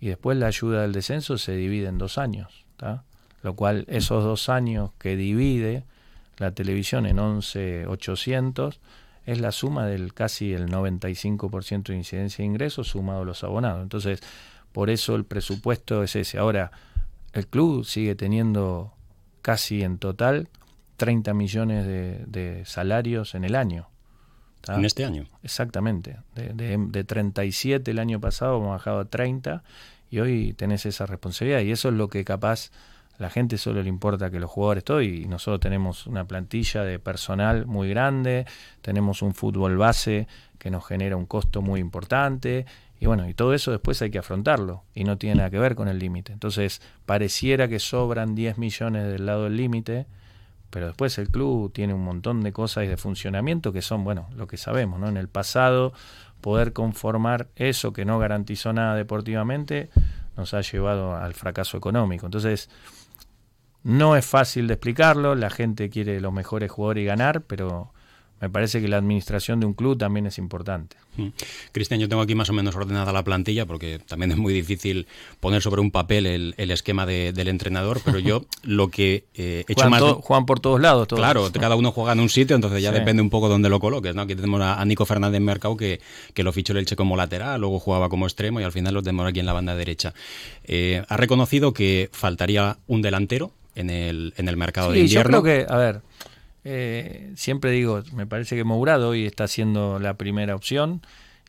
Y 0.00 0.08
después 0.08 0.36
la 0.38 0.46
ayuda 0.46 0.82
del 0.82 0.92
descenso 0.92 1.38
se 1.38 1.56
divide 1.56 1.88
en 1.88 1.98
dos 1.98 2.18
años, 2.18 2.64
¿está? 2.72 3.04
Lo 3.42 3.54
cual 3.54 3.84
esos 3.88 4.24
dos 4.24 4.48
años 4.48 4.90
que 4.98 5.16
divide 5.16 5.84
la 6.38 6.52
televisión 6.52 7.06
en 7.06 7.16
11.800 7.16 8.78
es 9.24 9.40
la 9.40 9.52
suma 9.52 9.86
del 9.86 10.14
casi 10.14 10.52
el 10.52 10.68
95% 10.68 11.84
de 11.84 11.96
incidencia 11.96 12.42
de 12.42 12.46
ingresos 12.46 12.88
sumado 12.88 13.22
a 13.22 13.24
los 13.24 13.42
abonados. 13.42 13.82
Entonces, 13.82 14.20
por 14.72 14.90
eso 14.90 15.16
el 15.16 15.24
presupuesto 15.24 16.02
es 16.02 16.14
ese. 16.16 16.38
Ahora, 16.38 16.70
el 17.32 17.46
club 17.48 17.84
sigue 17.84 18.14
teniendo 18.14 18.92
casi 19.42 19.82
en 19.82 19.98
total 19.98 20.48
30 20.96 21.34
millones 21.34 21.86
de, 21.86 22.62
salarios 22.64 23.34
en 23.34 23.44
el 23.44 23.54
año. 23.54 23.88
¿En 24.68 24.84
este 24.84 25.04
año? 25.04 25.26
Exactamente. 25.42 26.16
De, 26.34 26.48
de, 26.48 26.76
de, 26.78 27.04
37 27.04 27.90
el 27.90 27.98
año 28.00 28.20
pasado 28.20 28.56
hemos 28.56 28.70
bajado 28.70 29.00
a 29.00 29.04
30 29.04 29.62
y 30.10 30.18
hoy 30.18 30.54
tenés 30.54 30.86
esa 30.86 31.06
responsabilidad. 31.06 31.60
Y 31.60 31.70
eso 31.70 31.88
es 31.88 31.94
lo 31.94 32.08
que 32.08 32.24
capaz 32.24 32.70
la 33.18 33.30
gente 33.30 33.58
solo 33.58 33.82
le 33.82 33.88
importa 33.88 34.30
que 34.30 34.40
los 34.40 34.50
jugadores 34.50 34.84
todo 34.84 35.00
y 35.02 35.26
nosotros 35.26 35.60
tenemos 35.60 36.06
una 36.06 36.26
plantilla 36.26 36.82
de 36.84 36.98
personal 36.98 37.66
muy 37.66 37.88
grande, 37.88 38.46
tenemos 38.82 39.22
un 39.22 39.34
fútbol 39.34 39.76
base 39.76 40.26
que 40.58 40.70
nos 40.70 40.86
genera 40.86 41.16
un 41.16 41.26
costo 41.26 41.62
muy 41.62 41.80
importante 41.80 42.66
y 43.00 43.06
bueno, 43.06 43.28
y 43.28 43.34
todo 43.34 43.54
eso 43.54 43.70
después 43.70 44.00
hay 44.02 44.10
que 44.10 44.18
afrontarlo 44.18 44.84
y 44.94 45.04
no 45.04 45.18
tiene 45.18 45.36
nada 45.36 45.50
que 45.50 45.58
ver 45.58 45.74
con 45.74 45.88
el 45.88 45.98
límite. 45.98 46.32
Entonces, 46.32 46.80
pareciera 47.04 47.68
que 47.68 47.78
sobran 47.78 48.34
10 48.34 48.58
millones 48.58 49.06
del 49.06 49.26
lado 49.26 49.44
del 49.44 49.56
límite, 49.56 50.06
pero 50.76 50.88
después 50.88 51.16
el 51.16 51.30
club 51.30 51.72
tiene 51.72 51.94
un 51.94 52.04
montón 52.04 52.42
de 52.42 52.52
cosas 52.52 52.86
de 52.86 52.98
funcionamiento 52.98 53.72
que 53.72 53.80
son, 53.80 54.04
bueno, 54.04 54.28
lo 54.36 54.46
que 54.46 54.58
sabemos, 54.58 55.00
¿no? 55.00 55.08
En 55.08 55.16
el 55.16 55.26
pasado 55.26 55.94
poder 56.42 56.74
conformar 56.74 57.48
eso 57.56 57.94
que 57.94 58.04
no 58.04 58.18
garantizó 58.18 58.74
nada 58.74 58.94
deportivamente 58.94 59.88
nos 60.36 60.52
ha 60.52 60.60
llevado 60.60 61.16
al 61.16 61.32
fracaso 61.32 61.78
económico. 61.78 62.26
Entonces, 62.26 62.68
no 63.84 64.16
es 64.16 64.26
fácil 64.26 64.66
de 64.66 64.74
explicarlo, 64.74 65.34
la 65.34 65.48
gente 65.48 65.88
quiere 65.88 66.20
los 66.20 66.34
mejores 66.34 66.70
jugadores 66.70 67.04
y 67.04 67.06
ganar, 67.06 67.40
pero 67.40 67.94
me 68.40 68.50
parece 68.50 68.80
que 68.80 68.88
la 68.88 68.98
administración 68.98 69.60
de 69.60 69.66
un 69.66 69.72
club 69.72 69.96
también 69.96 70.26
es 70.26 70.36
importante. 70.38 70.96
Mm. 71.16 71.28
Cristian, 71.72 72.00
yo 72.00 72.08
tengo 72.08 72.20
aquí 72.20 72.34
más 72.34 72.50
o 72.50 72.52
menos 72.52 72.76
ordenada 72.76 73.12
la 73.12 73.24
plantilla 73.24 73.64
porque 73.64 73.98
también 73.98 74.32
es 74.32 74.36
muy 74.36 74.52
difícil 74.52 75.06
poner 75.40 75.62
sobre 75.62 75.80
un 75.80 75.90
papel 75.90 76.26
el, 76.26 76.70
esquema 76.70 77.06
del 77.06 77.48
entrenador, 77.48 78.00
pero 78.04 78.18
yo 78.18 78.44
lo 78.62 78.88
que 78.88 79.24
eh, 79.34 79.64
he 79.66 79.72
hecho 79.72 79.88
más... 79.88 80.02
juegan 80.02 80.44
por 80.44 80.60
todos 80.60 80.80
lados. 80.80 81.08
Todos. 81.08 81.20
Claro, 81.20 81.50
cada 81.52 81.76
uno 81.76 81.92
juega 81.92 82.12
en 82.12 82.20
un 82.20 82.28
sitio, 82.28 82.54
entonces 82.54 82.82
ya 82.82 82.92
depende 82.92 83.22
un 83.22 83.30
poco 83.30 83.48
dónde 83.48 83.70
lo 83.70 83.80
coloques. 83.80 84.14
¿no? 84.14 84.22
Aquí 84.22 84.34
tenemos 84.34 84.60
a, 84.60 84.84
Nico 84.84 85.06
Fernández 85.06 85.40
Mercado 85.40 85.76
que, 85.76 86.00
que 86.34 86.42
lo 86.42 86.52
fichó 86.52 86.72
el 86.72 86.80
Elche 86.80 86.94
como 86.94 87.16
lateral, 87.16 87.60
luego 87.60 87.78
jugaba 87.80 88.08
como 88.08 88.26
extremo 88.26 88.60
y 88.60 88.64
al 88.64 88.72
final 88.72 88.92
lo 88.92 89.02
tenemos 89.02 89.26
aquí 89.26 89.40
en 89.40 89.46
la 89.46 89.54
banda 89.54 89.74
derecha. 89.74 90.12
Eh, 90.64 91.02
ha 91.08 91.16
reconocido 91.16 91.72
que 91.72 92.10
faltaría 92.12 92.78
un 92.86 93.00
delantero 93.00 93.52
en 93.74 93.90
el, 93.90 94.34
en 94.36 94.48
el 94.48 94.56
mercado 94.56 94.92
de 94.92 95.00
invierno. 95.00 95.38
Yo 95.38 95.42
creo 95.42 95.66
que, 95.66 95.72
a 95.72 95.76
ver, 95.76 96.00
eh, 96.68 97.32
siempre 97.36 97.70
digo, 97.70 98.02
me 98.12 98.26
parece 98.26 98.56
que 98.56 98.64
Mourado 98.64 99.10
hoy 99.10 99.24
está 99.24 99.46
siendo 99.46 100.00
la 100.00 100.14
primera 100.14 100.56
opción 100.56 101.00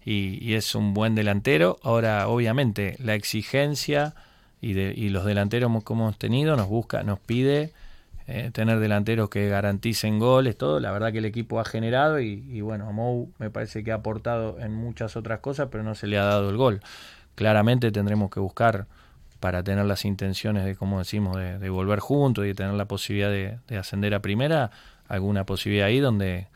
y, 0.06 0.54
es 0.54 0.76
un 0.76 0.94
buen 0.94 1.16
delantero. 1.16 1.80
Ahora, 1.82 2.28
obviamente, 2.28 2.96
la 3.00 3.16
exigencia 3.16 4.14
y, 4.62 4.74
de, 4.74 4.94
y 4.96 5.10
los 5.10 5.26
delanteros 5.26 5.84
como 5.84 6.04
hemos 6.04 6.20
tenido 6.20 6.56
nos 6.56 6.68
busca, 6.68 7.02
nos 7.02 7.20
pide 7.20 7.74
eh, 8.28 8.52
tener 8.54 8.80
delanteros 8.80 9.30
que 9.30 9.50
garanticen 9.50 10.20
goles, 10.20 10.56
todo. 10.56 10.80
La 10.80 10.92
verdad 10.92 11.12
que 11.12 11.18
el 11.18 11.26
equipo 11.26 11.60
ha 11.60 11.66
generado 11.66 12.20
y, 12.20 12.46
y 12.48 12.62
bueno, 12.62 12.94
Mou 12.94 13.34
me 13.40 13.50
parece 13.50 13.84
que 13.84 13.92
ha 13.92 13.96
aportado 13.96 14.60
en 14.60 14.76
muchas 14.76 15.16
otras 15.18 15.40
cosas, 15.40 15.70
pero 15.72 15.84
no 15.84 15.96
se 15.96 16.06
le 16.06 16.20
ha 16.20 16.26
dado 16.26 16.52
el 16.52 16.58
gol. 16.58 16.82
Claramente 17.34 17.92
tendremos 17.92 18.30
que 18.30 18.40
buscar 18.40 18.86
para 19.40 19.64
tener 19.64 19.86
las 19.86 20.06
intenciones 20.06 20.66
de, 20.66 20.76
como 20.76 21.00
decimos, 21.00 21.38
de, 21.38 21.70
volver 21.70 22.00
juntos 22.00 22.46
y 22.46 22.50
de 22.50 22.54
tener 22.56 22.74
la 22.74 22.86
posibilidad 22.86 23.30
de, 23.30 23.78
ascender 23.78 24.14
a 24.16 24.22
primera, 24.22 24.72
alguna 25.08 25.46
posibilidad 25.46 25.88
ahí 25.88 26.00
donde 26.00 26.48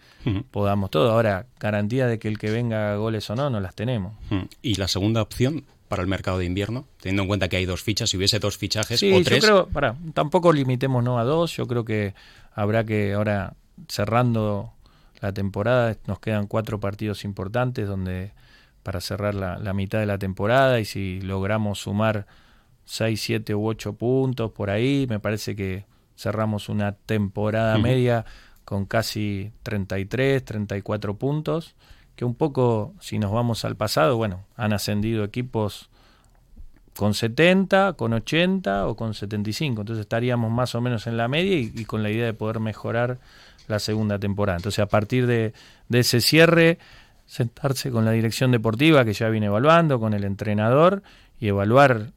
podamos 0.52 0.92
todo. 0.92 1.12
Ahora, 1.12 1.48
garantía 1.60 2.08
de 2.08 2.20
que 2.20 2.28
el 2.28 2.38
que 2.38 2.52
venga 2.52 2.96
goles 2.96 3.30
o 3.30 3.36
no, 3.36 3.50
no 3.50 3.60
las 3.60 3.76
tenemos. 3.76 4.14
¿Y 4.62 4.76
la 4.76 4.88
segunda 4.88 5.22
opción 5.22 5.66
para 5.88 6.02
el 6.02 6.08
mercado 6.08 6.38
de 6.38 6.46
invierno? 6.46 6.86
Teniendo 7.02 7.24
en 7.24 7.28
cuenta 7.28 7.50
que 7.50 7.58
hay 7.58 7.66
dos 7.66 7.82
fichas, 7.82 8.10
si 8.10 8.18
hubiese 8.18 8.40
dos 8.40 8.58
fichajes 8.58 9.00
sí, 9.00 9.12
o 9.14 9.24
tres... 9.24 9.42
Yo 9.42 9.48
creo, 9.48 9.68
para, 9.68 9.96
tampoco 10.14 10.54
limitemos 10.54 11.04
no 11.04 11.20
a 11.20 11.24
dos, 11.24 11.56
yo 11.56 11.68
creo 11.68 11.86
que 11.86 12.14
habrá 12.54 12.86
que 12.86 13.14
ahora, 13.14 13.56
cerrando 13.88 14.74
la 15.20 15.34
temporada, 15.34 15.98
nos 16.08 16.20
quedan 16.20 16.48
cuatro 16.48 16.80
partidos 16.80 17.24
importantes 17.24 17.88
donde 17.88 18.32
para 18.84 19.00
cerrar 19.00 19.36
la, 19.36 19.60
la 19.60 19.74
mitad 19.74 20.00
de 20.00 20.08
la 20.08 20.18
temporada 20.18 20.80
y 20.80 20.86
si 20.86 21.22
logramos 21.22 21.80
sumar 21.80 22.26
6, 22.86 23.22
7 23.22 23.56
u 23.56 23.68
8 23.68 23.94
puntos 23.94 24.52
por 24.52 24.70
ahí. 24.70 25.06
Me 25.10 25.20
parece 25.20 25.56
que 25.56 25.86
cerramos 26.16 26.70
una 26.70 26.94
temporada 26.94 27.78
media 27.78 28.26
con 28.66 28.86
casi 28.86 29.52
33, 29.64 30.44
34 30.46 31.18
puntos, 31.18 31.76
que 32.16 32.26
un 32.26 32.36
poco, 32.36 32.94
si 33.00 33.20
nos 33.20 33.32
vamos 33.32 33.66
al 33.66 33.76
pasado, 33.76 34.18
bueno, 34.18 34.46
han 34.56 34.74
ascendido 34.74 35.24
equipos 35.24 35.90
con 36.96 37.14
70, 37.14 37.94
con 37.94 38.14
80 38.14 38.88
o 38.88 38.96
con 38.96 39.14
75. 39.14 39.82
Entonces 39.82 40.02
estaríamos 40.02 40.52
más 40.52 40.76
o 40.76 40.82
menos 40.82 41.08
en 41.08 41.18
la 41.18 41.28
media 41.28 41.58
y, 41.58 41.86
con 41.86 42.04
la 42.04 42.10
idea 42.10 42.26
de 42.26 42.34
poder 42.34 42.60
mejorar 42.60 43.20
la 43.68 43.80
segunda 43.80 44.20
temporada. 44.20 44.58
Entonces 44.58 44.80
a 44.80 44.88
partir 44.88 45.28
de, 45.28 45.54
ese 45.90 46.22
cierre, 46.22 46.78
sentarse 47.26 47.92
con 47.92 48.06
la 48.06 48.12
dirección 48.12 48.52
deportiva 48.52 49.06
que 49.06 49.14
ya 49.14 49.30
viene 49.30 49.48
evaluando, 49.48 50.00
con 50.00 50.14
el 50.14 50.24
entrenador 50.24 51.02
y 51.40 51.48
evaluar 51.48 52.12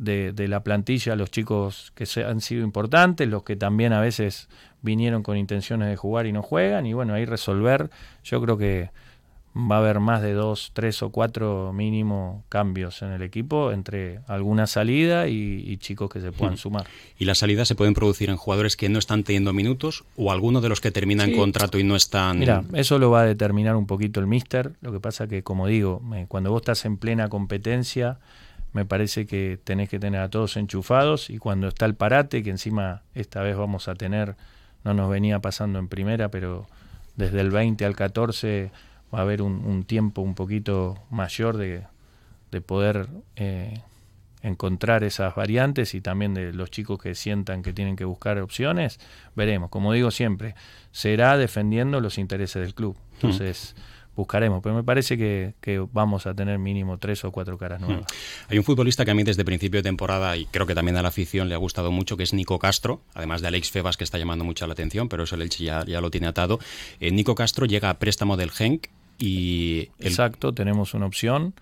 de, 0.00 0.32
de, 0.32 0.48
la 0.48 0.62
plantilla 0.62 1.14
los 1.14 1.30
chicos 1.30 1.92
que 1.94 2.04
han 2.22 2.40
sido 2.40 2.64
importantes, 2.64 3.28
los 3.28 3.42
que 3.42 3.56
también 3.56 3.92
a 3.92 4.00
veces 4.00 4.48
vinieron 4.82 5.22
con 5.22 5.36
intenciones 5.36 5.88
de 5.88 5.96
jugar 5.96 6.26
y 6.26 6.32
no 6.32 6.42
juegan, 6.42 6.86
y 6.86 6.92
bueno, 6.94 7.14
ahí 7.14 7.26
resolver, 7.26 7.90
yo 8.24 8.40
creo 8.40 8.56
que 8.56 8.90
va 9.56 9.76
a 9.76 9.78
haber 9.80 9.98
más 9.98 10.22
de 10.22 10.32
dos, 10.32 10.70
tres 10.74 11.02
o 11.02 11.10
cuatro 11.10 11.72
mínimo 11.72 12.44
cambios 12.48 13.02
en 13.02 13.10
el 13.10 13.22
equipo 13.22 13.72
entre 13.72 14.20
alguna 14.28 14.66
salida 14.66 15.28
y, 15.28 15.76
chicos 15.78 16.08
que 16.08 16.20
se 16.20 16.30
puedan 16.30 16.54
hmm. 16.54 16.58
sumar. 16.58 16.86
¿Y 17.18 17.24
las 17.24 17.38
salidas 17.38 17.66
se 17.66 17.74
pueden 17.74 17.94
producir 17.94 18.30
en 18.30 18.36
jugadores 18.36 18.76
que 18.76 18.88
no 18.88 18.98
están 18.98 19.24
teniendo 19.24 19.52
minutos 19.52 20.04
o 20.16 20.30
alguno 20.30 20.60
de 20.60 20.68
los 20.68 20.80
que 20.80 20.90
terminan 20.90 21.32
contrato 21.32 21.78
y 21.78 21.84
no 21.84 21.96
están... 21.96 22.38
Mira, 22.38 22.64
eso 22.74 22.98
lo 22.98 23.10
va 23.10 23.22
a 23.22 23.24
determinar 23.24 23.76
un 23.76 23.86
poquito 23.86 24.20
el 24.20 24.26
míster. 24.26 24.72
Lo 24.80 24.92
que 24.92 25.00
pasa 25.00 25.26
que, 25.26 25.42
como 25.42 25.66
digo, 25.66 26.02
cuando 26.28 26.50
vos 26.50 26.62
estás 26.62 26.84
en 26.84 26.96
plena 26.96 27.28
competencia, 27.28 28.18
me 28.72 28.84
parece 28.84 29.26
que 29.26 29.58
tenés 29.62 29.88
que 29.88 29.98
tener 29.98 30.20
a 30.20 30.30
todos 30.30 30.56
enchufados 30.56 31.30
y 31.30 31.38
cuando 31.38 31.68
está 31.68 31.86
el 31.86 31.94
parate, 31.94 32.42
que 32.42 32.50
encima 32.50 33.02
esta 33.14 33.42
vez 33.42 33.56
vamos 33.56 33.88
a 33.88 33.94
tener, 33.94 34.36
no 34.84 34.94
nos 34.94 35.10
venía 35.10 35.40
pasando 35.40 35.78
en 35.78 35.88
primera, 35.88 36.30
pero 36.30 36.66
desde 37.16 37.40
el 37.40 37.50
20 37.50 37.84
al 37.84 37.96
14 37.96 38.70
va 39.12 39.18
a 39.18 39.22
haber 39.22 39.42
un, 39.42 39.84
tiempo 39.84 40.22
un 40.22 40.34
poquito 40.34 40.98
mayor 41.10 41.56
de, 41.56 41.82
poder 42.60 43.08
eh, 43.36 43.80
encontrar 44.42 45.04
esas 45.04 45.34
variantes 45.34 45.94
y 45.94 46.00
también 46.00 46.34
de 46.34 46.52
los 46.52 46.70
chicos 46.70 47.00
que 47.00 47.14
sientan 47.14 47.62
que 47.62 47.72
tienen 47.72 47.96
que 47.96 48.04
buscar 48.04 48.38
opciones, 48.38 48.98
veremos. 49.34 49.70
Como 49.70 49.92
digo 49.92 50.10
siempre, 50.10 50.54
será 50.92 51.36
defendiendo 51.36 52.00
los 52.00 52.18
intereses 52.18 52.62
del 52.62 52.74
club. 52.74 52.96
Hmm. 52.96 53.14
Entonces, 53.14 53.74
buscaremos, 54.20 54.62
pero 54.62 54.74
me 54.74 54.84
parece 54.84 55.18
que, 55.18 55.86
vamos 55.92 56.26
a 56.26 56.34
tener 56.34 56.58
mínimo 56.58 56.98
tres 56.98 57.24
o 57.24 57.32
cuatro 57.32 57.58
caras 57.58 57.80
nuevas. 57.80 58.06
Hay 58.48 58.58
un 58.58 58.64
futbolista 58.64 59.04
que 59.04 59.10
a 59.10 59.14
mí 59.14 59.24
desde 59.24 59.44
principio 59.44 59.78
de 59.78 59.82
temporada, 59.82 60.36
y 60.36 60.46
creo 60.46 60.66
que 60.66 60.74
también 60.74 60.96
a 60.96 61.02
la 61.02 61.08
afición 61.08 61.48
le 61.48 61.54
ha 61.54 61.58
gustado 61.58 61.90
mucho, 61.90 62.16
que 62.16 62.22
es 62.22 62.32
Nico 62.32 62.58
Castro, 62.58 63.00
además 63.14 63.40
de 63.40 63.48
Alex 63.48 63.70
Febas, 63.70 63.96
que 63.96 64.04
está 64.04 64.18
llamando 64.18 64.44
mucho 64.44 64.66
la 64.66 64.74
atención, 64.74 65.08
pero 65.08 65.24
eso 65.24 65.34
el 65.34 65.42
Elche 65.42 65.64
ya, 65.64 65.84
ya 65.84 66.00
lo 66.00 66.10
tiene 66.10 66.28
atado. 66.28 66.58
Eh, 67.00 67.10
Nico 67.10 67.34
Castro 67.34 67.66
llega 67.66 67.90
a 67.90 67.98
préstamo 67.98 68.36
del 68.36 68.50
Genk 68.50 68.88
y 69.18 69.90
Exacto, 69.98 70.54
tenemos 70.54 70.94
una 70.94 71.06
opción 71.06 71.54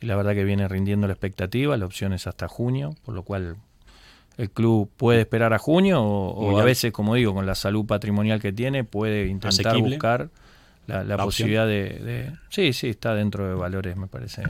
y 0.00 0.06
la 0.06 0.16
verdad 0.16 0.34
que 0.34 0.44
viene 0.44 0.66
rindiendo 0.68 1.06
la 1.06 1.12
expectativa, 1.12 1.76
la 1.76 1.86
opción 1.86 2.12
es 2.12 2.26
hasta 2.26 2.48
junio, 2.48 2.94
por 3.04 3.14
lo 3.14 3.22
cual 3.22 3.56
el 4.38 4.50
club 4.50 4.90
puede 4.96 5.20
esperar 5.20 5.52
a 5.52 5.58
junio 5.58 6.02
o, 6.02 6.58
a 6.58 6.64
veces, 6.64 6.92
como 6.92 7.14
digo, 7.14 7.34
con 7.34 7.44
la 7.44 7.54
salud 7.54 7.84
patrimonial 7.84 8.40
que 8.40 8.52
tiene, 8.52 8.84
puede 8.84 9.26
intentar 9.26 9.76
buscar 9.78 10.30
la, 11.04 11.16
posibilidad 11.16 11.66
de, 11.66 12.32
Sí, 12.48 12.72
sí, 12.72 12.88
está 12.88 13.14
dentro 13.14 13.48
de 13.48 13.54
valores, 13.54 13.96
me 13.96 14.06
parece 14.06 14.42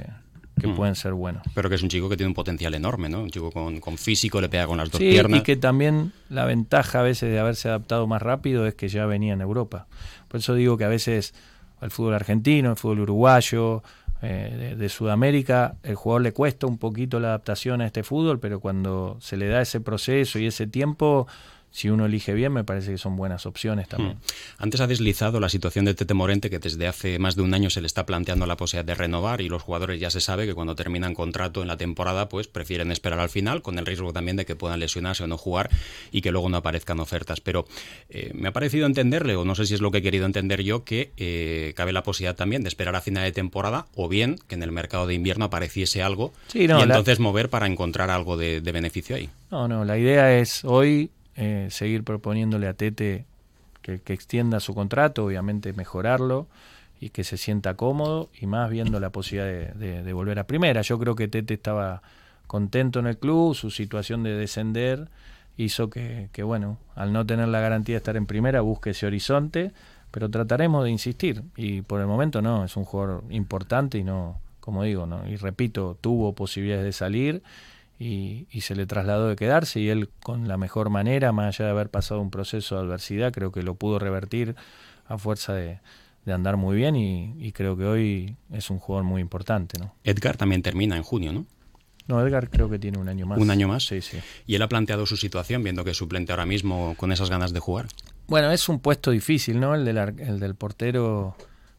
que 0.61 0.67
mm. 0.67 0.77
pueden 0.77 0.95
ser 0.95 1.13
buenos. 1.15 1.43
Pero 1.55 1.69
que 1.69 1.75
es 1.77 1.83
un 1.83 1.89
chico 1.89 2.09
que 2.09 2.17
tiene 2.17 2.29
un 2.29 2.35
potencial 2.35 2.75
enorme, 2.75 3.09
¿no? 3.09 3.23
Un 3.23 3.31
chico 3.31 3.51
con, 3.51 3.81
físico, 3.99 4.41
le 4.41 4.49
pega 4.49 4.67
con 4.67 4.79
las 4.79 4.91
dos 4.91 5.01
piernas. 5.01 5.41
Y 5.41 5.43
que 5.43 5.57
también 5.57 6.13
la 6.29 6.45
ventaja 6.45 7.01
a 7.01 7.03
veces 7.03 7.31
de 7.31 7.39
haberse 7.39 7.69
adaptado 7.69 8.07
más 8.07 8.21
rápido 8.21 8.67
es 8.67 8.75
que 8.75 8.89
ya 8.89 9.07
venía 9.07 9.33
en 9.33 9.41
Europa. 9.41 9.87
Por 10.29 10.41
eso 10.41 10.55
digo 10.55 10.77
que 10.77 10.85
a 10.85 10.89
veces 10.89 11.35
al 11.81 11.91
fútbol 11.91 12.15
argentino, 12.15 12.71
al 12.71 12.77
fútbol 12.77 13.01
uruguayo, 13.01 13.83
eh, 14.23 14.75
de, 14.77 14.89
Sudamérica, 14.91 15.77
el 15.83 15.95
jugador 15.95 16.23
le 16.23 16.33
cuesta 16.33 16.67
un 16.67 16.77
poquito 16.77 17.19
la 17.21 17.29
adaptación 17.29 17.81
a 17.81 17.87
este 17.87 18.03
fútbol, 18.03 18.39
pero 18.39 18.61
cuando 18.61 19.17
se 19.21 19.39
le 19.39 19.49
da 19.49 19.63
ese 19.63 19.81
proceso 19.81 20.39
y 20.39 20.47
ese 20.47 20.67
tiempo, 20.67 21.27
si 21.73 21.89
uno 21.89 22.07
elige 22.07 22.35
bien, 22.35 22.53
me 22.53 22.65
parece 22.65 22.93
que 22.93 22.99
son 22.99 23.17
buenas 23.17 23.47
opciones 23.47 23.89
también. 23.89 24.15
Hmm. 24.15 24.59
Antes 24.59 24.81
ha 24.81 24.87
deslizado 24.87 25.39
la 25.39 25.49
situación 25.49 25.85
de 25.85 25.95
Tete 25.95 26.15
Morente, 26.15 26.51
que 26.51 26.59
desde 26.59 26.87
hace 26.89 27.19
más 27.19 27.37
de 27.37 27.43
un 27.43 27.55
año 27.55 27.71
se 27.71 27.81
le 27.81 27.87
está 27.87 28.07
planteando 28.07 28.47
la 28.47 28.57
posibilidad 28.57 28.85
de 28.85 28.95
renovar 28.95 29.41
y 29.41 29.49
los 29.49 29.63
jugadores 29.63 30.01
ya 30.01 30.11
se 30.11 30.21
sabe 30.21 30.47
que 30.47 30.55
cuando 30.55 30.75
terminan 30.75 31.15
contrato 31.15 31.63
en 31.63 31.69
la 31.69 31.77
temporada, 31.77 32.29
pues 32.29 32.49
prefieren 32.49 32.91
esperar 32.91 33.21
al 33.21 33.29
final, 33.29 33.63
con 33.63 33.79
el 33.79 33.87
riesgo 33.87 34.13
también 34.13 34.37
de 34.37 34.45
que 34.45 34.57
puedan 34.57 34.81
lesionarse 34.81 35.25
o 35.25 35.27
no 35.27 35.37
jugar 35.37 35.71
y 36.11 36.23
que 36.23 36.33
luego 36.33 36.49
no 36.49 36.57
aparezcan 36.57 36.99
ofertas. 36.99 37.41
Pero 37.41 37.67
eh, 38.09 38.33
me 38.35 38.49
ha 38.49 38.53
parecido 38.53 38.87
entenderle, 38.87 39.37
o 39.37 39.45
no 39.45 39.55
sé 39.55 39.67
si 39.67 39.75
es 39.75 39.81
lo 39.81 39.91
que 39.91 39.99
he 39.99 40.03
querido 40.03 40.27
entender 40.27 40.63
yo, 40.63 40.85
que 40.85 41.13
eh, 41.17 41.73
cabe 41.77 41.93
la 41.93 42.03
posibilidad 42.03 42.35
también 42.35 42.63
de 42.63 42.69
esperar 42.69 42.97
a 42.97 43.01
final 43.01 43.25
de 43.25 43.33
temporada 43.33 43.87
o 43.95 44.09
bien 44.09 44.39
que 44.49 44.57
en 44.57 44.63
el 44.63 44.73
mercado 44.73 45.07
de 45.07 45.15
invierno 45.15 45.45
apareciese 45.45 46.03
algo 46.03 46.33
y 46.53 46.65
entonces 46.65 47.21
mover 47.21 47.49
para 47.49 47.67
encontrar 47.67 48.11
algo 48.11 48.37
de 48.37 48.61
beneficio 48.61 49.17
ahí. 49.17 49.31
No, 49.51 49.67
no, 49.67 49.85
la 49.85 49.99
idea 49.99 50.39
es 50.39 50.65
hoy 50.65 51.11
eh, 51.43 51.69
seguir 51.71 52.05
proponiéndole 52.05 52.69
a 52.69 52.75
Tete 52.75 53.25
que, 53.81 53.95
extienda 53.95 54.61
su 54.61 54.75
contrato, 54.75 55.25
obviamente 55.25 55.73
mejorarlo 55.73 56.49
y 57.01 57.09
que 57.09 57.25
se 57.25 57.39
sienta 57.39 57.77
cómodo 57.77 58.29
y 58.39 58.45
más 58.45 58.69
viendo 58.69 59.01
la 59.01 59.09
posibilidad 59.09 59.73
de, 59.73 60.13
volver 60.13 60.39
a 60.39 60.47
primera. 60.47 60.83
Yo 60.83 60.99
creo 60.99 61.17
que 61.17 61.29
Tete 61.29 61.55
estaba 61.55 62.03
contento 62.47 62.99
en 62.99 63.07
el 63.07 63.17
club, 63.17 63.55
su 63.55 63.71
situación 63.71 64.23
de 64.23 64.35
descender 64.35 65.09
hizo 65.57 65.89
que, 65.89 66.29
bueno, 66.43 66.77
al 66.95 67.15
no 67.15 67.25
tener 67.25 67.49
la 67.49 67.61
garantía 67.61 67.95
de 67.95 67.99
estar 68.01 68.19
en 68.19 68.27
primera, 68.27 68.61
busque 68.61 68.91
ese 68.91 69.07
horizonte, 69.07 69.73
pero 70.11 70.29
trataremos 70.29 70.85
de 70.85 70.91
insistir 70.91 71.43
y 71.57 71.81
por 71.81 72.03
el 72.03 72.07
momento 72.07 72.43
no, 72.43 72.67
es 72.67 72.77
un 72.77 72.85
jugador 72.85 73.25
importante 73.31 73.97
y 73.97 74.05
no, 74.05 74.39
como 74.61 74.83
digo, 74.83 75.07
no, 75.07 75.27
y 75.27 75.37
repito, 75.37 75.97
tuvo 76.03 76.35
posibilidades 76.35 76.85
de 76.85 76.93
salir 76.93 77.43
y, 78.01 78.47
se 78.63 78.75
le 78.75 78.87
trasladó 78.87 79.29
de 79.29 79.37
quedarse 79.37 79.79
y 79.79 79.91
él 79.91 80.09
con 80.23 80.49
la 80.49 80.57
mejor 80.57 80.89
manera, 80.89 81.33
más 81.33 81.55
allá 81.55 81.67
de 81.67 81.71
haber 81.73 81.91
pasado 81.91 82.23
un 82.23 82.31
proceso 82.31 82.77
de 82.77 82.81
adversidad, 82.81 83.31
creo 83.31 83.53
que 83.53 83.63
lo 83.63 83.75
pudo 83.75 83.99
revertir 83.99 84.57
a 85.07 85.19
fuerza 85.19 85.53
de, 85.53 85.81
andar 86.27 86.57
muy 86.57 86.77
bien 86.77 86.97
y, 86.97 87.53
creo 87.53 87.77
que 87.77 87.85
hoy 87.85 88.37
es 88.53 88.71
un 88.71 88.79
jugador 88.79 89.05
muy 89.05 89.21
importante. 89.21 89.79
¿no? 89.79 89.95
Edgar 90.03 90.39
también 90.39 90.63
termina 90.63 90.97
en 90.97 91.03
junio, 91.03 91.33
¿no? 91.33 91.47
No, 92.07 92.27
Edgar 92.27 92.49
creo 92.49 92.71
que 92.71 92.79
tiene 92.79 92.99
un 92.99 93.09
año 93.09 93.27
más. 93.27 93.39
¿Un 93.39 93.51
año 93.51 93.69
más? 93.69 93.87
Sí, 93.87 94.01
sí. 94.01 94.19
¿Y 94.47 94.55
él 94.55 94.63
ha 94.63 94.69
planteado 94.69 95.07
su 95.07 95.17
situación 95.17 95.63
viendo 95.63 95.85
que 95.85 95.91
es 95.91 95.97
suplente 95.97 96.33
ahora 96.33 96.47
mismo 96.47 96.95
con 96.97 97.13
esas 97.13 97.29
ganas 97.31 97.53
de 97.53 97.61
jugar? 97.61 97.87
Bueno, 98.27 98.51
es 98.51 98.69
un 98.69 98.81
puesto 98.81 99.11
difícil, 99.11 99.61
¿no? 99.61 99.75
El 99.75 99.85
del, 99.85 99.99
el 99.99 100.41
del 100.41 100.55
portero, 100.55 101.37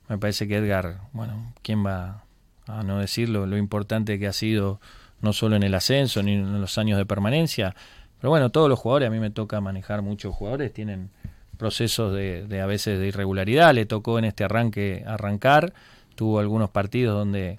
me 0.08 0.18
parece 0.18 0.48
que 0.48 0.58
Edgar, 0.58 1.02
bueno, 1.12 1.54
¿quién 1.64 1.86
va 1.86 2.24
a 2.68 2.84
no 2.84 3.00
decirlo? 3.00 3.46
Lo 3.46 3.58
importante 3.58 4.20
que 4.20 4.28
ha 4.28 4.34
sido 4.34 4.80
no 5.22 5.34
solo 5.34 5.56
en 5.56 5.64
el 5.64 5.74
ascenso 5.74 6.24
ni 6.24 6.34
en 6.34 6.62
los 6.62 6.78
años 6.78 6.98
de 6.98 7.06
permanencia. 7.06 7.76
Pero 8.20 8.30
bueno, 8.30 8.50
todos 8.50 8.70
los 8.70 8.80
jugadores, 8.80 9.08
a 9.08 9.12
mí 9.12 9.20
me 9.20 9.30
toca 9.30 9.62
manejar 9.62 10.02
muchos 10.02 10.36
jugadores, 10.36 10.74
tienen 10.74 11.10
procesos 11.58 12.14
de, 12.14 12.62
a 12.62 12.66
veces 12.66 13.00
de 13.00 13.08
irregularidad. 13.08 13.74
Le 13.74 13.86
tocó 13.86 14.20
en 14.20 14.26
este 14.26 14.44
arranque 14.44 15.04
arrancar, 15.08 15.74
tuvo 16.16 16.40
algunos 16.40 16.70
partidos 16.70 17.16
donde 17.16 17.56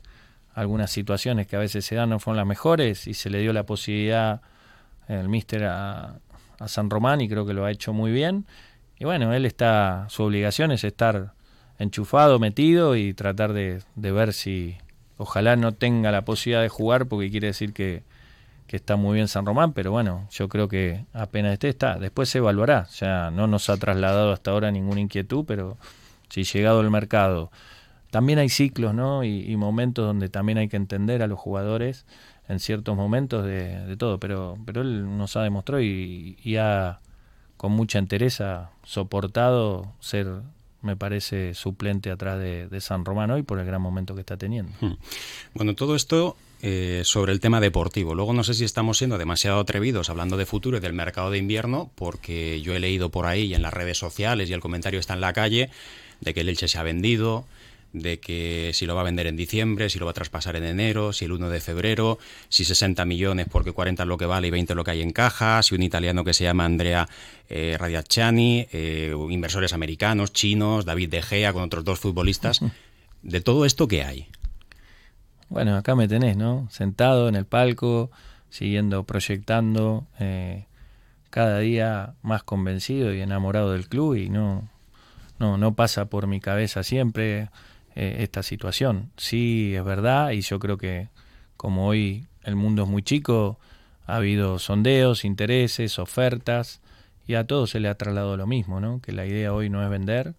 algunas 0.55 0.91
situaciones 0.91 1.47
que 1.47 1.57
a 1.57 1.59
veces 1.59 1.85
se 1.85 1.95
dan 1.95 2.11
no 2.11 2.19
fueron 2.19 2.37
las 2.37 2.47
mejores 2.47 3.07
y 3.07 3.15
se 3.15 3.31
le 3.31 3.41
dio 3.41 3.53
la 3.53 3.65
posibilidad 3.65 4.43
el 5.09 5.29
míster 5.29 5.65
a, 5.65 6.19
San 6.67 6.91
Román 6.91 7.21
y 7.21 7.29
creo 7.29 7.45
que 7.45 7.55
lo 7.55 7.65
ha 7.65 7.73
hecho 7.73 7.93
muy 7.93 8.13
bien. 8.13 8.47
Y 8.97 9.05
bueno, 9.05 9.35
él 9.35 9.47
está, 9.47 10.07
su 10.09 10.23
obligación 10.23 10.71
es 10.71 10.85
estar 10.85 11.33
enchufado, 11.81 12.39
metido 12.39 12.95
y 12.95 13.15
tratar 13.15 13.53
de 13.53 13.83
ver 13.97 14.33
si, 14.33 14.77
Ojalá 15.23 15.55
no 15.55 15.71
tenga 15.71 16.11
la 16.11 16.25
posibilidad 16.25 16.63
de 16.63 16.69
jugar 16.69 17.07
porque 17.07 17.31
quiere 17.31 17.47
decir 17.47 17.73
que, 17.73 18.03
está 18.67 18.97
muy 18.97 19.15
bien 19.17 19.29
San 19.29 19.47
Román, 19.47 19.73
pero 19.73 19.93
bueno, 19.93 20.27
yo 20.31 20.49
creo 20.49 20.67
que 20.67 21.05
apenas 21.13 21.53
esté, 21.53 21.69
está. 21.69 21.99
Después 21.99 22.29
se 22.29 22.39
evaluará. 22.39 22.87
O 22.89 22.93
sea, 22.93 23.31
no 23.31 23.47
nos 23.47 23.71
ha 23.71 23.77
trasladado 23.77 24.33
hasta 24.33 24.51
ahora 24.51 24.73
ninguna 24.73 25.01
inquietud, 25.01 25.45
pero 25.47 25.77
si 26.29 26.43
llegado 26.43 26.81
el 26.81 26.91
mercado. 26.91 27.53
También 28.11 28.41
hay 28.41 28.49
ciclos, 28.49 28.95
¿no? 28.95 29.23
Y, 29.23 29.55
momentos 29.57 30.07
donde 30.07 30.29
también 30.29 30.59
hay 30.59 30.69
que 30.69 30.77
entender 30.77 31.23
a 31.23 31.29
los 31.29 31.39
jugadores 31.39 32.05
en 32.49 32.59
ciertos 32.59 32.97
momentos 32.97 33.45
de, 33.45 33.95
todo, 33.97 34.19
pero, 34.19 34.57
pero 34.67 34.83
él 34.83 35.17
nos 35.17 35.37
ha 35.37 35.43
demostrado 35.43 35.83
y, 35.83 36.37
y 36.43 36.57
ha 36.57 37.01
con 37.57 37.71
mucha 37.73 38.01
entereza 38.01 38.71
soportado 38.83 39.93
ser 40.01 40.43
me 40.83 40.97
parece 40.97 41.55
suplente 41.55 42.11
atrás 42.11 42.39
de, 42.39 42.81
San 42.81 43.05
Román 43.05 43.31
hoy 43.31 43.43
por 43.43 43.59
el 43.59 43.67
gran 43.67 43.81
momento 43.81 44.15
que 44.15 44.21
está 44.21 44.37
teniendo. 44.37 44.73
Hmm. 44.81 44.97
Bueno, 45.55 45.75
todo 45.75 45.95
esto 45.95 46.37
eh, 46.61 47.03
sobre 47.05 47.33
el 47.33 47.41
tema 47.41 47.61
deportivo. 47.61 48.15
Luego 48.15 48.33
no 48.33 48.45
sé 48.45 48.55
si 48.55 48.65
estamos 48.65 48.99
siendo 48.99 49.19
demasiado 49.19 49.61
atrevidos 49.61 50.11
hablando 50.11 50.37
de 50.37 50.47
futuro 50.47 50.77
y 50.77 50.81
del 50.81 50.93
mercado 50.93 51.31
de 51.31 51.39
invierno, 51.39 51.91
porque 51.95 52.61
yo 52.61 52.75
he 52.75 52.81
leído 52.81 53.11
por 53.11 53.27
ahí 53.27 53.47
y 53.47 53.55
en 53.55 53.63
las 53.63 53.73
redes 53.73 53.99
sociales 53.99 54.51
y 54.51 54.53
el 54.53 54.61
comentario 54.61 55.01
está 55.01 55.15
en 55.15 55.21
la 55.21 55.33
calle 55.33 55.71
de 56.21 56.35
que 56.35 56.41
el 56.41 56.49
Elche 56.49 56.69
se 56.69 56.79
ha 56.79 56.83
vendido, 56.83 57.45
de 57.93 58.21
que 58.21 58.71
si 58.75 58.87
lo 58.87 58.95
va 58.95 59.03
a 59.03 59.05
vender 59.05 59.27
en 59.27 59.37
diciembre, 59.37 59.91
si 59.91 59.99
lo 59.99 60.07
va 60.07 60.13
a 60.13 60.15
traspasar 60.15 60.57
en 60.57 60.65
enero, 60.65 61.13
si 61.13 61.27
el 61.27 61.33
1 61.33 61.51
de 61.51 61.61
febrero, 61.61 62.19
si 62.49 62.65
60 62.65 63.05
millones 63.05 63.47
porque 63.51 63.73
40 63.73 64.03
es 64.03 64.09
lo 64.09 64.19
que 64.19 64.27
vale 64.27 64.49
y 64.49 64.51
20 64.51 64.73
es 64.73 64.77
lo 64.77 64.85
que 64.85 64.93
hay 64.93 65.03
en 65.03 65.13
caja, 65.13 65.63
si 65.63 65.75
un 65.75 65.83
italiano 65.83 66.25
que 66.25 66.35
se 66.35 66.45
llama 66.45 66.65
Andrea 66.65 67.09
eh, 67.49 67.77
Radiacciani, 67.79 68.67
eh, 68.73 69.15
inversores 69.31 69.73
americanos, 69.73 70.33
chinos, 70.33 70.85
David 70.85 71.11
De 71.11 71.23
Gea 71.23 71.53
con 71.53 71.63
otros 71.63 71.85
dos 71.85 72.01
futbolistas. 72.01 72.61
¿De 73.23 73.41
todo 73.41 73.65
esto 73.67 73.87
qué 73.87 74.05
hay? 74.05 74.29
Bueno, 75.49 75.77
acá 75.77 75.95
me 75.95 76.09
tenés, 76.09 76.37
¿no? 76.37 76.67
Sentado 76.71 77.29
en 77.29 77.35
el 77.35 77.45
palco, 77.45 78.11
siguiendo 78.49 79.05
proyectando, 79.05 80.07
eh, 80.19 80.65
cada 81.29 81.59
día 81.59 82.15
más 82.23 82.43
convencido 82.43 83.13
y 83.15 83.21
enamorado 83.21 83.73
del 83.73 83.89
club 83.89 84.17
y 84.17 84.29
no, 84.29 84.69
no, 85.39 85.59
no 85.59 85.75
pasa 85.75 86.07
por 86.07 86.27
mi 86.27 86.41
cabeza 86.41 86.83
siempre 86.83 87.49
eh, 87.95 88.17
esta 88.21 88.43
situación. 88.43 89.11
Sí, 89.17 89.75
es 89.75 89.85
verdad 89.85 90.31
y 90.31 90.41
yo 90.41 90.59
creo 90.59 90.79
que 90.79 91.09
como 91.57 91.87
hoy 91.87 92.27
el 92.43 92.57
mundo 92.57 92.83
es 92.83 92.89
muy 92.89 93.03
chico, 93.03 93.59
ha 94.07 94.17
habido 94.17 94.59
sondeos, 94.59 95.25
intereses, 95.25 95.99
ofertas 95.99 96.81
y 97.27 97.35
a 97.35 97.47
todos 97.47 97.71
se 97.71 97.81
le 97.81 97.89
ha 97.89 97.95
trasladado 97.97 98.37
lo 98.37 98.47
mismo. 98.47 99.01
Que 99.01 99.13
la 99.13 99.27
idea 99.27 99.53
hoy 99.53 99.71
no 99.71 99.83
es 99.83 99.91
vender, 99.91 100.35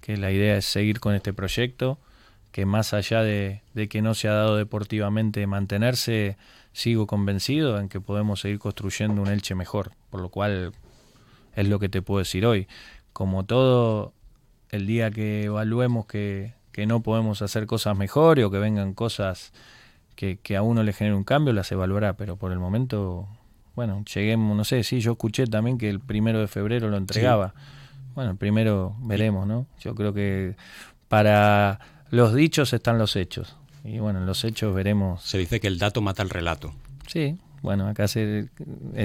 que 0.00 0.16
la 0.16 0.30
idea 0.32 0.56
es 0.56 0.64
seguir 0.64 1.00
con 1.00 1.14
este 1.14 1.32
proyecto, 1.32 1.98
que 2.52 2.66
más 2.66 2.94
allá 2.94 3.22
de, 3.22 3.62
que 3.90 4.02
no 4.02 4.14
se 4.14 4.28
ha 4.28 4.32
dado 4.32 4.56
deportivamente 4.56 5.46
mantenerse, 5.46 6.36
sigo 6.72 7.06
convencido 7.06 7.78
en 7.78 7.88
que 7.88 8.00
podemos 8.00 8.40
seguir 8.40 8.58
construyendo 8.58 9.20
un 9.22 9.28
Elche 9.28 9.54
mejor, 9.54 9.92
por 10.10 10.20
lo 10.20 10.28
cual 10.28 10.72
es 11.54 11.68
lo 11.68 11.78
que 11.78 11.88
te 11.88 12.02
puedo 12.02 12.18
decir 12.18 12.46
hoy. 12.46 12.66
Como 13.12 13.44
todo, 13.44 14.14
el 14.70 14.86
día 14.86 15.10
que 15.10 15.44
evaluemos 15.44 16.06
que, 16.06 16.54
no 16.86 17.02
podemos 17.02 17.42
hacer 17.42 17.66
cosas 17.66 17.96
mejores 17.96 18.44
o 18.44 18.50
que 18.50 18.58
vengan 18.58 18.94
cosas 18.94 19.52
que, 20.16 20.56
a 20.56 20.62
uno 20.62 20.82
le 20.82 20.92
genere 20.92 21.16
un 21.16 21.24
cambio, 21.24 21.52
las 21.52 21.70
evaluará, 21.72 22.16
pero 22.16 22.36
por 22.36 22.52
el 22.52 22.58
momento, 22.58 23.28
bueno, 23.74 24.04
lleguemos, 24.12 24.56
no 24.56 24.64
sé, 24.64 24.84
sí, 24.84 25.00
yo 25.00 25.12
escuché 25.12 25.46
también 25.46 25.78
que 25.78 25.88
el 25.88 26.00
primero 26.00 26.40
de 26.40 26.48
febrero 26.48 26.88
lo 26.88 26.96
entregaba. 26.96 27.54
Bueno, 28.14 28.36
primero 28.36 28.94
veremos, 29.00 29.46
¿no? 29.46 29.66
Yo 29.80 29.94
creo 29.94 30.12
que 30.12 30.54
para 31.08 31.80
los 32.10 32.34
dichos 32.34 32.72
están 32.72 32.98
los 32.98 33.16
hechos. 33.16 33.56
Y 33.84 33.98
bueno, 33.98 34.20
en 34.20 34.26
los 34.26 34.44
hechos 34.44 34.74
veremos. 34.74 35.22
Se 35.22 35.38
dice 35.38 35.60
que 35.60 35.66
el 35.66 35.78
dato 35.78 36.02
mata 36.02 36.22
el 36.22 36.30
relato. 36.30 36.72
Sí, 37.06 37.38
bueno, 37.62 37.88
acá 37.88 38.04
es 38.04 38.14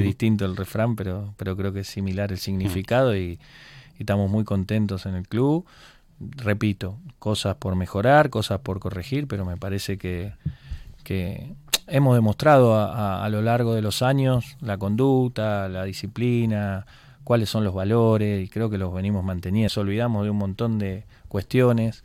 distinto 0.04 0.46
el 0.46 0.56
refrán, 0.56 0.96
pero, 0.96 1.34
pero 1.38 1.56
creo 1.56 1.74
que 1.74 1.82
es 1.82 1.88
similar 1.88 2.32
el 2.32 2.38
significado 2.38 3.16
y, 3.16 3.40
estamos 4.00 4.30
muy 4.30 4.44
contentos 4.44 5.06
en 5.06 5.16
el 5.16 5.28
club. 5.28 5.66
Repito, 6.20 6.98
cosas 7.20 7.56
por 7.56 7.76
mejorar, 7.76 8.30
cosas 8.30 8.60
por 8.60 8.80
corregir, 8.80 9.28
pero 9.28 9.46
me 9.46 9.58
parece 9.58 9.98
que, 9.98 10.34
que 11.04 11.54
hemos 11.88 12.16
demostrado 12.16 12.76
a, 12.76 13.24
a, 13.24 13.30
lo 13.30 13.42
largo 13.42 13.74
de 13.76 13.82
los 13.82 14.02
años 14.02 14.58
la 14.62 14.78
conducta, 14.78 15.70
la 15.70 15.84
disciplina, 15.84 16.86
cuáles 17.24 17.50
son 17.50 17.64
los 17.64 17.74
valores 17.74 18.44
y 18.44 18.50
creo 18.50 18.70
que 18.70 18.78
los 18.78 18.94
venimos 18.94 19.24
manteniendo. 19.24 19.66
Nos 19.66 19.78
olvidamos 19.78 20.24
de 20.24 20.30
un 20.30 20.38
montón 20.38 20.80
de 20.80 21.06
cuestiones. 21.28 22.04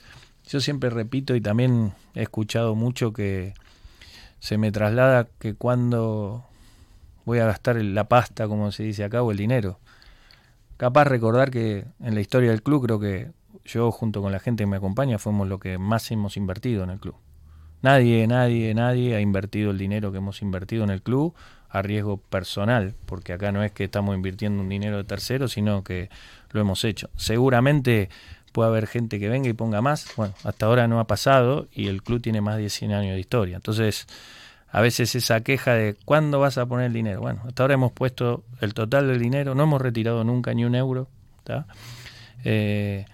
Yo 0.48 0.60
siempre 0.60 0.90
repito 0.90 1.34
y 1.34 1.40
también 1.40 1.92
he 2.14 2.22
escuchado 2.22 2.74
mucho 2.74 3.12
que 3.12 3.54
se 4.40 4.58
me 4.58 4.72
traslada 4.72 5.28
que 5.38 5.54
cuando 5.54 6.44
voy 7.24 7.38
a 7.38 7.46
gastar 7.46 7.76
la 7.76 8.08
pasta, 8.08 8.48
como 8.48 8.72
se 8.72 8.82
dice 8.82 9.04
acá, 9.04 9.22
o 9.22 9.30
el 9.30 9.36
dinero. 9.36 9.78
Capaz 10.76 11.04
recordar 11.04 11.52
que 11.52 11.86
en 12.00 12.14
la 12.14 12.20
historia 12.20 12.50
del 12.50 12.62
club 12.62 12.84
creo 12.84 12.98
que 12.98 13.30
yo 13.64 13.90
junto 13.90 14.22
con 14.22 14.32
la 14.32 14.40
gente 14.40 14.64
que 14.64 14.66
me 14.68 14.76
acompaña 14.76 15.18
fuimos 15.18 15.48
lo 15.48 15.58
que 15.58 15.78
más 15.78 16.10
hemos 16.10 16.36
invertido 16.36 16.84
en 16.84 16.90
el 16.90 16.98
club. 16.98 17.16
Nadie, 17.82 18.26
nadie, 18.26 18.72
nadie 18.74 19.16
ha 19.16 19.20
invertido 19.20 19.72
el 19.72 19.78
dinero 19.78 20.12
que 20.12 20.18
hemos 20.18 20.40
invertido 20.42 20.84
en 20.84 20.90
el 20.90 21.02
club 21.02 21.34
a 21.68 21.82
riesgo 21.82 22.18
personal, 22.18 22.94
porque 23.06 23.32
acá 23.32 23.50
no 23.50 23.62
es 23.64 23.72
que 23.72 23.84
estamos 23.84 24.14
invirtiendo 24.14 24.62
un 24.62 24.68
dinero 24.68 24.98
de 24.98 25.04
tercero, 25.04 25.48
sino 25.48 25.82
que 25.82 26.10
lo 26.50 26.60
hemos 26.60 26.84
hecho. 26.84 27.08
Seguramente 27.16 28.08
puede 28.52 28.68
haber 28.68 28.86
gente 28.86 29.18
que 29.18 29.28
venga 29.28 29.48
y 29.48 29.54
ponga 29.54 29.80
más. 29.80 30.06
Bueno, 30.16 30.34
hasta 30.44 30.66
ahora 30.66 30.86
no 30.86 31.00
ha 31.00 31.06
pasado 31.06 31.66
y 31.72 31.88
el 31.88 32.02
club 32.02 32.20
tiene 32.20 32.40
más 32.40 32.58
de 32.58 32.68
100 32.68 32.92
años 32.92 33.14
de 33.14 33.20
historia. 33.20 33.56
Entonces, 33.56 34.06
a 34.70 34.80
veces 34.80 35.14
esa 35.14 35.40
queja 35.40 35.74
de 35.74 35.96
¿cuándo 36.04 36.38
vas 36.38 36.58
a 36.58 36.66
poner 36.66 36.86
el 36.86 36.92
dinero? 36.92 37.20
Bueno, 37.20 37.42
hasta 37.46 37.62
ahora 37.62 37.74
hemos 37.74 37.92
puesto 37.92 38.44
el 38.60 38.74
total 38.74 39.08
del 39.08 39.18
dinero, 39.18 39.54
no 39.54 39.64
hemos 39.64 39.80
retirado 39.80 40.22
nunca 40.24 40.54
ni 40.54 40.64
un 40.64 40.74
euro. 40.74 41.08
Eh, 42.44 43.06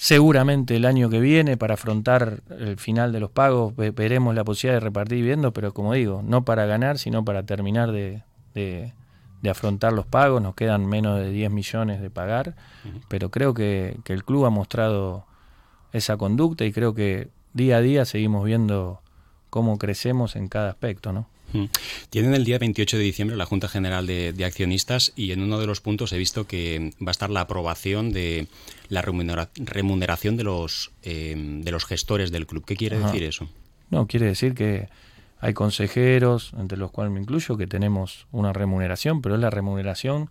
Seguramente 0.00 0.76
el 0.76 0.84
año 0.84 1.10
que 1.10 1.18
viene, 1.18 1.56
para 1.56 1.74
afrontar 1.74 2.40
el 2.50 2.76
final 2.76 3.10
de 3.10 3.18
los 3.18 3.32
pagos, 3.32 3.74
veremos 3.74 4.32
la 4.32 4.44
posibilidad 4.44 4.76
de 4.76 4.84
repartir 4.84 5.16
viviendas, 5.16 5.50
pero 5.52 5.74
como 5.74 5.92
digo, 5.92 6.22
no 6.24 6.44
para 6.44 6.66
ganar, 6.66 6.98
sino 6.98 7.24
para 7.24 7.42
terminar 7.42 7.90
de, 7.90 8.22
afrontar 9.50 9.92
los 9.92 10.06
pagos. 10.06 10.40
Nos 10.40 10.54
quedan 10.54 10.86
menos 10.86 11.18
de 11.18 11.30
10 11.30 11.50
millones 11.50 12.00
de 12.00 12.10
pagar, 12.10 12.54
pero 13.08 13.32
creo 13.32 13.54
que, 13.54 13.98
que 14.04 14.12
el 14.12 14.22
club 14.22 14.44
ha 14.46 14.50
mostrado 14.50 15.26
esa 15.92 16.16
conducta 16.16 16.64
y 16.64 16.70
creo 16.70 16.94
que 16.94 17.30
día 17.52 17.78
a 17.78 17.80
día 17.80 18.04
seguimos 18.04 18.44
viendo 18.44 19.02
cómo 19.50 19.78
crecemos 19.78 20.36
en 20.36 20.46
cada 20.46 20.70
aspecto, 20.70 21.12
¿no? 21.12 21.26
Tienen 22.10 22.34
el 22.34 22.44
día 22.44 22.58
28 22.58 22.98
de 22.98 23.02
diciembre 23.02 23.36
la 23.36 23.46
Junta 23.46 23.68
General 23.68 24.06
de, 24.06 24.44
Accionistas 24.44 25.12
y 25.16 25.32
en 25.32 25.42
uno 25.42 25.58
de 25.58 25.66
los 25.66 25.80
puntos 25.80 26.12
he 26.12 26.18
visto 26.18 26.46
que 26.46 26.92
va 27.00 27.08
a 27.08 27.10
estar 27.10 27.30
la 27.30 27.42
aprobación 27.42 28.12
de 28.12 28.48
la 28.88 29.02
remuneración 29.02 30.36
de 30.36 30.44
los, 30.44 30.90
em, 31.02 31.62
de 31.62 31.70
los 31.70 31.84
gestores 31.84 32.30
del 32.30 32.46
club. 32.46 32.64
¿Qué 32.64 32.76
quiere 32.76 32.98
decir 32.98 33.22
eso? 33.22 33.48
No, 33.90 34.06
quiere 34.06 34.26
decir 34.26 34.54
que 34.54 34.88
hay 35.40 35.54
consejeros, 35.54 36.52
entre 36.58 36.76
los 36.76 36.90
cuales 36.90 37.12
me 37.12 37.20
incluyo, 37.20 37.56
que 37.56 37.66
tenemos 37.66 38.26
una 38.32 38.52
remuneración, 38.52 39.22
pero 39.22 39.34
es 39.36 39.40
la 39.40 39.50
remuneración 39.50 40.28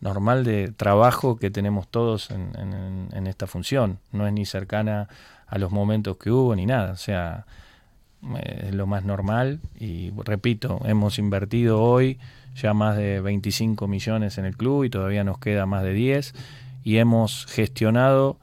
normal 0.00 0.44
de 0.44 0.72
trabajo 0.72 1.36
que 1.38 1.50
tenemos 1.50 1.88
todos 1.88 2.30
en, 2.30 3.08
en 3.12 3.26
esta 3.26 3.46
función. 3.46 3.98
No 4.12 4.26
es 4.26 4.32
ni 4.32 4.46
cercana 4.46 5.08
a 5.46 5.58
los 5.58 5.70
momentos 5.70 6.16
que 6.16 6.30
hubo 6.30 6.54
ni 6.56 6.66
nada. 6.66 6.92
O 6.92 6.96
sea, 6.96 7.46
es 8.42 8.74
lo 8.74 8.86
más 8.86 9.04
normal 9.04 9.60
y 9.78 10.10
repito, 10.24 10.80
hemos 10.84 11.18
invertido 11.18 11.80
hoy 11.80 12.18
ya 12.54 12.74
más 12.74 12.96
de 12.96 13.20
25 13.20 13.86
millones 13.86 14.38
en 14.38 14.46
el 14.46 14.56
club 14.56 14.84
y 14.84 14.90
todavía 14.90 15.24
nos 15.24 15.38
queda 15.38 15.66
más 15.66 15.82
de 15.82 15.92
10 15.92 16.34
y 16.84 16.98
hemos 16.98 17.46
gestionado 17.46 18.38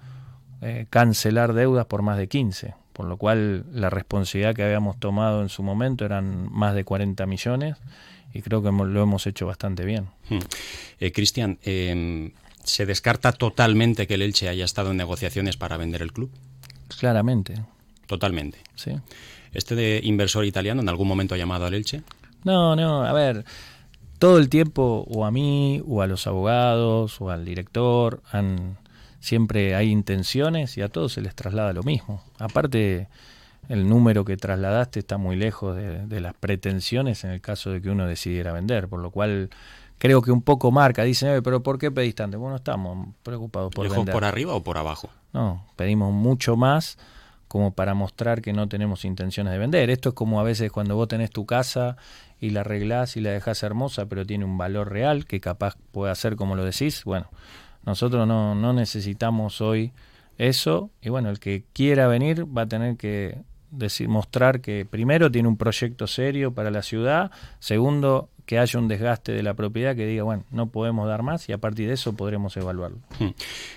eh, 0.62 0.86
cancelar 0.90 1.54
deudas 1.54 1.86
por 1.88 2.04
más 2.04 2.18
de 2.18 2.28
15, 2.28 2.76
por 2.94 3.06
lo 3.06 3.18
cual 3.18 3.66
la 3.74 3.90
responsabilidad 3.90 4.56
que 4.56 4.64
habíamos 4.64 5.00
tomado 5.00 5.42
en 5.42 5.50
su 5.50 5.64
momento 5.64 6.06
eran 6.06 6.52
más 6.52 6.76
de 6.76 6.84
40 6.84 7.26
millones 7.26 7.78
y 8.34 8.42
creo 8.42 8.64
que 8.64 8.72
lo 8.72 9.02
hemos 9.02 9.28
hecho 9.28 9.46
bastante 9.46 9.86
bien. 9.86 10.08
Hmm. 10.30 10.40
Eh, 11.00 11.12
Cristian, 11.12 11.60
em, 11.64 12.32
¿se 12.64 12.86
descarta 12.86 13.32
totalmente 13.32 14.08
que 14.08 14.14
el 14.14 14.22
Elche 14.22 14.50
haya 14.50 14.66
estado 14.66 14.92
en 14.92 14.98
negociaciones 14.98 15.58
para 15.58 15.78
vender 15.78 16.02
el 16.02 16.14
club? 16.14 16.32
Claramente. 17.00 17.56
Totalmente. 18.08 18.60
Sí. 18.76 18.92
¿Este 19.54 19.76
de 19.76 20.02
inversor 20.04 20.46
italiano 20.46 20.82
en 20.82 20.90
algún 20.90 21.08
momento 21.08 21.36
ha 21.36 21.38
llamado 21.38 21.66
al 21.66 21.74
Elche? 21.74 22.02
No, 22.44 22.76
no, 22.76 23.04
a 23.04 23.14
ver, 23.14 23.46
todo 24.20 24.38
el 24.38 24.50
tiempo 24.50 25.06
o 25.10 25.26
a 25.26 25.32
mí 25.32 25.82
o 25.88 26.02
a 26.02 26.08
los 26.08 26.28
abogados 26.28 27.22
o 27.22 27.30
al 27.30 27.46
director 27.46 28.22
han 28.32 28.78
siempre 29.24 29.74
hay 29.74 29.90
intenciones 29.90 30.78
y 30.78 30.82
a 30.82 30.90
todos 30.90 31.14
se 31.14 31.22
les 31.22 31.34
traslada 31.34 31.72
lo 31.72 31.82
mismo. 31.84 32.22
Aparte 32.40 33.08
el 33.70 33.88
número 33.88 34.26
que 34.26 34.36
trasladaste 34.36 35.00
está 35.00 35.18
muy 35.18 35.38
lejos 35.38 35.78
de, 35.78 36.20
las 36.20 36.34
pretensiones 36.34 37.24
en 37.24 37.30
el 37.30 37.40
caso 37.40 37.70
de 37.70 37.82
que 37.82 37.90
uno 37.90 38.06
decidiera 38.06 38.52
vender, 38.52 38.90
por 38.90 39.00
lo 39.00 39.12
cual 39.12 39.50
creo 39.98 40.22
que 40.22 40.32
un 40.32 40.42
poco 40.42 40.72
marca. 40.72 41.04
Dicen, 41.04 41.42
pero 41.42 41.64
¿por 41.64 41.80
qué 41.80 41.90
pedís 41.90 42.16
tanto? 42.16 42.38
Bueno, 42.38 42.58
estamos 42.58 43.08
preocupados 43.24 43.74
por 43.74 43.90
vender. 43.90 44.14
por 44.14 44.26
arriba 44.26 44.54
o 44.54 44.62
por 44.62 44.78
abajo? 44.78 45.10
No, 45.32 45.66
pedimos 45.78 46.12
mucho 46.12 46.58
más 46.58 46.98
como 47.54 47.76
para 47.76 47.94
mostrar 47.94 48.42
que 48.42 48.52
no 48.52 48.68
tenemos 48.68 49.06
intenciones 49.06 49.54
de 49.54 49.60
vender. 49.60 49.92
Esto 49.92 50.10
es 50.10 50.16
como 50.16 50.40
a 50.40 50.44
veces 50.44 50.72
cuando 50.72 50.96
vos 50.96 51.08
tenés 51.08 51.30
tu 51.30 51.46
casa 51.46 51.98
y 52.40 52.50
la 52.50 52.62
arreglás 52.62 53.16
y 53.16 53.22
la 53.22 53.30
dejás 53.30 53.62
hermosa, 53.62 54.08
pero 54.08 54.26
tiene 54.26 54.44
un 54.44 54.58
valor 54.58 54.92
real 54.92 55.28
que 55.28 55.40
capaz 55.40 55.78
puede 55.92 56.16
ser 56.16 56.36
como 56.36 56.56
lo 56.56 56.66
decís. 56.66 57.04
Bueno, 57.04 57.30
nosotros 57.86 58.28
no, 58.28 58.56
no 58.56 58.74
necesitamos 58.74 59.62
hoy 59.62 59.94
eso 60.40 60.90
y 61.00 61.10
bueno, 61.10 61.30
el 61.30 61.40
que 61.40 61.64
quiera 61.74 62.08
venir 62.08 62.44
va 62.46 62.64
a 62.64 62.68
tener 62.68 62.98
que 62.98 63.38
decir, 63.70 64.10
mostrar 64.10 64.60
que 64.60 64.88
primero 64.90 65.32
tiene 65.32 65.48
un 65.48 65.58
proyecto 65.58 66.08
serio 66.08 66.56
para 66.56 66.72
la 66.72 66.82
ciudad, 66.82 67.30
segundo 67.60 68.32
que 68.46 68.60
haya 68.60 68.80
un 68.80 68.88
desgaste 68.88 69.32
de 69.32 69.44
la 69.44 69.54
propiedad 69.54 69.96
que 69.96 70.06
diga, 70.06 70.24
bueno, 70.24 70.44
no 70.52 70.68
podemos 70.68 71.08
dar 71.08 71.24
más 71.24 71.48
y 71.50 71.54
a 71.54 71.58
partir 71.58 71.88
de 71.88 71.94
eso 71.94 72.14
podremos 72.14 72.56
evaluarlo. 72.58 72.98
Hmm. 73.20 73.30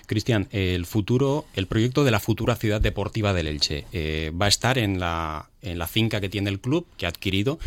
Cristian, 0.06 0.48
el 0.50 0.86
futuro, 0.86 1.46
el 1.54 1.66
proyecto 1.66 2.04
de 2.04 2.10
la 2.10 2.20
futura 2.20 2.56
ciudad 2.56 2.80
deportiva 2.80 3.32
del 3.32 3.46
Elche 3.46 3.86
eh, 3.92 4.32
va 4.40 4.46
a 4.46 4.48
estar 4.48 4.78
en 4.78 4.98
la, 4.98 5.48
en 5.62 5.78
la 5.78 5.86
finca 5.86 6.20
que 6.20 6.28
tiene 6.28 6.50
el 6.50 6.60
club, 6.60 6.86
que 6.96 7.06
ha 7.06 7.10
adquirido. 7.10 7.58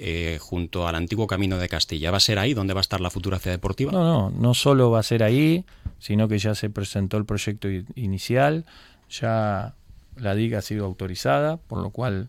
Eh, 0.00 0.38
junto 0.40 0.86
al 0.86 0.94
antiguo 0.94 1.26
camino 1.26 1.58
de 1.58 1.68
Castilla. 1.68 2.12
¿Va 2.12 2.18
a 2.18 2.20
ser 2.20 2.38
ahí 2.38 2.54
donde 2.54 2.72
va 2.72 2.78
a 2.78 2.82
estar 2.82 3.00
la 3.00 3.10
futura 3.10 3.40
ciudad 3.40 3.56
deportiva? 3.56 3.90
No, 3.90 4.04
no, 4.04 4.30
no 4.30 4.54
solo 4.54 4.92
va 4.92 5.00
a 5.00 5.02
ser 5.02 5.24
ahí, 5.24 5.64
sino 5.98 6.28
que 6.28 6.38
ya 6.38 6.54
se 6.54 6.70
presentó 6.70 7.16
el 7.16 7.24
proyecto 7.24 7.66
inicial, 7.96 8.64
ya 9.10 9.74
la 10.14 10.36
diga 10.36 10.60
ha 10.60 10.62
sido 10.62 10.84
autorizada, 10.84 11.56
por 11.56 11.82
lo 11.82 11.90
cual 11.90 12.28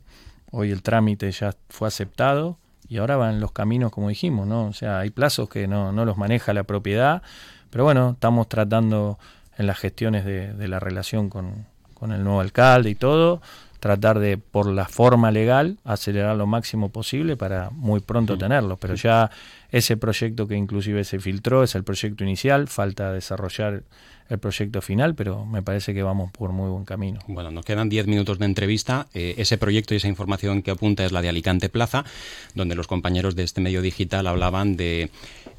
hoy 0.49 0.72
el 0.72 0.82
trámite 0.82 1.32
ya 1.32 1.55
fue 1.70 1.88
aceptado 1.88 2.57
y 2.89 2.97
ahora 2.97 3.15
van 3.15 3.39
los 3.39 3.51
caminos 3.51 3.91
como 3.91 4.09
dijimos, 4.09 4.47
¿no? 4.47 4.65
O 4.65 4.73
sea, 4.73 4.99
hay 4.99 5.11
plazos 5.11 5.47
que 5.47 5.67
no, 5.67 5.91
no 5.91 6.05
los 6.05 6.17
maneja 6.17 6.53
la 6.53 6.63
propiedad, 6.63 7.21
pero 7.69 7.83
bueno, 7.83 8.11
estamos 8.11 8.49
tratando 8.49 9.19
en 9.57 9.67
las 9.67 9.77
gestiones 9.77 10.25
de, 10.25 10.67
la 10.67 10.79
relación 10.79 11.29
con, 11.29 11.65
con, 11.93 12.11
el 12.11 12.23
nuevo 12.23 12.39
alcalde 12.39 12.89
y 12.89 12.95
todo, 12.95 13.41
tratar 13.79 14.19
de, 14.19 14.37
por 14.37 14.67
la 14.67 14.85
forma 14.85 15.31
legal, 15.31 15.77
acelerar 15.83 16.35
lo 16.35 16.47
máximo 16.47 16.89
posible 16.89 17.37
para 17.37 17.69
muy 17.71 17.99
pronto 17.99 18.37
tenerlo. 18.37 18.77
Pero 18.77 18.95
ya 18.95 19.29
ese 19.69 19.97
proyecto 19.97 20.47
que 20.47 20.55
inclusive 20.55 21.03
se 21.03 21.19
filtró 21.19 21.63
es 21.63 21.75
el 21.75 21.83
proyecto 21.83 22.23
inicial, 22.23 22.67
falta 22.67 23.11
desarrollar 23.11 23.83
el 24.30 24.38
proyecto 24.38 24.82
final, 24.82 25.15
pero 25.15 25.45
me 25.45 25.63
parece 25.63 25.93
que 25.93 26.03
vamos 26.03 26.32
por 26.32 26.51
muy 26.51 26.69
buen 26.69 26.86
camino. 26.86 27.19
Bueno, 27.27 27.49
nos 27.49 27.65
quedan 27.65 27.89
10 27.89 28.07
minutos 28.07 28.38
de 28.38 28.45
entrevista. 28.45 29.07
Eh, 29.13 29.36
ese 29.38 29.57
proyecto 29.57 29.93
y 29.93 29.97
esa 29.97 30.07
información 30.07 30.61
que 30.61 30.71
apunta 30.71 31.03
es 31.03 31.11
la 31.11 31.21
de 31.21 31.30
Alicante 31.30 31.67
Plaza, 31.67 32.05
donde 32.53 32.75
los 32.75 32.88
compañeros 32.88 33.36
de 33.36 33.43
este 33.43 33.59
medio 33.59 33.82
digital 33.82 34.27
hablaban 34.27 34.77
de 34.77 35.09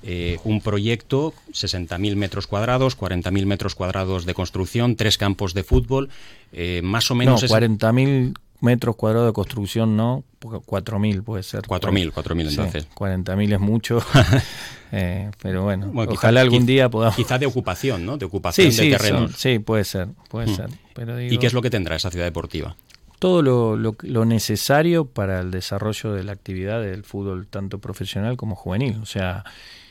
eh, 0.05 0.39
un 0.45 0.61
proyecto, 0.61 1.35
60.000 1.53 2.15
metros 2.15 2.47
cuadrados, 2.47 2.97
40.000 2.97 3.45
metros 3.45 3.75
cuadrados 3.75 4.25
de 4.25 4.35
construcción, 4.35 4.95
tres 4.95 5.19
campos 5.19 5.53
de 5.53 5.65
fútbol, 5.65 6.09
eh, 6.53 6.81
más 6.83 7.11
o 7.11 7.17
menos... 7.17 7.43
No, 7.43 7.49
40.000 7.49 8.35
metros 8.61 8.97
cuadrados 8.97 9.29
de 9.29 9.33
construcción 9.33 9.97
no, 9.97 10.25
4.000 10.41 11.23
puede 11.23 11.43
ser. 11.43 11.63
4.000, 11.63 12.13
4.000 12.13 12.49
entonces. 12.49 12.89
40.000 12.95 13.55
es 13.55 13.61
mucho, 13.61 14.03
eh, 14.93 15.31
pero 15.43 15.65
bueno, 15.65 15.93
ojalá 15.95 16.41
algún 16.41 16.67
día 16.67 16.89
podamos... 16.89 17.17
Quizá 17.17 17.39
de 17.39 17.47
ocupación, 17.47 18.05
¿no? 18.07 18.17
De 18.17 18.25
ocupación 18.25 18.71
de 18.71 18.91
terrenos. 18.91 19.33
sí, 19.37 19.59
puede 19.59 19.85
ser, 19.85 20.09
puede 20.29 20.49
mm. 20.49 20.57
ser. 20.57 20.71
Pero 20.95 21.21
¿Y 21.21 21.39
qué 21.39 21.47
es 21.47 21.53
lo 21.53 21.63
que 21.63 21.71
tendrá 21.71 21.97
esa 21.97 22.11
ciudad 22.11 22.27
deportiva? 22.27 22.77
Todo 23.19 23.43
lo, 23.43 23.77
lo, 23.77 24.25
necesario 24.25 25.05
para 25.05 25.41
el 25.41 25.51
desarrollo 25.51 26.15
de 26.15 26.25
la 26.25 26.33
actividad 26.33 26.81
del 26.81 27.05
fútbol, 27.05 27.47
tanto 27.47 27.79
profesional 27.79 28.39
como 28.39 28.57
juvenil. 28.57 28.99
O 29.03 29.05
sea, 29.05 29.45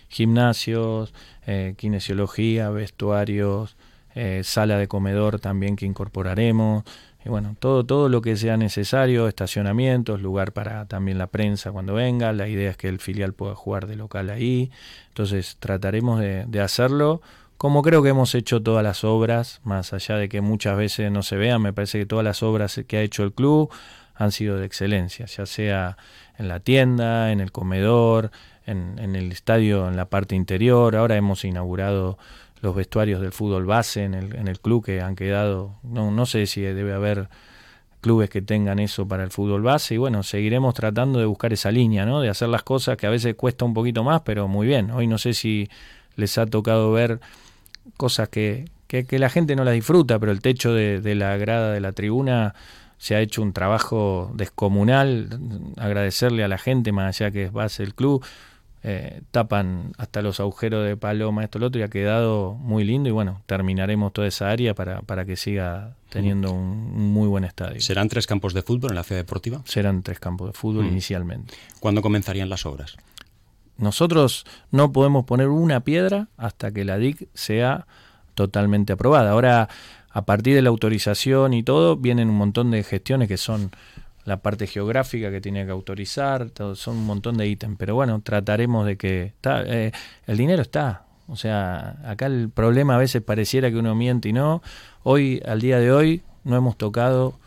gimnasios, 0.07 1.13
eh, 1.45 1.76
kinesiología, 1.78 2.70
vestuarios, 2.72 3.78
eh, 4.15 4.41
sala 4.43 4.78
de 4.78 4.88
comedor 4.88 5.39
también 5.39 5.76
que 5.76 5.86
incorporaremos, 5.86 6.84
bueno, 7.30 7.55
todo, 7.59 7.86
todo 7.86 8.09
lo 8.09 8.21
que 8.21 8.36
sea 8.36 8.57
necesario, 8.57 9.27
estacionamientos, 9.27 10.21
lugar 10.21 10.51
para 10.51 10.86
también 10.86 11.17
la 11.17 11.27
prensa 11.27 11.71
cuando 11.71 11.93
venga, 11.93 12.34
la 12.34 12.47
idea 12.47 12.71
es 12.71 12.77
que 12.77 12.89
el 12.89 12.99
filial 12.99 13.34
pueda 13.34 13.55
jugar 13.55 13.88
de 13.88 13.95
local 13.95 14.30
ahí, 14.30 14.71
entonces 15.09 15.57
trataremos 15.59 16.19
de, 16.19 16.61
hacerlo 16.61 17.21
como 17.57 17.82
creo 17.82 18.01
que 18.01 18.09
hemos 18.09 18.36
hecho 18.36 18.61
todas 18.61 18.84
las 18.84 19.03
obras, 19.03 19.59
más 19.63 19.91
allá 19.93 20.15
de 20.15 20.30
que 20.30 20.41
muchas 20.41 20.77
veces 20.77 21.11
no 21.11 21.23
se 21.23 21.36
vean, 21.36 21.61
me 21.61 21.73
parece 21.73 21.99
que 21.99 22.05
todas 22.05 22.23
las 22.23 22.41
obras 22.41 22.82
que 22.88 22.97
ha 22.97 23.01
hecho 23.01 23.23
el 23.23 23.34
club 23.34 23.69
han 24.15 24.32
sido 24.32 24.57
de 24.57 24.65
excelencia, 24.65 25.25
ya 25.25 25.45
sea 25.45 25.97
en 26.38 26.47
la 26.47 26.59
tienda, 26.59 27.32
en 27.32 27.41
el 27.41 27.51
comedor, 27.51 28.32
en, 28.65 28.97
en 28.99 29.15
el 29.15 29.32
estadio, 29.32 29.88
en 29.88 29.97
la 29.97 30.05
parte 30.05 30.36
interior, 30.36 30.95
ahora 30.95 31.17
hemos 31.17 31.43
inaugurado 31.43 32.17
los 32.62 32.76
vestuarios 32.76 33.22
del 33.22 33.32
fútbol 33.32 33.66
base 33.66 34.03
en 34.03 34.14
el, 34.14 34.36
en 34.36 34.47
el 34.47 34.60
club 34.60 34.84
que 34.84 35.01
han 35.01 35.16
quedado, 35.16 35.76
no, 35.84 36.12
no 36.12 36.26
sé 36.26 36.45
si 36.45 36.62
debe 36.62 36.93
haber 36.93 37.30
clubes 38.01 38.30
que 38.30 38.41
tengan 38.41 38.80
eso 38.80 39.07
para 39.07 39.24
el 39.24 39.30
fútbol 39.30 39.62
base 39.62 39.95
y 39.95 39.97
bueno, 39.97 40.24
seguiremos 40.24 40.74
tratando 40.74 41.20
de 41.20 41.26
buscar 41.26 41.53
esa 41.53 41.72
línea, 41.72 42.05
¿no? 42.05 42.22
De 42.22 42.30
hacer 42.30 42.49
las 42.49 42.64
cosas 42.64 42.97
que 42.97 43.07
a 43.07 43.10
veces 43.10 43.36
cuesta 43.36 43.66
un 43.66 43.74
poquito 43.74 44.03
más, 44.03 44.22
pero 44.22 44.47
muy 44.47 44.68
bien. 44.68 44.91
Hoy 44.91 45.07
no 45.07 45.18
sé 45.18 45.34
si 45.34 45.70
les 46.16 46.38
ha 46.38 46.45
tocado 46.45 46.91
ver 46.91 47.20
cosas 47.97 48.30
que, 48.30 48.66
que, 48.88 49.20
la 49.20 49.30
gente 49.30 49.55
no 49.55 49.64
las 49.64 49.74
disfruta, 49.74 50.20
pero 50.20 50.32
el 50.32 50.41
techo 50.41 50.74
de, 50.74 51.01
de 51.01 51.16
la 51.16 51.36
grada 51.38 51.74
de 51.74 51.80
la 51.82 51.91
tribuna 51.91 52.55
se 52.97 53.16
ha 53.16 53.22
hecho 53.22 53.41
un 53.41 53.53
trabajo 53.53 54.32
descomunal, 54.34 55.30
agradecerle 55.78 56.43
a 56.43 56.47
la 56.47 56.57
gente, 56.57 56.91
más 56.91 57.22
allá 57.22 57.32
que 57.32 57.45
es 57.45 57.51
base 57.51 57.84
del 57.84 57.95
club, 57.95 58.24
eh, 58.82 59.21
tapan 59.32 59.93
hasta 59.97 60.21
los 60.21 60.39
agujeros 60.39 60.86
de 60.86 60.95
paloma, 60.95 61.43
esto, 61.43 61.59
lo 61.59 61.67
otro, 61.67 61.82
y 61.82 61.84
ha 61.84 61.89
quedado 61.89 62.53
muy 62.53 62.84
lindo 62.84 63.09
y 63.09 63.11
bueno, 63.11 63.41
terminaremos 63.45 64.13
toda 64.13 64.27
esa 64.27 64.49
área 64.49 64.73
para, 64.73 65.01
para 65.01 65.25
que 65.25 65.36
siga 65.36 65.95
teniendo 66.09 66.51
un, 66.53 67.11
muy 67.11 67.27
buen 67.27 67.43
estadio. 67.43 67.82
¿Serán 67.82 68.07
tres 68.07 68.25
campos 68.25 68.53
de 68.53 68.61
fútbol 68.61 68.91
en 68.91 68.95
la 68.95 69.03
ciudad 69.03 69.21
deportiva? 69.21 69.61
Serán 69.65 70.01
tres 70.01 70.19
campos 70.19 70.47
de 70.47 70.53
fútbol 70.53 70.86
mm. 70.86 70.89
inicialmente. 70.89 71.53
¿Cuándo 71.80 72.01
comenzarían 72.01 72.49
las 72.49 72.65
obras? 72.65 72.95
Nosotros 73.77 74.45
no 74.71 74.91
podemos 74.91 75.25
poner 75.25 75.47
una 75.47 75.82
piedra 75.82 76.27
hasta 76.38 76.71
que 76.71 76.86
la 76.86 76.97
DIC 76.97 77.27
sea 77.34 77.86
totalmente 78.34 78.93
aprobada. 78.93 79.32
Ahora, 79.32 79.69
a 80.09 80.25
partir 80.25 80.55
de 80.55 80.61
la 80.61 80.69
autorización 80.69 81.53
y 81.53 81.63
todo, 81.63 81.97
vienen 81.97 82.30
un 82.30 82.36
montón 82.38 82.71
de 82.71 82.84
gestiones 82.84 83.27
que 83.27 83.38
son 83.38 83.71
la 84.30 84.41
parte 84.41 84.67
geográfica 84.67 85.32
que 85.32 85.41
tiene 85.41 85.65
que 85.65 85.71
autorizar, 85.71 86.51
todo, 86.51 86.75
son 86.75 86.97
un 86.97 87.05
montón 87.05 87.36
de 87.36 87.47
ítems, 87.47 87.75
pero 87.77 87.95
bueno, 87.95 88.21
trataremos 88.21 88.86
de 88.86 88.95
que 88.95 89.23
está, 89.23 89.63
eh, 89.65 89.91
el 90.27 90.38
dinero 90.38 90.61
está, 90.61 91.05
o 91.27 91.36
sea, 91.36 91.99
acá 92.05 92.27
el 92.27 92.49
problema 92.49 92.95
a 92.95 92.97
veces 92.97 93.21
pareciera 93.21 93.69
que 93.69 93.77
uno 93.77 93.95
miente 93.95 94.30
y 94.30 94.34
no, 94.34 94.61
hoy, 95.03 95.41
al 95.45 95.59
día 95.59 95.80
de 95.80 95.91
hoy, 95.91 96.21
no 96.43 96.55
hemos 96.55 96.77
tocado 96.77 97.39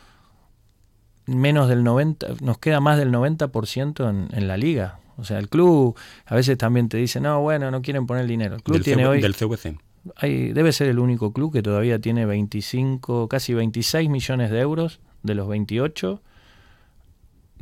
menos 1.27 1.69
del 1.69 1.85
90, 1.85 2.27
nos 2.41 2.59
queda 2.59 2.81
más 2.81 2.99
del 2.99 3.13
90% 3.13 4.11
en, 4.11 4.29
en 4.37 4.49
la 4.49 4.57
liga, 4.57 4.99
o 5.17 5.25
sea, 5.25 5.39
el 5.39 5.49
club 5.49 5.97
a 6.27 6.35
veces 6.35 6.59
también 6.59 6.89
te 6.89 6.97
dice, 6.97 7.21
no, 7.21 7.41
bueno, 7.41 7.71
no 7.71 7.81
quieren 7.81 8.07
poner 8.07 8.27
dinero, 8.27 8.57
el 8.57 8.63
club 8.63 8.83
tiene 8.83 9.07
hoy... 9.07 9.21
Del 9.21 9.37
CVC. 9.37 9.79
Hay, 10.17 10.53
debe 10.53 10.73
ser 10.73 10.89
el 10.89 10.99
único 10.99 11.33
club 11.33 11.53
que 11.53 11.63
todavía 11.63 12.01
tiene 12.01 12.27
25, 12.27 13.29
casi 13.29 13.55
26 13.55 14.11
millones 14.11 14.51
de 14.51 14.59
euros 14.59 14.99
de 15.23 15.37
los 15.37 15.47
28 15.47 16.21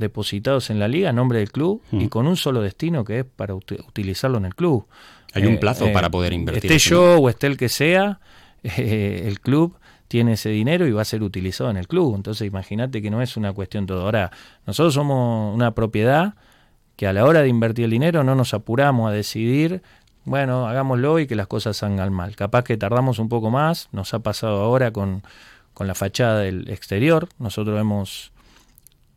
depositados 0.01 0.71
en 0.71 0.81
la 0.81 0.89
liga 0.89 1.11
a 1.11 1.13
nombre 1.13 1.39
del 1.39 1.53
club 1.53 1.83
y 1.93 2.09
con 2.09 2.27
un 2.27 2.37
solo 2.37 2.61
destino 2.61 3.05
que 3.05 3.21
es 3.21 3.25
para 3.25 3.55
utilizarlo 3.55 4.39
en 4.39 4.47
el 4.47 4.55
club. 4.57 4.87
Hay 5.33 5.47
un 5.47 5.55
eh, 5.55 5.59
plazo 5.59 5.93
para 5.93 6.09
eh, 6.09 6.11
poder 6.11 6.33
invertir. 6.33 6.73
Esté 6.73 6.91
yo 6.91 7.21
o 7.21 7.29
esté 7.29 7.47
el 7.47 7.57
que 7.57 7.69
sea, 7.69 8.21
eh, 8.65 9.25
el 9.27 9.41
club 9.41 9.77
tiene 10.09 10.33
ese 10.33 10.49
dinero 10.49 10.89
y 10.89 10.91
va 10.91 11.03
a 11.03 11.05
ser 11.05 11.23
utilizado 11.23 11.71
en 11.71 11.77
el 11.77 11.87
club. 11.87 12.17
Entonces 12.17 12.47
imagínate 12.47 13.01
que 13.01 13.11
no 13.11 13.23
es 13.23 13.37
una 13.37 13.53
cuestión 13.53 13.87
todo. 13.87 14.03
Ahora, 14.03 14.33
nosotros 14.67 14.95
somos 14.95 15.55
una 15.55 15.73
propiedad 15.73 16.35
que 16.97 17.07
a 17.07 17.13
la 17.13 17.25
hora 17.25 17.43
de 17.43 17.49
invertir 17.49 17.85
el 17.85 17.93
dinero 17.93 18.25
no 18.25 18.35
nos 18.35 18.53
apuramos 18.53 19.09
a 19.09 19.13
decidir, 19.13 19.83
bueno, 20.25 20.67
hagámoslo 20.67 21.19
y 21.21 21.27
que 21.27 21.37
las 21.37 21.47
cosas 21.47 21.77
salgan 21.77 22.13
mal. 22.13 22.35
Capaz 22.35 22.65
que 22.65 22.77
tardamos 22.77 23.21
un 23.21 23.29
poco 23.29 23.51
más, 23.51 23.89
nos 23.93 24.13
ha 24.13 24.19
pasado 24.19 24.63
ahora 24.63 24.91
con, 24.91 25.23
con 25.75 25.87
la 25.87 25.95
fachada 25.95 26.41
del 26.41 26.69
exterior. 26.69 27.29
Nosotros 27.39 27.81
hemos 27.81 28.33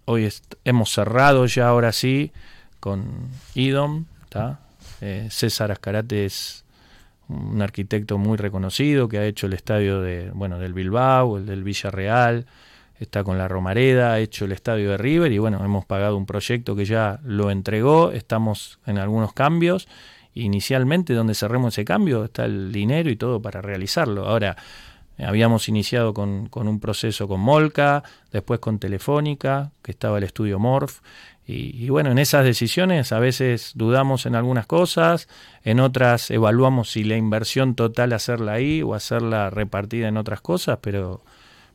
hoy 0.05 0.29
hemos 0.63 0.91
cerrado 0.91 1.45
ya 1.45 1.67
ahora 1.67 1.91
sí 1.91 2.31
con 2.79 3.29
IDOM, 3.55 4.05
eh, 5.01 5.27
César 5.29 5.71
Ascarate 5.71 6.25
es 6.25 6.65
un 7.29 7.61
arquitecto 7.61 8.17
muy 8.17 8.37
reconocido 8.37 9.07
que 9.07 9.17
ha 9.17 9.25
hecho 9.25 9.47
el 9.47 9.53
estadio 9.53 10.01
de, 10.01 10.31
bueno, 10.31 10.59
del 10.59 10.73
Bilbao, 10.73 11.37
el 11.37 11.45
del 11.45 11.63
Villarreal, 11.63 12.45
está 12.99 13.23
con 13.23 13.37
la 13.37 13.47
Romareda, 13.47 14.13
ha 14.13 14.19
hecho 14.19 14.45
el 14.45 14.51
estadio 14.51 14.91
de 14.91 14.97
River 14.97 15.31
y 15.31 15.37
bueno, 15.37 15.63
hemos 15.63 15.85
pagado 15.85 16.17
un 16.17 16.25
proyecto 16.25 16.75
que 16.75 16.85
ya 16.85 17.19
lo 17.23 17.51
entregó, 17.51 18.11
estamos 18.11 18.79
en 18.85 18.97
algunos 18.97 19.33
cambios. 19.33 19.87
Inicialmente, 20.35 21.13
donde 21.13 21.35
cerremos 21.35 21.75
ese 21.75 21.85
cambio, 21.85 22.25
está 22.25 22.45
el 22.45 22.71
dinero 22.71 23.11
y 23.11 23.15
todo 23.15 23.39
para 23.39 23.61
realizarlo. 23.61 24.25
Ahora, 24.25 24.57
Habíamos 25.17 25.69
iniciado 25.69 26.13
con, 26.13 26.49
un 26.51 26.79
proceso 26.79 27.27
con 27.27 27.39
Molca, 27.39 28.03
después 28.31 28.59
con 28.59 28.79
Telefónica, 28.79 29.71
que 29.81 29.91
estaba 29.91 30.17
el 30.17 30.23
estudio 30.23 30.59
Morph. 30.59 31.01
Y, 31.45 31.89
bueno, 31.89 32.09
en 32.11 32.19
esas 32.19 32.45
decisiones 32.45 33.11
a 33.11 33.19
veces 33.19 33.73
dudamos 33.75 34.25
en 34.25 34.35
algunas 34.35 34.65
cosas, 34.65 35.27
en 35.63 35.81
otras 35.81 36.31
evaluamos 36.31 36.91
si 36.91 37.03
la 37.03 37.17
inversión 37.17 37.75
total 37.75 38.13
hacerla 38.13 38.53
ahí 38.53 38.81
o 38.81 38.93
hacerla 38.93 39.49
repartida 39.49 40.07
en 40.07 40.15
otras 40.15 40.39
cosas, 40.39 40.79
pero, 40.81 41.21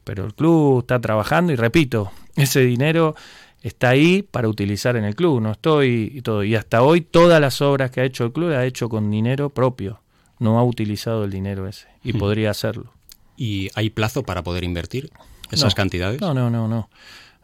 pero 0.04 0.24
el 0.24 0.34
club 0.34 0.80
está 0.80 0.98
trabajando 1.00 1.52
y 1.52 1.56
repito, 1.56 2.10
ese 2.36 2.60
dinero 2.60 3.14
está 3.62 3.90
ahí 3.90 4.22
para 4.22 4.48
utilizar 4.48 4.96
en 4.96 5.04
el 5.04 5.14
club, 5.14 5.42
no 5.42 5.52
estoy 5.52 6.12
y 6.14 6.22
todo. 6.22 6.44
Y 6.44 6.54
hasta 6.54 6.82
hoy 6.82 7.02
todas 7.02 7.38
las 7.38 7.60
obras 7.60 7.90
que 7.90 8.00
ha 8.00 8.04
hecho 8.04 8.24
el 8.24 8.32
club 8.32 8.52
ha 8.52 8.64
hecho 8.64 8.88
con 8.88 9.10
dinero 9.10 9.50
propio, 9.50 10.00
no 10.38 10.58
ha 10.58 10.64
utilizado 10.64 11.24
el 11.24 11.30
dinero 11.30 11.68
ese 11.68 11.88
y 12.02 12.14
hmm. 12.14 12.18
podría 12.18 12.50
hacerlo. 12.50 12.97
¿Y 13.38 13.70
hay 13.76 13.88
plazo 13.90 14.24
para 14.24 14.42
poder 14.42 14.64
invertir 14.64 15.10
esas 15.52 15.76
cantidades? 15.76 16.20
No, 16.20 16.34
no, 16.34 16.50
no, 16.50 16.66
no. 16.66 16.90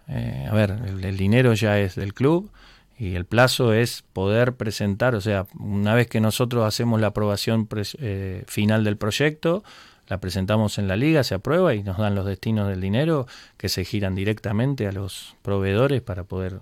Eh, 0.08 0.46
a 0.50 0.52
ver, 0.52 0.72
el, 1.02 1.16
dinero 1.16 1.54
ya 1.54 1.78
es 1.78 1.94
del 1.94 2.12
club 2.12 2.50
y 2.98 3.14
el 3.14 3.24
plazo 3.24 3.72
es 3.72 4.02
poder 4.12 4.54
presentar, 4.54 5.14
o 5.14 5.20
sea, 5.20 5.46
una 5.58 5.94
vez 5.94 6.08
que 6.08 6.20
nosotros 6.20 6.66
hacemos 6.66 7.00
la 7.00 7.08
aprobación 7.08 7.68
eh, 8.00 8.42
final 8.46 8.82
del 8.84 8.96
proyecto, 8.96 9.62
la 10.08 10.18
presentamos 10.18 10.78
en 10.78 10.88
la 10.88 10.96
liga, 10.96 11.22
se 11.22 11.34
aprueba 11.34 11.74
y 11.74 11.82
nos 11.84 11.96
dan 11.96 12.14
los 12.14 12.26
destinos 12.26 12.68
del 12.68 12.80
dinero 12.80 13.26
que 13.56 13.68
se 13.68 13.84
giran 13.84 14.16
directamente 14.16 14.86
a 14.88 14.92
los 14.92 15.36
proveedores 15.42 16.02
para 16.02 16.24
poder 16.24 16.60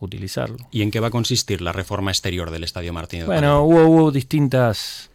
utilizarlo. 0.00 0.56
¿Y 0.70 0.82
en 0.82 0.90
qué 0.90 1.00
va 1.00 1.08
a 1.08 1.10
consistir 1.10 1.60
la 1.60 1.72
reforma 1.72 2.10
exterior 2.10 2.50
del 2.50 2.64
Estadio 2.64 2.92
Martínez? 2.92 3.26
Bueno, 3.26 3.62
hubo, 3.64 3.86
hubo 3.86 4.10
distintas 4.10 5.10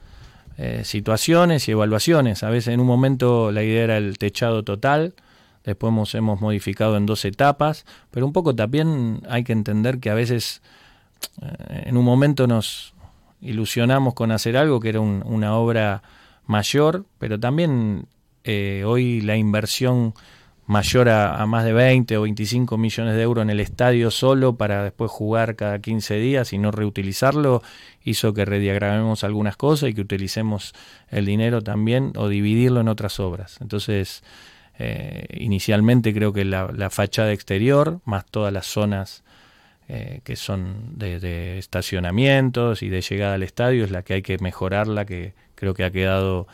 eh, 0.57 0.81
situaciones 0.83 1.67
y 1.67 1.71
evaluaciones. 1.71 2.43
A 2.43 2.49
veces 2.49 2.73
en 2.73 2.79
un 2.79 2.87
momento 2.87 3.51
la 3.51 3.63
idea 3.63 3.83
era 3.83 3.97
el 3.97 4.17
techado 4.17 4.63
total, 4.63 5.15
después 5.63 5.89
hemos, 5.91 6.15
hemos 6.15 6.41
modificado 6.41 6.97
en 6.97 7.05
dos 7.05 7.25
etapas, 7.25 7.85
pero 8.11 8.25
un 8.25 8.33
poco 8.33 8.55
también 8.55 9.21
hay 9.29 9.43
que 9.43 9.53
entender 9.53 9.99
que 9.99 10.09
a 10.09 10.13
veces 10.13 10.61
eh, 11.41 11.83
en 11.85 11.97
un 11.97 12.05
momento 12.05 12.47
nos 12.47 12.93
ilusionamos 13.41 14.13
con 14.13 14.31
hacer 14.31 14.55
algo 14.57 14.79
que 14.79 14.89
era 14.89 15.01
una 15.01 15.55
obra 15.55 16.01
mayor, 16.45 17.05
pero 17.19 17.39
también 17.39 18.07
eh, 18.43 18.83
hoy 18.85 19.21
la 19.21 19.35
inversión 19.35 20.13
mayor 20.65 21.09
a, 21.09 21.45
más 21.45 21.65
de 21.65 21.73
20 21.73 22.17
o 22.17 22.21
25 22.21 22.77
millones 22.77 23.15
de 23.15 23.21
euros 23.21 23.43
en 23.43 23.49
el 23.49 23.59
estadio 23.59 24.11
solo 24.11 24.55
para 24.55 24.83
después 24.83 25.11
jugar 25.11 25.55
cada 25.55 25.79
15 25.79 26.15
días 26.17 26.53
y 26.53 26.57
no 26.57 26.71
reutilizarlo, 26.71 27.61
hizo 28.03 28.33
que 28.33 28.45
rediagramemos 28.45 29.23
algunas 29.23 29.57
cosas 29.57 29.89
y 29.89 29.93
que 29.93 30.01
utilicemos 30.01 30.73
el 31.09 31.25
dinero 31.25 31.61
también 31.61 32.13
o 32.15 32.29
dividirlo 32.29 32.81
en 32.81 32.87
otras 32.87 33.19
obras. 33.19 33.57
Entonces, 33.61 34.23
eh, 34.79 35.27
inicialmente 35.33 36.13
creo 36.13 36.33
que 36.33 36.45
la, 36.45 36.89
fachada 36.89 37.31
exterior, 37.33 37.99
más 38.05 38.25
todas 38.25 38.53
las 38.53 38.65
zonas 38.65 39.23
eh, 39.89 40.21
que 40.23 40.37
son 40.37 40.97
de, 40.97 41.19
de, 41.19 41.57
estacionamientos 41.57 42.83
y 42.83 42.89
de 42.89 43.01
llegada 43.01 43.35
al 43.35 43.43
estadio, 43.43 43.83
es 43.83 43.91
la 43.91 44.03
que 44.03 44.15
hay 44.15 44.21
que 44.21 44.37
mejorarla, 44.37 45.05
que 45.05 45.33
creo 45.55 45.73
que 45.73 45.83
ha 45.83 45.91
quedado 45.91 46.47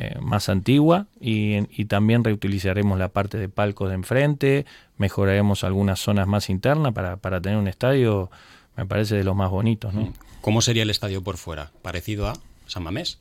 eh, 0.00 0.14
más 0.20 0.48
antigua 0.48 1.06
y, 1.20 1.84
también 1.86 2.22
reutilizaremos 2.22 3.00
la 3.00 3.08
parte 3.08 3.36
de 3.36 3.48
palcos 3.48 3.88
de 3.88 3.96
enfrente, 3.96 4.64
mejoraremos 4.96 5.64
algunas 5.64 5.98
zonas 5.98 6.28
más 6.28 6.50
internas 6.50 6.92
para, 6.92 7.16
para 7.16 7.40
tener 7.40 7.58
un 7.58 7.66
estadio, 7.66 8.30
me 8.76 8.86
parece, 8.86 9.16
de 9.16 9.24
los 9.24 9.34
más 9.34 9.50
bonitos. 9.50 9.92
¿no? 9.92 10.12
¿Cómo 10.40 10.62
sería 10.62 10.84
el 10.84 10.90
estadio 10.90 11.24
por 11.24 11.36
fuera? 11.36 11.72
¿Parecido 11.82 12.28
a 12.28 12.34
San 12.68 12.84
Mamés? 12.84 13.18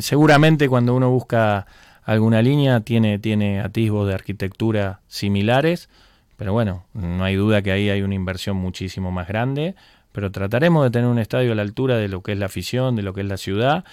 seguramente 0.00 0.68
cuando 0.68 0.94
uno 0.94 1.08
busca 1.10 1.66
alguna 2.04 2.42
línea 2.42 2.80
tiene, 2.80 3.18
tiene 3.18 3.60
atisbos 3.60 4.06
de 4.06 4.14
arquitectura 4.14 5.00
similares, 5.08 5.88
pero 6.36 6.52
bueno, 6.52 6.84
no 6.92 7.24
hay 7.24 7.36
duda 7.36 7.62
que 7.62 7.72
ahí 7.72 7.88
hay 7.88 8.02
una 8.02 8.14
inversión 8.14 8.58
muchísimo 8.58 9.10
más 9.12 9.28
grande, 9.28 9.76
pero 10.12 10.30
trataremos 10.30 10.84
de 10.84 10.90
tener 10.90 11.08
un 11.08 11.18
estadio 11.18 11.52
a 11.52 11.54
la 11.54 11.62
altura 11.62 11.96
de 11.96 12.08
lo 12.08 12.22
que 12.22 12.32
es 12.32 12.38
la 12.38 12.46
afición, 12.46 12.96
de 12.96 13.02
lo 13.02 13.14
que 13.14 13.22
es 13.22 13.26
la 13.26 13.38
ciudad 13.38 13.84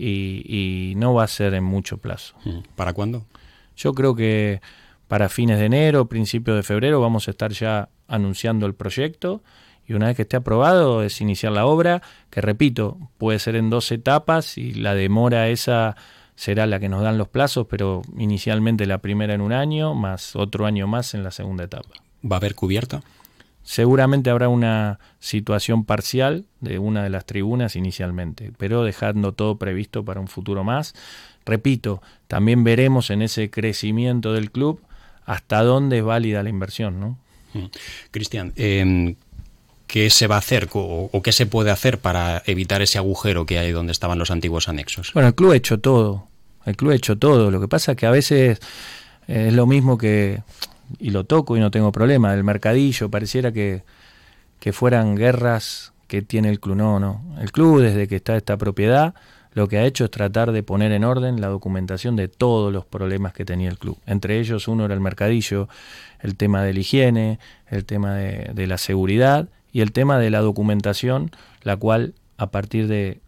y, 0.00 0.94
no 0.96 1.14
va 1.14 1.24
a 1.24 1.28
ser 1.28 1.54
en 1.54 1.64
mucho 1.64 1.98
plazo. 1.98 2.34
¿Para 2.76 2.92
cuándo? 2.92 3.24
Yo 3.76 3.94
creo 3.94 4.14
que 4.14 4.60
para 5.08 5.28
fines 5.28 5.58
de 5.58 5.66
enero, 5.66 6.06
principios 6.06 6.56
de 6.56 6.62
febrero, 6.62 7.00
vamos 7.00 7.28
a 7.28 7.32
estar 7.32 7.52
ya 7.52 7.88
anunciando 8.06 8.66
el 8.66 8.74
proyecto 8.74 9.42
y 9.86 9.94
una 9.94 10.06
vez 10.06 10.16
que 10.16 10.22
esté 10.22 10.36
aprobado 10.36 11.02
es 11.02 11.20
iniciar 11.20 11.52
la 11.52 11.66
obra, 11.66 12.02
que 12.30 12.40
repito, 12.40 12.98
puede 13.18 13.38
ser 13.38 13.56
en 13.56 13.70
dos 13.70 13.90
etapas 13.90 14.56
y 14.56 14.72
la 14.72 14.94
demora 14.94 15.48
esa 15.48 15.96
será 16.36 16.66
la 16.66 16.78
que 16.78 16.88
nos 16.88 17.02
dan 17.02 17.18
los 17.18 17.28
plazos, 17.28 17.66
pero 17.68 18.02
inicialmente 18.16 18.86
la 18.86 18.98
primera 18.98 19.34
en 19.34 19.40
un 19.40 19.52
año, 19.52 19.94
más 19.94 20.36
otro 20.36 20.64
año 20.64 20.86
más 20.86 21.14
en 21.14 21.24
la 21.24 21.32
segunda 21.32 21.64
etapa. 21.64 21.90
¿Va 22.24 22.36
a 22.36 22.38
haber 22.38 22.54
cubierta? 22.54 23.02
Seguramente 23.62 24.30
habrá 24.30 24.48
una 24.48 24.98
situación 25.18 25.84
parcial 25.84 26.44
de 26.60 26.78
una 26.78 27.04
de 27.04 27.10
las 27.10 27.26
tribunas 27.26 27.76
inicialmente, 27.76 28.52
pero 28.56 28.84
dejando 28.84 29.32
todo 29.32 29.56
previsto 29.58 30.04
para 30.04 30.20
un 30.20 30.28
futuro 30.28 30.64
más. 30.64 30.94
Repito, 31.44 32.02
también 32.26 32.64
veremos 32.64 33.10
en 33.10 33.22
ese 33.22 33.50
crecimiento 33.50 34.32
del 34.32 34.50
club 34.50 34.80
hasta 35.24 35.62
dónde 35.62 35.98
es 35.98 36.04
válida 36.04 36.42
la 36.42 36.48
inversión. 36.48 37.00
¿no? 37.00 37.18
Mm. 37.52 37.66
Cristian, 38.10 38.52
em, 38.56 39.14
¿qué 39.86 40.10
se 40.10 40.26
va 40.26 40.36
a 40.36 40.38
hacer 40.38 40.68
o, 40.72 41.20
qué 41.22 41.32
se 41.32 41.46
puede 41.46 41.70
hacer 41.70 41.98
para 41.98 42.42
evitar 42.46 42.82
ese 42.82 42.98
agujero 42.98 43.46
que 43.46 43.58
hay 43.58 43.72
donde 43.72 43.92
estaban 43.92 44.18
los 44.18 44.30
antiguos 44.30 44.68
anexos? 44.68 45.12
Bueno, 45.12 45.28
el 45.28 45.34
club 45.34 45.52
ha 45.52 45.56
hecho 45.56 45.78
todo. 45.78 46.28
El 46.64 46.76
club 46.76 46.92
ha 46.92 46.94
hecho 46.94 47.18
todo. 47.18 47.50
Lo 47.50 47.60
que 47.60 47.68
pasa 47.68 47.92
es 47.92 47.98
que 47.98 48.06
a 48.06 48.10
veces 48.10 48.60
es 49.26 49.52
lo 49.52 49.66
mismo 49.66 49.98
que 49.98 50.42
y 50.98 51.10
lo 51.10 51.24
toco 51.24 51.56
y 51.56 51.60
no 51.60 51.70
tengo 51.70 51.92
problema. 51.92 52.34
El 52.34 52.44
mercadillo, 52.44 53.10
pareciera 53.10 53.52
que, 53.52 53.82
que 54.58 54.72
fueran 54.72 55.14
guerras 55.14 55.92
que 56.06 56.22
tiene 56.22 56.48
el 56.50 56.60
club. 56.60 56.76
No, 56.76 57.00
no. 57.00 57.22
El 57.40 57.52
club, 57.52 57.80
desde 57.80 58.08
que 58.08 58.16
está 58.16 58.36
esta 58.36 58.56
propiedad, 58.56 59.14
lo 59.52 59.68
que 59.68 59.78
ha 59.78 59.84
hecho 59.84 60.04
es 60.04 60.10
tratar 60.10 60.52
de 60.52 60.62
poner 60.62 60.92
en 60.92 61.04
orden 61.04 61.40
la 61.40 61.48
documentación 61.48 62.16
de 62.16 62.28
todos 62.28 62.72
los 62.72 62.84
problemas 62.84 63.32
que 63.32 63.44
tenía 63.44 63.68
el 63.68 63.78
club. 63.78 63.98
Entre 64.06 64.38
ellos, 64.38 64.68
uno 64.68 64.84
era 64.84 64.94
el 64.94 65.00
mercadillo, 65.00 65.68
el 66.20 66.36
tema 66.36 66.62
de 66.62 66.74
la 66.74 66.80
higiene, 66.80 67.38
el 67.68 67.84
tema 67.84 68.14
de, 68.14 68.50
de 68.54 68.66
la 68.66 68.78
seguridad 68.78 69.48
y 69.72 69.80
el 69.80 69.92
tema 69.92 70.18
de 70.18 70.30
la 70.30 70.40
documentación, 70.40 71.30
la 71.62 71.76
cual 71.76 72.14
a 72.36 72.50
partir 72.50 72.86
de 72.88 73.20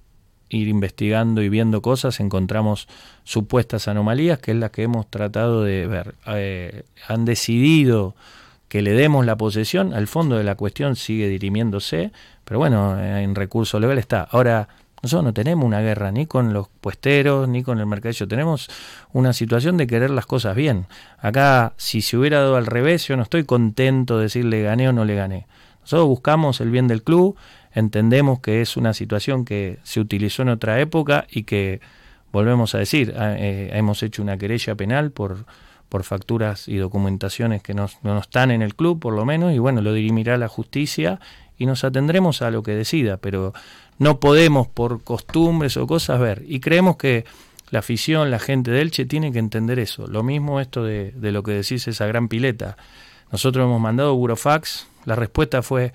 ir 0.53 0.68
investigando 0.68 1.42
y 1.42 1.48
viendo 1.48 1.82
cosas, 1.82 2.20
encontramos 2.20 2.88
supuestas 3.24 3.88
anomalías, 3.88 4.38
que 4.38 4.53
es 4.53 4.57
las 4.57 4.70
que 4.70 4.82
hemos 4.82 5.09
tratado 5.09 5.64
de 5.64 5.86
ver. 5.86 6.14
Eh, 6.26 6.84
han 7.09 7.24
decidido 7.24 8.14
que 8.68 8.82
le 8.82 8.92
demos 8.92 9.26
la 9.26 9.36
posesión, 9.36 9.92
al 9.92 10.07
fondo 10.07 10.36
de 10.36 10.44
la 10.44 10.55
cuestión 10.55 10.96
sigue 10.96 11.28
dirimiéndose, 11.28 12.12
pero 12.44 12.59
bueno, 12.59 12.98
en 12.98 13.34
recurso 13.34 13.78
legal 13.80 13.98
está. 13.98 14.22
Ahora, 14.30 14.68
nosotros 15.03 15.24
no 15.24 15.34
tenemos 15.34 15.64
una 15.64 15.80
guerra 15.80 16.12
ni 16.12 16.26
con 16.26 16.53
los 16.53 16.68
puesteros 16.80 17.48
ni 17.48 17.62
con 17.64 17.80
el 17.80 17.86
mercadillo, 17.86 18.28
tenemos 18.28 18.70
una 19.12 19.32
situación 19.32 19.76
de 19.76 19.86
querer 19.86 20.11
las 20.11 20.26
cosas 20.26 20.55
bien. 20.55 20.86
Acá, 21.18 21.74
si 21.76 22.03
se 22.03 22.16
hubiera 22.16 22.38
dado 22.40 22.57
al 22.57 22.66
revés, 22.66 23.09
yo 23.09 23.16
no 23.16 23.24
estoy 23.24 23.44
contento 23.44 24.16
de 24.16 24.24
decir 24.24 24.44
le 24.44 24.62
gané 24.62 24.88
o 24.88 24.92
no 24.92 25.05
le 25.05 25.16
gané. 25.16 25.46
Nosotros 25.82 26.07
buscamos 26.07 26.61
el 26.61 26.70
bien 26.70 26.86
del 26.86 27.03
club, 27.03 27.36
entendemos 27.75 28.41
que 28.41 28.61
es 28.61 28.77
una 28.77 28.95
situación 28.95 29.45
que 29.45 29.79
se 29.83 30.01
utilizó 30.01 30.43
en 30.43 30.51
otra 30.51 30.81
época 30.81 31.27
y 31.31 31.45
que, 31.45 31.81
volvemos 32.33 32.75
a 32.75 32.79
decir, 32.79 33.14
eh, 33.16 33.70
hemos 33.75 34.03
hecho 34.03 34.23
una 34.23 34.39
querella 34.39 34.75
penal 34.75 35.12
por, 35.12 35.45
por 35.89 36.03
facturas 36.03 36.66
y 36.66 36.77
documentaciones 36.77 37.62
que 37.62 37.75
no, 37.75 37.89
no 38.03 38.18
están 38.18 38.51
en 38.51 38.62
el 38.62 38.75
club, 38.75 38.99
por 38.99 39.12
lo 39.12 39.25
menos, 39.25 39.53
y 39.53 39.59
bueno, 39.59 39.83
lo 39.83 39.93
dirimirá 39.93 40.39
la 40.39 40.49
justicia 40.49 41.20
y 41.59 41.66
nos 41.66 41.85
atendremos 41.85 42.43
a 42.43 42.51
lo 42.51 42.62
que 42.62 42.73
decida, 42.73 43.18
pero 43.18 43.53
no 43.99 44.18
podemos 44.18 44.66
por 44.66 45.05
costumbres 45.05 45.77
o 45.77 45.87
cosas 45.87 46.18
ver. 46.18 46.43
Y 46.47 46.61
creemos 46.61 46.97
que 46.97 47.25
la 47.70 47.81
afición, 47.81 48.31
la 48.31 48.39
gente 48.39 48.70
de 48.70 48.81
Elche 48.81 49.05
tiene 49.05 49.31
que 49.31 49.39
entender 49.39 49.79
eso. 49.79 50.07
Lo 50.07 50.23
mismo 50.23 50.61
esto 50.61 50.83
de, 50.83 51.12
de 51.12 51.33
lo 51.33 51.43
que 51.43 51.53
decís, 51.53 51.87
esa 51.87 52.07
gran 52.07 52.29
pileta. 52.29 52.77
Nosotros 53.31 53.64
hemos 53.64 53.81
mandado 53.81 54.14
Burofax, 54.14 54.89
la 55.05 55.14
respuesta 55.14 55.62
fue, 55.62 55.93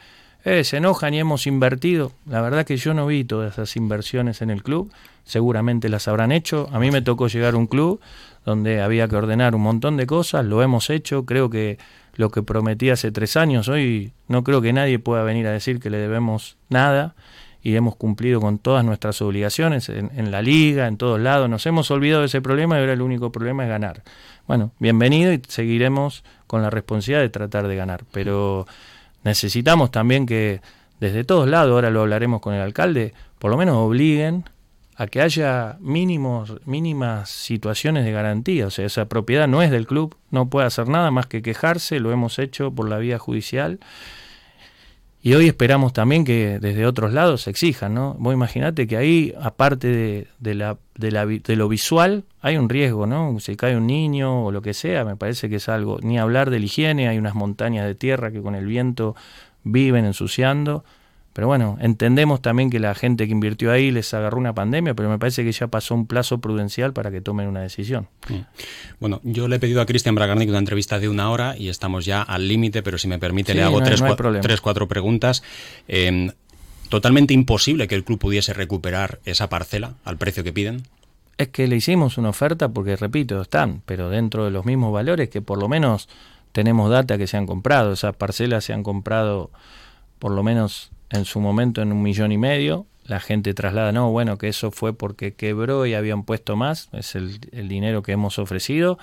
eh, 0.47 0.63
se 0.63 0.77
enojan 0.77 1.13
y 1.13 1.19
hemos 1.19 1.45
invertido. 1.45 2.13
La 2.25 2.39
verdad 2.39 2.65
que 2.65 2.77
yo 2.77 2.93
no 2.93 3.05
vi 3.05 3.25
todas 3.25 3.51
esas 3.51 3.75
inversiones 3.75 4.41
en 4.41 4.49
el 4.49 4.63
club, 4.63 4.89
seguramente 5.25 5.89
las 5.89 6.07
habrán 6.07 6.31
hecho. 6.31 6.69
A 6.71 6.79
mí 6.79 6.89
me 6.89 7.01
tocó 7.01 7.27
llegar 7.27 7.55
a 7.55 7.57
un 7.57 7.67
club 7.67 7.99
donde 8.45 8.81
había 8.81 9.09
que 9.09 9.17
ordenar 9.17 9.55
un 9.55 9.61
montón 9.61 9.97
de 9.97 10.07
cosas, 10.07 10.45
lo 10.45 10.63
hemos 10.63 10.89
hecho, 10.89 11.25
creo 11.25 11.49
que 11.49 11.77
lo 12.15 12.29
que 12.29 12.43
prometí 12.43 12.89
hace 12.89 13.11
tres 13.11 13.35
años, 13.35 13.67
hoy 13.67 14.13
no 14.29 14.45
creo 14.45 14.61
que 14.61 14.71
nadie 14.71 14.99
pueda 14.99 15.21
venir 15.23 15.45
a 15.47 15.51
decir 15.51 15.81
que 15.81 15.89
le 15.89 15.97
debemos 15.97 16.55
nada 16.69 17.13
y 17.61 17.75
hemos 17.75 17.97
cumplido 17.97 18.39
con 18.39 18.57
todas 18.57 18.85
nuestras 18.85 19.21
obligaciones 19.21 19.89
en, 19.89 20.11
en, 20.15 20.31
la 20.31 20.41
liga, 20.41 20.87
en 20.87 20.95
todos 20.95 21.19
lados. 21.19 21.49
Nos 21.49 21.65
hemos 21.65 21.91
olvidado 21.91 22.21
de 22.21 22.27
ese 22.27 22.41
problema 22.41 22.77
y 22.77 22.79
ahora 22.79 22.93
el 22.93 23.01
único 23.01 23.33
problema 23.33 23.63
es 23.63 23.69
ganar. 23.69 24.01
Bueno, 24.47 24.71
bienvenido 24.79 25.33
y 25.33 25.41
seguiremos 25.45 26.23
con 26.47 26.61
la 26.61 26.69
responsabilidad 26.69 27.19
de 27.19 27.29
tratar 27.29 27.67
de 27.67 27.75
ganar, 27.75 28.05
pero 28.13 28.65
necesitamos 29.27 29.91
también 29.91 30.25
que 30.25 30.61
desde 30.99 31.23
todos 31.23 31.47
lados, 31.47 31.71
ahora 31.71 31.91
lo 31.91 32.01
hablaremos 32.01 32.41
con 32.41 32.53
el 32.55 32.61
alcalde, 32.61 33.13
por 33.37 33.51
lo 33.51 33.57
menos 33.57 33.75
obliguen 33.75 34.45
a 34.95 35.05
que 35.05 35.21
haya 35.21 35.77
mínimos, 35.79 36.55
mínimas 36.65 37.29
situaciones 37.29 38.03
de 38.03 38.11
garantía. 38.11 38.65
O 38.65 38.71
sea, 38.71 38.85
esa 38.85 39.05
propiedad 39.05 39.47
no 39.47 39.61
es 39.61 39.69
del 39.69 39.85
club, 39.85 40.15
no 40.31 40.49
puede 40.49 40.65
hacer 40.65 40.87
nada 40.87 41.11
más 41.11 41.27
que 41.27 41.43
quejarse, 41.43 41.99
lo 41.99 42.11
hemos 42.11 42.39
hecho 42.39 42.71
por 42.71 42.89
la 42.89 42.97
vía 42.97 43.19
judicial. 43.19 43.79
Y 45.27 45.33
hoy 45.33 45.47
esperamos 45.47 45.91
también 45.91 46.23
que 46.23 46.57
desde 46.57 46.85
otros 46.85 47.11
lados 47.11 47.41
se 47.41 47.49
exijan, 47.49 47.93
¿no? 47.93 48.15
Vos 48.17 48.33
imaginate 48.33 48.87
que 48.87 48.95
ahí, 48.95 49.33
aparte 49.41 49.89
de, 49.89 50.27
de, 50.39 50.55
la, 50.55 50.77
de, 50.95 51.11
la, 51.11 51.25
de 51.25 51.55
lo 51.57 51.67
visual, 51.67 52.23
hay 52.39 52.55
un 52.55 52.69
riesgo, 52.69 53.07
¿no? 53.07 53.37
Si 53.41 53.57
cae 53.57 53.75
un 53.75 53.87
niño 53.87 54.45
o 54.45 54.53
lo 54.53 54.61
que 54.61 54.73
sea, 54.73 55.03
me 55.03 55.17
parece 55.17 55.49
que 55.49 55.57
es 55.57 55.67
algo, 55.67 55.99
ni 56.01 56.17
hablar 56.17 56.49
de 56.49 56.59
la 56.59 56.65
higiene, 56.65 57.09
hay 57.09 57.17
unas 57.17 57.35
montañas 57.35 57.85
de 57.85 57.93
tierra 57.93 58.31
que 58.31 58.41
con 58.41 58.55
el 58.55 58.65
viento 58.67 59.17
viven 59.65 60.05
ensuciando. 60.05 60.85
Pero 61.37 61.45
bueno, 61.45 61.77
entendemos 61.79 62.41
también 62.41 62.71
que 62.71 62.79
la 62.79 62.95
gente 62.95 63.27
que 63.27 63.31
invirtió 63.31 63.71
ahí 63.71 63.91
les 63.91 64.11
agarró 64.15 64.39
una 64.39 64.55
pandemia, 64.55 64.95
pero 64.95 65.07
me 65.07 65.19
parece 65.19 65.43
que 65.43 65.51
ya 65.51 65.67
pasó 65.67 65.93
un 65.93 66.07
plazo 66.07 66.39
prudencial 66.39 66.93
para 66.93 67.11
que 67.11 67.21
tomen 67.21 67.47
una 67.47 67.61
decisión. 67.61 68.07
Bueno, 68.99 69.21
yo 69.23 69.47
le 69.47 69.57
he 69.57 69.59
pedido 69.59 69.79
a 69.79 69.85
Cristian 69.85 70.15
Bragarnik 70.15 70.49
una 70.49 70.57
entrevista 70.57 70.97
de 70.97 71.07
una 71.09 71.29
hora 71.29 71.55
y 71.55 71.69
estamos 71.69 72.05
ya 72.05 72.23
al 72.23 72.47
límite, 72.47 72.81
pero 72.81 72.97
si 72.97 73.07
me 73.07 73.19
permite 73.19 73.53
le 73.53 73.61
hago 73.61 73.83
tres, 73.83 74.03
tres, 74.41 74.61
cuatro 74.61 74.87
preguntas. 74.87 75.43
Em, 75.87 76.31
¿Totalmente 76.89 77.35
imposible 77.35 77.87
que 77.87 77.93
el 77.93 78.03
club 78.03 78.17
pudiese 78.17 78.53
recuperar 78.53 79.19
esa 79.23 79.47
parcela 79.47 79.93
al 80.05 80.17
precio 80.17 80.43
que 80.43 80.53
piden? 80.53 80.87
Es 81.37 81.49
que 81.49 81.67
le 81.67 81.75
hicimos 81.75 82.17
una 82.17 82.29
oferta 82.29 82.69
porque, 82.69 82.95
repito, 82.95 83.39
están, 83.43 83.83
pero 83.85 84.09
dentro 84.09 84.43
de 84.43 84.49
los 84.49 84.65
mismos 84.65 84.91
valores 84.91 85.29
que 85.29 85.43
por 85.43 85.59
lo 85.59 85.69
menos 85.69 86.09
tenemos 86.51 86.89
data 86.89 87.15
que 87.19 87.27
se 87.27 87.37
han 87.37 87.45
comprado. 87.45 87.93
Esas 87.93 88.15
parcelas 88.15 88.63
se 88.63 88.73
han 88.73 88.81
comprado 88.81 89.51
por 90.17 90.31
lo 90.31 90.41
menos 90.41 90.89
en 91.09 91.25
su 91.25 91.39
momento 91.39 91.81
en 91.81 91.91
un 91.91 92.01
millón 92.01 92.31
y 92.31 92.37
medio. 92.37 92.85
La 93.05 93.19
gente 93.19 93.53
traslada, 93.53 93.91
no, 93.91 94.11
bueno, 94.11 94.37
que 94.37 94.49
eso 94.49 94.71
fue 94.71 94.93
porque 94.93 95.33
quebró 95.33 95.85
y 95.85 95.93
habían 95.93 96.23
puesto 96.23 96.55
más, 96.57 96.89
es 96.91 97.15
el, 97.15 97.39
dinero 97.69 98.03
que 98.03 98.11
hemos 98.11 98.37
ofrecido, 98.37 98.99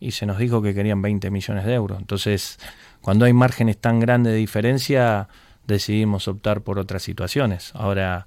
y 0.00 0.10
se 0.10 0.26
nos 0.26 0.38
dijo 0.38 0.60
que 0.60 0.74
querían 0.74 1.02
20 1.02 1.30
millones 1.30 1.64
de 1.64 1.74
euros. 1.74 1.98
Entonces, 2.00 2.58
cuando 3.00 3.26
hay 3.26 3.32
márgenes 3.32 3.78
tan 3.78 4.00
grandes 4.00 4.32
de 4.32 4.38
diferencia, 4.38 5.28
decidimos 5.68 6.26
optar 6.26 6.62
por 6.62 6.80
otras 6.80 7.02
situaciones. 7.02 7.70
Ahora, 7.74 8.26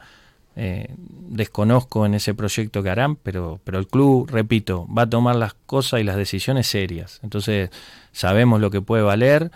eh, 0.55 0.93
desconozco 0.97 2.05
en 2.05 2.13
ese 2.13 2.33
proyecto 2.33 2.83
que 2.83 2.89
harán, 2.89 3.15
pero, 3.17 3.59
pero 3.63 3.79
el 3.79 3.87
club, 3.87 4.29
repito, 4.29 4.87
va 4.87 5.03
a 5.03 5.09
tomar 5.09 5.35
las 5.35 5.53
cosas 5.65 5.99
y 5.99 6.03
las 6.03 6.15
decisiones 6.15 6.67
serias. 6.67 7.19
Entonces, 7.23 7.69
sabemos 8.13 8.61
lo 8.61 8.69
que 8.71 8.81
puede 8.81 9.03
valer, 9.03 9.51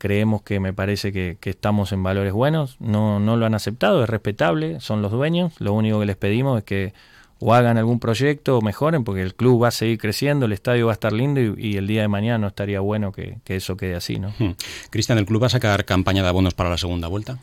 creemos 0.00 0.40
que 0.40 0.60
me 0.60 0.72
parece 0.72 1.12
que, 1.12 1.36
estamos 1.42 1.92
en 1.92 2.02
valores 2.02 2.32
buenos, 2.32 2.76
no, 2.80 3.20
no 3.20 3.36
lo 3.36 3.44
han 3.44 3.54
aceptado, 3.54 4.02
es 4.02 4.08
respetable, 4.08 4.80
son 4.80 5.02
los 5.02 5.12
dueños, 5.12 5.52
lo 5.60 5.74
único 5.74 6.00
que 6.00 6.06
les 6.06 6.16
pedimos 6.16 6.58
es 6.58 6.64
que 6.64 6.94
o 7.38 7.54
hagan 7.54 7.76
algún 7.76 8.00
proyecto 8.00 8.58
o 8.58 8.62
mejoren, 8.62 9.04
porque 9.04 9.22
el 9.22 9.34
club 9.34 9.62
va 9.62 9.68
a 9.68 9.70
seguir 9.70 9.98
creciendo, 9.98 10.46
el 10.46 10.52
estadio 10.52 10.86
va 10.86 10.92
a 10.92 10.94
estar 10.94 11.12
lindo 11.12 11.40
y, 11.40 11.76
el 11.76 11.86
día 11.86 12.02
de 12.02 12.08
mañana 12.08 12.38
no 12.38 12.46
estaría 12.46 12.80
bueno 12.80 13.12
que, 13.12 13.40
eso 13.46 13.76
quede 13.76 13.94
así. 13.94 14.18
¿no? 14.18 14.32
Hmm. 14.38 14.52
Cristian, 14.88 15.18
¿el 15.18 15.26
club 15.26 15.42
va 15.42 15.46
a 15.46 15.50
sacar 15.50 15.84
campaña 15.84 16.22
de 16.22 16.28
abonos 16.28 16.54
para 16.54 16.70
la 16.70 16.78
segunda 16.78 17.08
vuelta? 17.08 17.38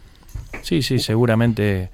Sí, 0.63 0.81
sí, 0.81 0.99
seguramente 0.99 1.89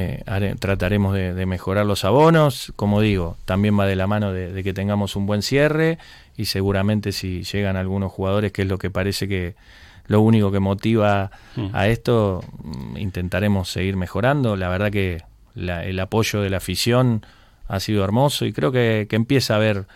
eh, 0.00 0.54
trataremos 0.60 1.12
de, 1.12 1.44
mejorar 1.46 1.84
los 1.84 2.04
abonos. 2.04 2.72
Como 2.76 3.00
digo, 3.00 3.36
también 3.44 3.76
va 3.76 3.84
de 3.84 3.96
la 3.96 4.06
mano 4.06 4.32
de, 4.32 4.62
que 4.62 4.72
tengamos 4.72 5.16
un 5.16 5.26
buen 5.26 5.42
cierre 5.42 5.98
y 6.36 6.44
seguramente 6.44 7.10
si 7.10 7.42
llegan 7.42 7.76
algunos 7.76 8.12
jugadores, 8.12 8.52
que 8.52 8.62
es 8.62 8.68
lo 8.68 8.78
que 8.78 8.90
parece 8.90 9.26
que 9.26 9.56
lo 10.06 10.20
único 10.20 10.52
que 10.52 10.60
motiva 10.60 11.32
hmm. 11.56 11.66
a 11.72 11.88
esto, 11.88 12.44
mm, 12.62 12.96
intentaremos 12.98 13.70
seguir 13.70 13.96
mejorando. 13.96 14.54
La 14.54 14.68
verdad 14.68 14.92
que 14.92 15.22
el 15.56 15.98
apoyo 15.98 16.42
de 16.42 16.50
la 16.50 16.58
afición 16.58 17.26
ha 17.66 17.80
sido 17.80 18.04
hermoso 18.04 18.46
y 18.46 18.52
creo 18.52 18.70
que, 18.70 19.08
empieza 19.10 19.54
a 19.54 19.56
haber 19.56 19.86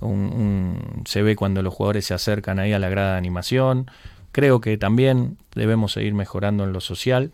un, 0.00 1.04
se 1.06 1.22
ve 1.22 1.36
cuando 1.36 1.62
los 1.62 1.72
jugadores 1.72 2.06
se 2.06 2.14
acercan 2.14 2.58
ahí 2.58 2.72
a 2.72 2.80
la 2.80 2.88
grada 2.88 3.12
de 3.12 3.18
animación. 3.18 3.88
Creo 4.32 4.60
que 4.60 4.76
también 4.78 5.38
debemos 5.54 5.92
seguir 5.92 6.12
mejorando 6.12 6.64
en 6.64 6.72
lo 6.72 6.80
social, 6.80 7.30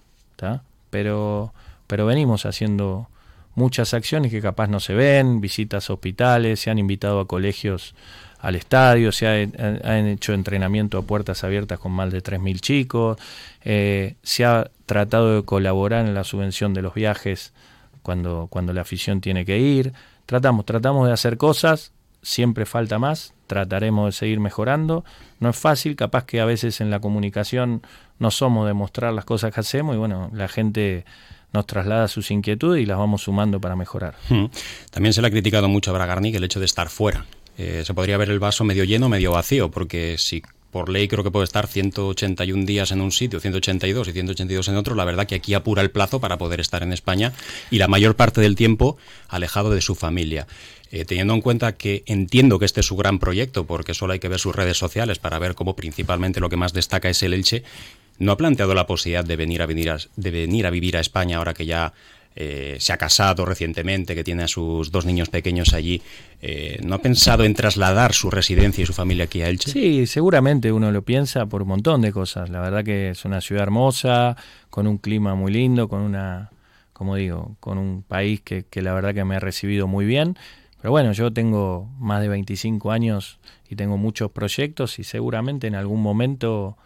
pero, 0.91 1.55
pero 1.91 2.07
venimos 2.07 2.47
haciendo 2.47 3.09
muchas 3.57 3.95
acciones 3.95 4.31
que 4.31 4.41
capaz 4.41 4.69
no 4.69 4.79
se 4.79 4.95
ven, 4.95 5.41
visitas 5.41 5.91
a 5.91 5.95
hospitales, 5.95 6.61
se 6.61 6.71
han 6.71 6.79
invitado 6.79 7.19
a 7.19 7.27
colegios 7.27 7.97
al 8.39 8.55
estadio, 8.55 9.11
se 9.11 9.27
han 9.27 10.07
hecho 10.07 10.33
entrenamiento 10.33 10.99
a 10.99 11.03
puertas 11.03 11.43
abiertas 11.43 11.81
con 11.81 11.91
más 11.91 12.13
de 12.13 12.23
3.000 12.23 12.61
chicos, 12.61 13.19
eh, 13.65 14.15
se 14.23 14.45
ha 14.45 14.71
tratado 14.87 15.35
de 15.35 15.43
colaborar 15.45 16.07
en 16.07 16.15
la 16.15 16.23
subvención 16.23 16.75
de 16.75 16.83
los 16.83 16.95
viajes 16.95 17.53
cuando, 18.03 18.47
cuando 18.49 18.73
la 18.73 18.83
afición 18.83 19.21
tiene 19.21 19.45
que 19.45 19.59
ir. 19.59 19.93
Tratamos, 20.27 20.67
tratamos 20.67 21.09
de 21.09 21.13
hacer 21.13 21.39
cosas, 21.39 21.91
siempre 22.23 22.67
falta 22.67 23.01
más, 23.01 23.35
trataremos 23.49 24.07
de 24.07 24.13
seguir 24.13 24.39
mejorando. 24.39 25.05
No 25.41 25.51
es 25.51 25.57
fácil, 25.57 25.97
capaz 25.97 26.25
que 26.25 26.41
a 26.41 26.45
veces 26.45 26.81
en 26.81 26.89
la 26.89 27.01
comunicación 27.01 27.83
no 28.21 28.31
somos 28.31 28.69
de 28.69 28.75
mostrar 28.75 29.13
las 29.13 29.25
cosas 29.25 29.53
que 29.53 29.59
hacemos 29.59 29.97
y 29.97 29.99
bueno, 29.99 30.31
la 30.33 30.47
gente 30.47 31.05
nos 31.53 31.67
traslada 31.67 32.09
sus 32.09 32.31
inquietudes 32.31 32.83
y 32.83 32.87
las 32.87 32.99
vamos 32.99 33.23
sumando 33.23 33.61
para 33.61 33.77
mejorar. 33.77 34.15
Hmm. 34.29 34.47
También 34.91 35.13
se 35.13 35.21
le 35.21 35.29
ha 35.29 35.31
criticado 35.31 35.69
mucho 35.69 35.91
a 35.91 35.95
Bragarnik 35.95 36.35
el 36.35 36.45
hecho 36.45 36.61
de 36.61 36.67
estar 36.67 36.89
fuera. 36.89 37.27
Eh, 37.59 37.83
se 37.85 37.95
podría 37.95 38.17
ver 38.17 38.31
el 38.31 38.39
vaso 38.39 38.65
medio 38.65 38.85
lleno, 38.85 39.09
medio 39.09 39.33
vacío, 39.33 39.71
porque 39.71 40.17
si 40.19 40.43
por 40.71 40.89
ley 40.89 41.09
creo 41.09 41.25
que 41.25 41.31
puede 41.31 41.45
estar 41.45 41.67
181 41.67 42.65
días 42.65 42.93
en 42.93 43.01
un 43.01 43.13
sitio, 43.13 43.41
182 43.41 44.09
y 44.09 44.13
182 44.13 44.69
en 44.69 44.77
otro. 44.77 44.95
La 44.95 45.05
verdad 45.05 45.27
que 45.27 45.35
aquí 45.35 45.55
apura 45.55 45.83
el 45.83 45.91
plazo 45.91 46.21
para 46.21 46.39
poder 46.39 46.61
estar 46.61 46.83
en 46.83 46.93
España 46.93 47.33
y 47.71 47.79
la 47.79 47.89
mayor 47.89 48.15
parte 48.17 48.41
del 48.41 48.55
tiempo 48.55 48.97
alejado 49.29 49.71
de 49.71 49.81
su 49.81 49.95
familia. 49.95 50.47
Eh, 50.93 51.05
teniendo 51.05 51.35
en 51.35 51.41
cuenta 51.41 51.77
que 51.77 52.03
entiendo 52.07 52.59
que 52.59 52.65
este 52.65 52.81
es 52.81 52.87
su 52.87 52.97
gran 52.97 53.21
proyecto, 53.21 53.65
porque 53.65 53.95
solo 53.95 54.13
hay 54.13 54.19
que 54.19 54.29
ver 54.29 54.41
sus 54.41 54.55
redes 54.55 54.77
sociales 54.77 55.21
para 55.21 55.39
ver 55.39 55.55
cómo 55.55 55.77
principalmente 55.77 56.41
lo 56.41 56.49
que 56.49 56.57
más 56.57 56.73
destaca 56.73 57.09
es 57.09 57.23
el 57.23 57.33
Elche, 57.33 57.63
¿no 58.21 58.33
ha 58.33 58.37
planteado 58.37 58.75
la 58.75 58.87
posibilidad 58.87 59.25
de 59.25 59.35
venir 59.35 59.63
a, 59.63 59.67
venir 59.67 59.93
de 60.15 60.31
venir 60.31 60.67
a 60.67 60.71
vivir 60.71 60.97
a 60.97 61.01
España 61.01 61.39
ahora 61.39 61.53
que 61.53 61.67
ya 61.67 61.93
eh, 62.37 62.77
se 62.79 62.93
ha 62.93 62.97
casado 62.97 63.45
recientemente, 63.45 64.15
que 64.15 64.23
tiene 64.23 64.45
a 64.45 64.49
sus 64.49 64.93
dos 64.93 65.05
niños 65.05 65.29
pequeños 65.31 65.75
allí, 65.75 66.01
eh, 66.41 66.79
¿no 66.85 66.95
ha 66.95 66.99
pensado 66.99 67.43
en 67.45 67.55
trasladar 67.55 68.13
su 68.13 68.31
residencia 68.31 68.83
y 68.83 68.87
su 68.87 68.93
familia 68.93 69.25
aquí 69.25 69.43
a 69.43 69.49
Elche? 69.49 69.71
Sí, 69.71 70.07
seguramente 70.07 70.71
uno 70.71 70.93
lo 70.93 71.03
piensa 71.03 71.47
por 71.47 71.63
un 71.63 71.69
montón 71.69 72.03
de 72.03 72.13
cosas. 72.13 72.49
La 72.51 72.61
verdad 72.61 72.85
que 72.85 73.11
es 73.11 73.25
una 73.25 73.41
ciudad 73.41 73.65
hermosa, 73.65 74.37
con 74.69 74.87
un 74.87 74.99
clima 74.99 75.35
muy 75.35 75.53
lindo, 75.53 75.89
con 75.89 76.03
una, 76.03 76.51
como 76.93 77.17
digo, 77.17 77.57
con 77.59 77.79
un 77.79 78.03
país 78.03 78.41
que, 78.43 78.65
que 78.65 78.81
la 78.81 78.95
verdad 78.95 79.13
que 79.13 79.25
me 79.25 79.37
ha 79.37 79.41
recibido 79.41 79.89
muy 79.89 80.05
bien. 80.05 80.39
Pero 80.81 80.93
bueno, 80.93 81.13
yo 81.13 81.33
tengo 81.33 81.91
más 81.99 82.23
de 82.23 82.29
25 82.29 82.93
años 82.93 83.39
y 83.69 83.77
tengo 83.77 83.97
muchos 83.97 84.31
proyectos 84.31 84.99
y 84.99 85.05
seguramente 85.05 85.67
en 85.67 85.75
algún 85.75 86.01
momento 86.01 86.77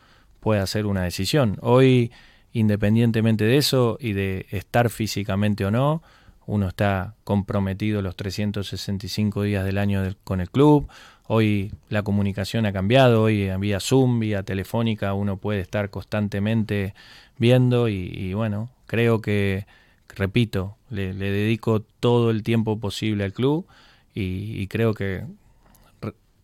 pueda 0.44 0.62
hacer 0.62 0.84
una 0.84 1.02
decisión. 1.02 1.56
Hoy 1.62 2.12
independientemente 2.52 3.44
de 3.44 3.56
eso 3.56 3.96
y 3.98 4.12
de 4.12 4.46
estar 4.50 4.90
físicamente 4.90 5.64
o 5.64 5.70
no, 5.70 6.02
uno 6.46 6.68
está 6.68 7.14
comprometido 7.24 8.02
los 8.02 8.14
365 8.14 9.42
días 9.42 9.64
del 9.64 9.78
año 9.78 10.02
con 10.22 10.42
el 10.42 10.50
club. 10.50 10.86
Hoy 11.26 11.72
la 11.88 12.02
comunicación 12.02 12.66
ha 12.66 12.72
cambiado, 12.72 13.22
hoy 13.22 13.50
vía 13.58 13.80
Zoom, 13.80 14.20
vía 14.20 14.42
telefónica, 14.42 15.14
uno 15.14 15.38
puede 15.38 15.60
estar 15.60 15.88
constantemente 15.88 16.94
viendo 17.38 17.88
y, 17.88 18.34
bueno, 18.34 18.68
creo 18.86 19.22
que, 19.22 19.66
repito, 20.08 20.76
le, 20.90 21.14
dedico 21.14 21.80
todo 21.80 22.30
el 22.30 22.42
tiempo 22.42 22.78
posible 22.78 23.24
al 23.24 23.32
club 23.32 23.66
y 24.14 24.66
creo 24.68 24.92
que 24.92 25.24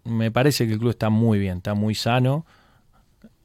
me 0.04 0.30
parece 0.30 0.66
que 0.66 0.72
el 0.72 0.78
club 0.78 0.90
está 0.90 1.10
muy 1.10 1.38
bien, 1.38 1.58
está 1.58 1.74
muy 1.74 1.94
sano. 1.94 2.46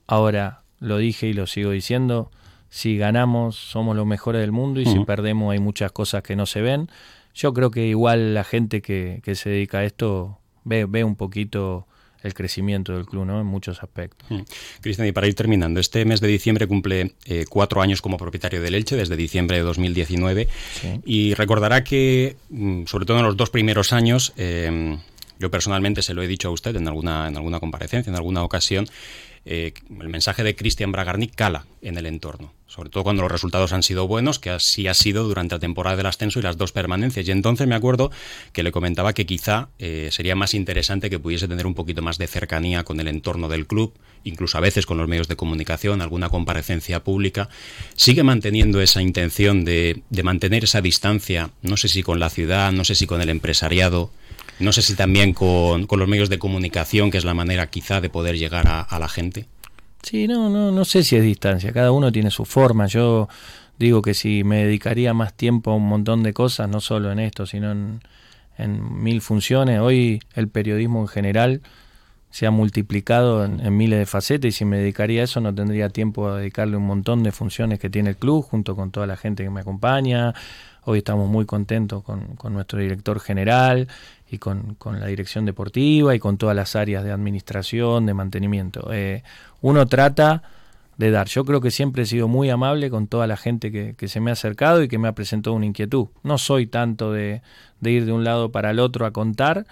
Ahora, 0.07 0.61
lo 0.79 0.97
dije 0.97 1.27
y 1.27 1.33
lo 1.33 1.47
sigo 1.47 1.71
diciendo, 1.71 2.31
si 2.69 2.97
ganamos 2.97 3.55
somos 3.55 3.95
los 3.95 4.05
mejores 4.05 4.41
del 4.41 4.51
mundo 4.51 4.81
y 4.81 4.85
si 4.85 4.99
perdemos 5.05 5.53
hay 5.53 5.59
muchas 5.59 5.91
cosas 5.91 6.23
que 6.23 6.35
no 6.35 6.45
se 6.45 6.61
ven. 6.61 6.89
Yo 7.33 7.53
creo 7.53 7.71
que 7.71 7.87
igual 7.87 8.33
la 8.33 8.43
gente 8.43 8.81
que, 8.81 9.21
se 9.35 9.49
dedica 9.49 9.79
a 9.79 9.83
esto 9.85 10.39
ve, 10.63 10.85
ve 10.85 11.03
un 11.03 11.15
poquito 11.15 11.87
el 12.25 12.33
crecimiento 12.33 12.93
del 12.93 13.05
club, 13.05 13.25
¿no? 13.25 13.39
En 13.39 13.45
muchos 13.45 13.83
aspectos. 13.83 14.27
Cristian, 14.81 15.07
y 15.07 15.11
para 15.11 15.27
ir 15.27 15.35
terminando, 15.35 15.79
este 15.79 16.03
mes 16.05 16.21
de 16.21 16.27
diciembre 16.27 16.67
cumple 16.67 17.13
eh, 17.25 17.45
cuatro 17.47 17.81
años 17.81 18.01
como 18.01 18.17
propietario 18.17 18.61
del 18.61 18.73
Elche, 18.73 18.95
desde 18.95 19.15
diciembre 19.15 19.57
de 19.57 19.63
2019, 19.63 20.47
y 21.05 21.33
recordará 21.35 21.83
que, 21.83 22.35
mm, 22.49 22.85
sobre 22.85 23.05
todo 23.05 23.19
en 23.19 23.25
los 23.25 23.37
dos 23.37 23.51
primeros 23.51 23.93
años, 23.93 24.33
eh, 24.37 24.97
yo 25.39 25.51
personalmente 25.51 26.01
se 26.01 26.13
lo 26.13 26.23
he 26.23 26.27
dicho 26.27 26.47
a 26.47 26.51
usted 26.51 26.75
en 26.75 26.87
alguna, 26.87 27.27
en 27.27 27.35
alguna 27.35 27.59
comparecencia, 27.59 28.09
en 28.09 28.15
alguna 28.15 28.43
ocasión, 28.43 28.87
eh, 29.45 29.73
el 30.01 30.09
mensaje 30.09 30.43
de 30.43 30.55
Cristian 30.55 30.91
Bragarnik 30.91 31.35
cala 31.35 31.65
en 31.83 31.97
el 31.97 32.07
entorno, 32.07 32.53
sobre 32.65 32.89
todo 32.89 33.03
cuando 33.03 33.21
los 33.21 33.31
resultados 33.31 33.73
han 33.73 33.83
sido 33.83 34.07
buenos, 34.07 34.39
que 34.39 34.49
así 34.49 34.87
ha 34.87 34.95
sido 34.95 35.23
durante 35.23 35.53
la 35.53 35.59
temporada 35.59 35.95
del 35.95 36.07
ascenso 36.07 36.39
y 36.39 36.41
las 36.41 36.57
dos 36.57 36.71
permanencias. 36.71 37.27
Y 37.27 37.31
entonces 37.31 37.67
me 37.67 37.75
acuerdo 37.75 38.09
que 38.53 38.63
le 38.63 38.71
comentaba 38.71 39.13
que 39.13 39.27
quizá 39.27 39.69
eh, 39.77 40.09
sería 40.11 40.35
más 40.35 40.55
interesante 40.55 41.11
que 41.11 41.19
pudiese 41.19 41.47
tener 41.47 41.67
un 41.67 41.75
poquito 41.75 42.01
más 42.01 42.17
de 42.17 42.25
cercanía 42.25 42.83
con 42.83 42.99
el 42.99 43.07
entorno 43.07 43.47
del 43.47 43.67
club, 43.67 43.93
incluso 44.23 44.57
a 44.57 44.61
veces 44.61 44.87
con 44.87 44.97
los 44.97 45.07
medios 45.07 45.27
de 45.27 45.35
comunicación, 45.35 46.01
alguna 46.01 46.29
comparecencia 46.29 47.03
pública. 47.03 47.47
Sigue 47.95 48.23
manteniendo 48.23 48.81
esa 48.81 49.01
intención 49.01 49.63
de, 49.63 50.01
mantener 50.23 50.63
esa 50.63 50.81
distancia, 50.81 51.51
no 51.61 51.77
sé 51.77 51.87
si 51.87 52.01
con 52.01 52.19
la 52.19 52.31
ciudad, 52.31 52.71
no 52.71 52.83
sé 52.83 52.95
si 52.95 53.05
con 53.05 53.21
el 53.21 53.29
empresariado. 53.29 54.11
No 54.59 54.71
sé 54.71 54.81
si 54.81 54.95
también 54.95 55.33
con, 55.33 55.87
los 55.89 56.07
medios 56.07 56.29
de 56.29 56.39
comunicación, 56.39 57.11
que 57.11 57.17
es 57.17 57.25
la 57.25 57.33
manera 57.33 57.67
quizá 57.67 58.01
de 58.01 58.09
poder 58.09 58.37
llegar 58.37 58.65
a, 58.67 58.99
la 58.99 59.09
gente. 59.09 59.47
Sí, 60.01 60.27
no, 60.27 60.49
no, 60.49 60.71
no 60.71 60.85
sé 60.85 61.03
si 61.03 61.15
es 61.15 61.23
distancia, 61.23 61.73
cada 61.73 61.91
uno 61.91 62.11
tiene 62.11 62.31
su 62.31 62.45
forma. 62.45 62.87
Yo 62.87 63.27
digo 63.77 64.01
que 64.01 64.13
si 64.13 64.43
me 64.43 64.63
dedicaría 64.63 65.13
más 65.13 65.33
tiempo 65.33 65.71
a 65.71 65.75
un 65.75 65.87
montón 65.87 66.23
de 66.23 66.33
cosas, 66.33 66.69
no 66.69 66.79
solo 66.79 67.11
en 67.11 67.19
esto, 67.19 67.45
sino 67.45 67.71
en, 67.71 68.01
mil 68.57 69.21
funciones, 69.21 69.81
hoy 69.81 70.21
el 70.33 70.47
periodismo 70.47 71.01
en 71.01 71.07
general 71.07 71.61
se 72.29 72.45
ha 72.45 72.51
multiplicado 72.51 73.43
en, 73.43 73.59
en, 73.59 73.75
miles 73.75 73.99
de 73.99 74.05
facetas 74.05 74.47
y 74.47 74.51
si 74.53 74.63
me 74.63 74.77
dedicaría 74.77 75.21
a 75.21 75.23
eso 75.25 75.41
no 75.41 75.53
tendría 75.53 75.89
tiempo 75.89 76.29
a 76.29 76.37
dedicarle 76.37 76.77
un 76.77 76.85
montón 76.85 77.23
de 77.23 77.33
funciones 77.33 77.79
que 77.79 77.89
tiene 77.89 78.11
el 78.11 78.17
club 78.17 78.43
junto 78.43 78.75
con 78.75 78.91
toda 78.91 79.07
la 79.07 79.17
gente 79.17 79.43
que 79.43 79.49
me 79.49 79.61
acompaña. 79.61 80.33
Hoy 80.85 80.99
estamos 80.99 81.27
muy 81.27 81.45
contentos 81.45 82.03
con, 82.03 82.35
con 82.35 82.53
nuestro 82.53 82.79
director 82.79 83.19
general 83.19 83.87
y 84.29 84.37
con, 84.37 84.77
la 84.99 85.07
dirección 85.07 85.45
deportiva 85.45 86.15
y 86.15 86.19
con 86.19 86.37
todas 86.37 86.55
las 86.55 86.75
áreas 86.75 87.03
de 87.03 87.11
administración, 87.11 88.05
de 88.05 88.13
mantenimiento. 88.13 88.91
Eh, 88.91 89.23
uno 89.61 89.87
trata 89.87 90.43
de 90.97 91.11
dar. 91.11 91.27
Yo 91.27 91.45
creo 91.45 91.61
que 91.61 91.71
siempre 91.71 92.03
he 92.03 92.05
sido 92.05 92.27
muy 92.27 92.49
amable 92.49 92.89
con 92.89 93.07
toda 93.07 93.27
la 93.27 93.37
gente 93.37 93.71
que, 93.71 94.07
se 94.07 94.19
me 94.19 94.31
ha 94.31 94.33
acercado 94.33 94.83
y 94.83 94.87
que 94.87 94.97
me 94.97 95.07
ha 95.07 95.13
presentado 95.13 95.55
una 95.55 95.65
inquietud. 95.65 96.07
No 96.23 96.37
soy 96.37 96.67
tanto 96.67 97.11
de, 97.11 97.41
ir 97.81 98.05
de 98.05 98.11
un 98.11 98.23
lado 98.23 98.51
para 98.51 98.71
el 98.71 98.79
otro 98.79 99.05
a 99.05 99.11
contar, 99.11 99.65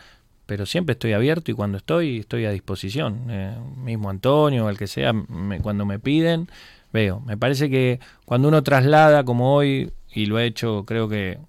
pero 0.46 0.66
siempre 0.66 0.94
estoy 0.94 1.14
abierto 1.14 1.52
y 1.52 1.54
cuando 1.54 1.78
estoy, 1.78 2.20
estoy 2.20 2.46
a 2.46 2.52
disposición. 2.52 3.26
Eh, 3.30 3.56
mismo 3.84 4.10
Antonio 4.10 4.70
el 4.70 4.78
que 4.78 4.88
sea, 4.88 5.14
cuando 5.62 5.86
me 5.86 6.00
piden, 6.00 6.50
veo. 6.92 7.22
Me 7.22 7.38
parece 7.38 7.70
que 7.70 8.00
cuando 8.26 8.50
uno 8.50 8.62
traslada, 8.62 9.24
como 9.24 9.56
hoy, 9.56 9.92
y 10.14 10.26
lo 10.26 10.40
he 10.40 10.46
hecho 10.46 10.86
creo 10.86 11.10
que 11.10 11.40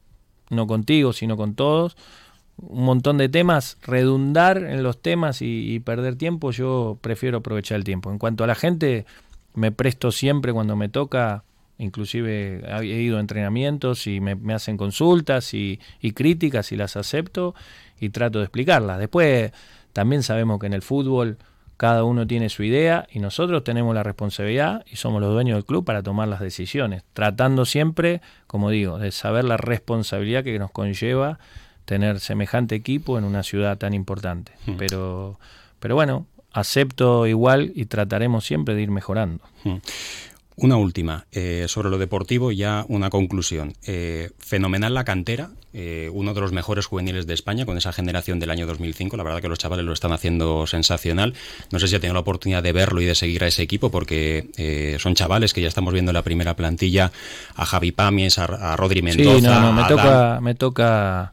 no 0.50 0.66
contigo, 0.66 1.12
sino 1.12 1.36
con 1.36 1.54
todos, 1.54 1.96
un 2.56 2.84
montón 2.84 3.18
de 3.18 3.28
temas, 3.28 3.78
redundar 3.82 4.58
en 4.58 4.82
los 4.82 5.00
temas 5.00 5.42
y, 5.42 5.80
perder 5.80 6.16
tiempo, 6.16 6.52
yo 6.52 6.98
prefiero 7.00 7.38
aprovechar 7.38 7.76
el 7.76 7.84
tiempo. 7.84 8.10
En 8.10 8.18
cuanto 8.18 8.44
a 8.44 8.46
la 8.46 8.54
gente, 8.54 9.06
me 9.54 9.72
presto 9.72 10.12
siempre 10.12 10.52
cuando 10.52 10.76
me 10.76 10.88
toca 10.88 11.44
inclusive 11.76 12.62
he 12.82 13.02
ido 13.02 13.16
a 13.16 13.20
entrenamientos 13.20 14.06
y 14.06 14.20
me, 14.20 14.54
hacen 14.54 14.76
consultas 14.76 15.54
y, 15.54 15.80
críticas 16.14 16.70
y 16.72 16.76
las 16.76 16.96
acepto 16.96 17.54
y 18.00 18.10
trato 18.10 18.38
de 18.38 18.44
explicarlas. 18.44 18.98
Después 18.98 19.52
también 19.92 20.22
sabemos 20.22 20.60
que 20.60 20.66
en 20.66 20.72
el 20.72 20.82
fútbol 20.82 21.38
cada 21.76 22.04
uno 22.04 22.26
tiene 22.26 22.48
su 22.48 22.62
idea 22.62 23.06
y 23.10 23.18
nosotros 23.18 23.64
tenemos 23.64 23.94
la 23.94 24.02
responsabilidad 24.02 24.84
y 24.90 24.96
somos 24.96 25.20
los 25.20 25.32
dueños 25.32 25.56
del 25.56 25.64
club 25.64 25.84
para 25.84 26.02
tomar 26.02 26.28
las 26.28 26.40
decisiones, 26.40 27.02
tratando 27.12 27.64
siempre, 27.64 28.20
como 28.46 28.70
digo, 28.70 28.98
de 28.98 29.10
saber 29.12 29.44
la 29.44 29.56
responsabilidad 29.56 30.44
que 30.44 30.58
nos 30.58 30.70
conlleva 30.70 31.38
tener 31.84 32.20
semejante 32.20 32.74
equipo 32.74 33.18
en 33.18 33.24
una 33.24 33.42
ciudad 33.42 33.76
tan 33.78 33.94
importante. 33.94 34.52
Hmm. 34.66 34.76
Pero, 34.78 35.38
pero 35.80 35.94
bueno, 35.94 36.26
acepto 36.52 37.26
igual 37.26 37.72
y 37.74 37.86
trataremos 37.86 38.44
siempre 38.44 38.74
de 38.74 38.82
ir 38.82 38.90
mejorando. 38.90 39.44
Hmm. 39.64 39.76
Una 40.56 40.76
última, 40.76 41.26
eh, 41.32 41.64
sobre 41.66 41.90
lo 41.90 41.98
deportivo, 41.98 42.52
ya 42.52 42.84
una 42.88 43.10
conclusión. 43.10 43.74
Eh, 43.86 44.30
fenomenal 44.38 44.94
la 44.94 45.04
cantera, 45.04 45.50
eh, 45.72 46.08
uno 46.12 46.32
de 46.32 46.40
los 46.40 46.52
mejores 46.52 46.86
juveniles 46.86 47.26
de 47.26 47.34
España 47.34 47.66
con 47.66 47.76
esa 47.76 47.92
generación 47.92 48.38
del 48.38 48.50
año 48.50 48.64
2005. 48.66 49.16
La 49.16 49.24
verdad 49.24 49.40
que 49.40 49.48
los 49.48 49.58
chavales 49.58 49.84
lo 49.84 49.92
están 49.92 50.12
haciendo 50.12 50.68
sensacional. 50.68 51.34
No 51.72 51.80
sé 51.80 51.88
si 51.88 51.96
ha 51.96 52.00
tenido 52.00 52.14
la 52.14 52.20
oportunidad 52.20 52.62
de 52.62 52.72
verlo 52.72 53.00
y 53.00 53.04
de 53.04 53.16
seguir 53.16 53.42
a 53.42 53.48
ese 53.48 53.62
equipo, 53.62 53.90
porque 53.90 54.96
son 55.00 55.16
chavales 55.16 55.52
que 55.52 55.60
ya 55.60 55.66
estamos 55.66 55.92
viendo 55.92 56.10
en 56.10 56.14
la 56.14 56.22
primera 56.22 56.54
plantilla 56.54 57.10
a 57.56 57.66
Javi 57.66 57.90
Pamies, 57.90 58.38
a, 58.38 58.76
Rodri 58.76 59.02
Mendoza. 59.02 59.36
Sí, 59.36 59.42
no, 59.42 59.60
no, 59.60 59.72
me, 59.72 59.84
toca, 59.88 60.38
me 60.40 60.54
toca 60.54 61.32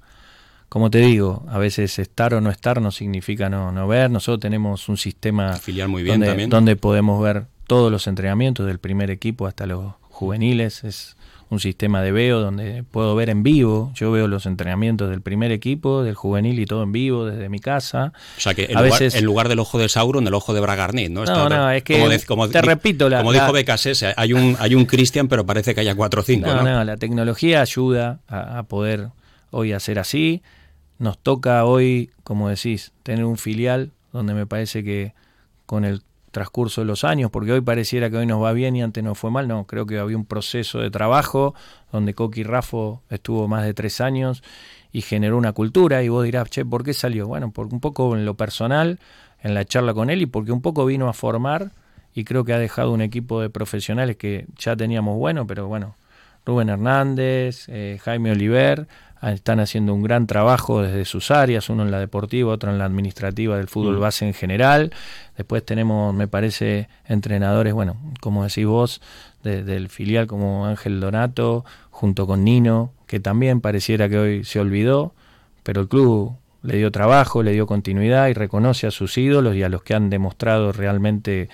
como 0.68 0.90
te 0.90 1.00
digo, 1.00 1.46
a 1.50 1.58
veces 1.60 2.00
estar 2.00 2.34
o 2.34 2.40
no 2.40 2.50
estar 2.50 2.82
no 2.82 2.92
significa 2.92 3.50
no, 3.50 3.74
no 3.74 3.88
ver. 3.88 4.10
Nosotros 4.10 4.40
tenemos 4.40 4.88
un 4.88 4.96
sistema 4.96 5.58
filial 5.58 5.90
muy 5.90 6.02
bien 6.02 6.22
donde, 6.22 6.48
donde 6.48 6.76
podemos 6.78 7.22
ver 7.22 7.46
todos 7.72 7.90
los 7.90 8.06
entrenamientos 8.08 8.68
del 8.68 8.80
primer 8.80 9.10
equipo 9.12 9.48
hasta 9.48 9.66
los 9.66 9.94
juveniles. 10.10 10.84
Es 10.84 11.16
un 11.50 11.62
sistema 11.62 12.02
de 12.02 12.12
veo 12.12 12.42
donde 12.42 12.84
puedo 12.84 13.16
ver 13.16 13.30
en 13.30 13.44
vivo. 13.44 13.94
Yo 13.96 14.12
veo 14.12 14.28
los 14.28 14.46
entrenamientos 14.46 15.10
del 15.10 15.22
primer 15.22 15.54
equipo, 15.54 16.04
del 16.04 16.16
juvenil 16.16 16.60
y 16.60 16.66
todo 16.66 16.84
en 16.84 16.92
vivo 16.92 17.26
desde 17.28 17.48
mi 17.48 17.60
casa. 17.60 18.12
O 18.36 18.42
sea 18.42 18.54
que 18.54 18.66
en, 18.66 18.74
lugar, 18.74 18.84
veces... 18.84 19.16
en 19.16 19.24
lugar, 19.24 19.48
del 19.48 19.60
ojo 19.60 19.80
de 19.80 19.88
Sauron, 19.88 20.28
el 20.28 20.34
ojo 20.34 20.54
de 20.54 20.60
Bragarnet, 20.60 21.10
¿no? 21.12 21.24
no, 21.24 21.48
no, 21.48 21.72
es 21.72 21.84
que 21.84 22.20
como, 22.28 22.50
te 22.50 22.62
repito, 22.62 23.08
la, 23.08 23.20
como 23.20 23.32
dijo 23.32 23.54
Becasese, 23.54 24.16
hay 24.18 24.34
un 24.34 24.58
hay 24.60 24.76
un 24.76 24.84
Cristian, 24.84 25.30
pero 25.30 25.46
parece 25.46 25.74
que 25.74 25.80
haya 25.80 25.96
cuatro 25.96 26.20
o 26.20 26.26
cinco. 26.26 26.54
No, 26.54 26.64
no, 26.64 26.84
la 26.84 26.98
tecnología 26.98 27.62
ayuda 27.62 28.20
a 28.28 28.64
poder 28.64 29.12
hoy 29.50 29.72
hacer 29.72 29.98
así. 29.98 30.42
Nos 31.00 31.18
toca 31.18 31.64
hoy, 31.64 32.10
como 32.26 32.50
decís, 32.50 32.92
tener 33.04 33.24
un 33.24 33.38
filial 33.38 33.92
donde 34.12 34.34
me 34.34 34.46
parece 34.46 34.84
que 34.84 35.14
con 35.66 35.86
el 35.86 36.02
transcurso 36.32 36.82
de 36.82 36.88
los 36.88 37.04
años, 37.04 37.30
porque 37.30 37.52
hoy 37.52 37.62
pareciera 37.62 38.10
que 38.10 38.18
hoy 38.18 38.26
nos 38.26 38.42
va 38.42 38.54
bien 38.54 38.76
y 38.76 38.82
antes 38.82 39.04
no 39.04 39.16
fue 39.16 39.32
mal, 39.32 39.48
no, 39.48 39.66
creo 39.66 39.86
que 39.86 40.00
había 40.00 40.18
un 40.18 40.26
proceso 40.26 40.80
de 40.80 40.90
trabajo 40.90 41.54
donde 41.92 42.14
Coqui 42.14 42.44
Rafo 42.44 43.02
estuvo 43.10 43.48
más 43.48 43.64
de 43.66 43.74
tres 43.74 44.02
años 44.02 44.42
y 44.92 45.02
generó 45.02 45.38
una 45.38 45.54
cultura 45.54 46.04
y 46.04 46.10
vos 46.10 46.24
dirás, 46.24 46.50
che, 46.50 46.66
¿por 46.66 46.84
qué 46.84 46.94
salió? 46.94 47.28
Bueno, 47.28 47.52
porque 47.52 47.76
un 47.76 47.82
poco 47.82 48.16
en 48.16 48.26
lo 48.26 48.36
personal, 48.36 49.00
en 49.42 49.54
la 49.54 49.66
charla 49.66 49.94
con 49.94 50.10
él 50.10 50.22
y 50.22 50.26
porque 50.26 50.52
un 50.52 50.62
poco 50.62 50.86
vino 50.86 51.08
a 51.08 51.14
formar 51.14 51.72
y 52.14 52.24
creo 52.24 52.44
que 52.44 52.54
ha 52.54 52.60
dejado 52.60 52.92
un 52.92 53.02
equipo 53.02 53.42
de 53.42 53.50
profesionales 53.50 54.18
que 54.18 54.46
ya 54.58 54.76
teníamos 54.76 55.18
bueno, 55.18 55.48
pero 55.48 55.68
bueno, 55.68 55.96
Rubén 56.46 56.70
Hernández, 56.70 57.66
eh, 57.70 58.00
Jaime 58.04 58.32
Oliver, 58.32 58.88
Ah, 59.24 59.34
están 59.34 59.60
haciendo 59.60 59.94
un 59.94 60.02
gran 60.02 60.26
trabajo 60.26 60.82
desde 60.82 61.06
sus 61.06 61.30
áreas, 61.30 61.70
uno 61.70 61.84
en 61.84 61.92
la 61.92 62.00
deportiva, 62.00 62.52
otro 62.52 62.72
en 62.72 62.80
la 62.80 62.86
administrativa 62.86 63.56
del 63.56 63.68
fútbol 63.68 63.98
mm. 63.98 64.00
base 64.00 64.26
en 64.26 64.34
general. 64.34 64.92
Después 65.38 65.64
tenemos, 65.64 66.12
me 66.16 66.28
parece, 66.28 66.90
entrenadores, 67.06 67.72
bueno, 67.72 67.98
como 68.20 68.44
decís 68.44 68.66
vos, 68.66 69.00
del 69.44 69.90
filial 69.90 70.26
como 70.26 70.66
Ángel 70.66 71.00
Donato, 71.00 71.66
junto 71.92 72.26
con 72.26 72.44
Nino, 72.44 72.94
que 73.06 73.20
también 73.20 73.62
pareciera 73.62 74.10
que 74.10 74.18
hoy 74.18 74.44
se 74.44 74.60
olvidó, 74.60 75.14
pero 75.62 75.82
el 75.82 75.88
club 75.88 76.36
le 76.64 76.78
dio 76.78 76.92
trabajo, 76.92 77.44
le 77.44 77.52
dio 77.52 77.68
continuidad 77.68 78.28
y 78.28 78.34
reconoce 78.34 78.88
a 78.88 78.92
sus 78.92 79.20
ídolos 79.20 79.56
y 79.56 79.62
a 79.62 79.70
los 79.70 79.84
que 79.84 79.94
han 79.94 80.10
demostrado 80.10 80.72
realmente 80.72 81.48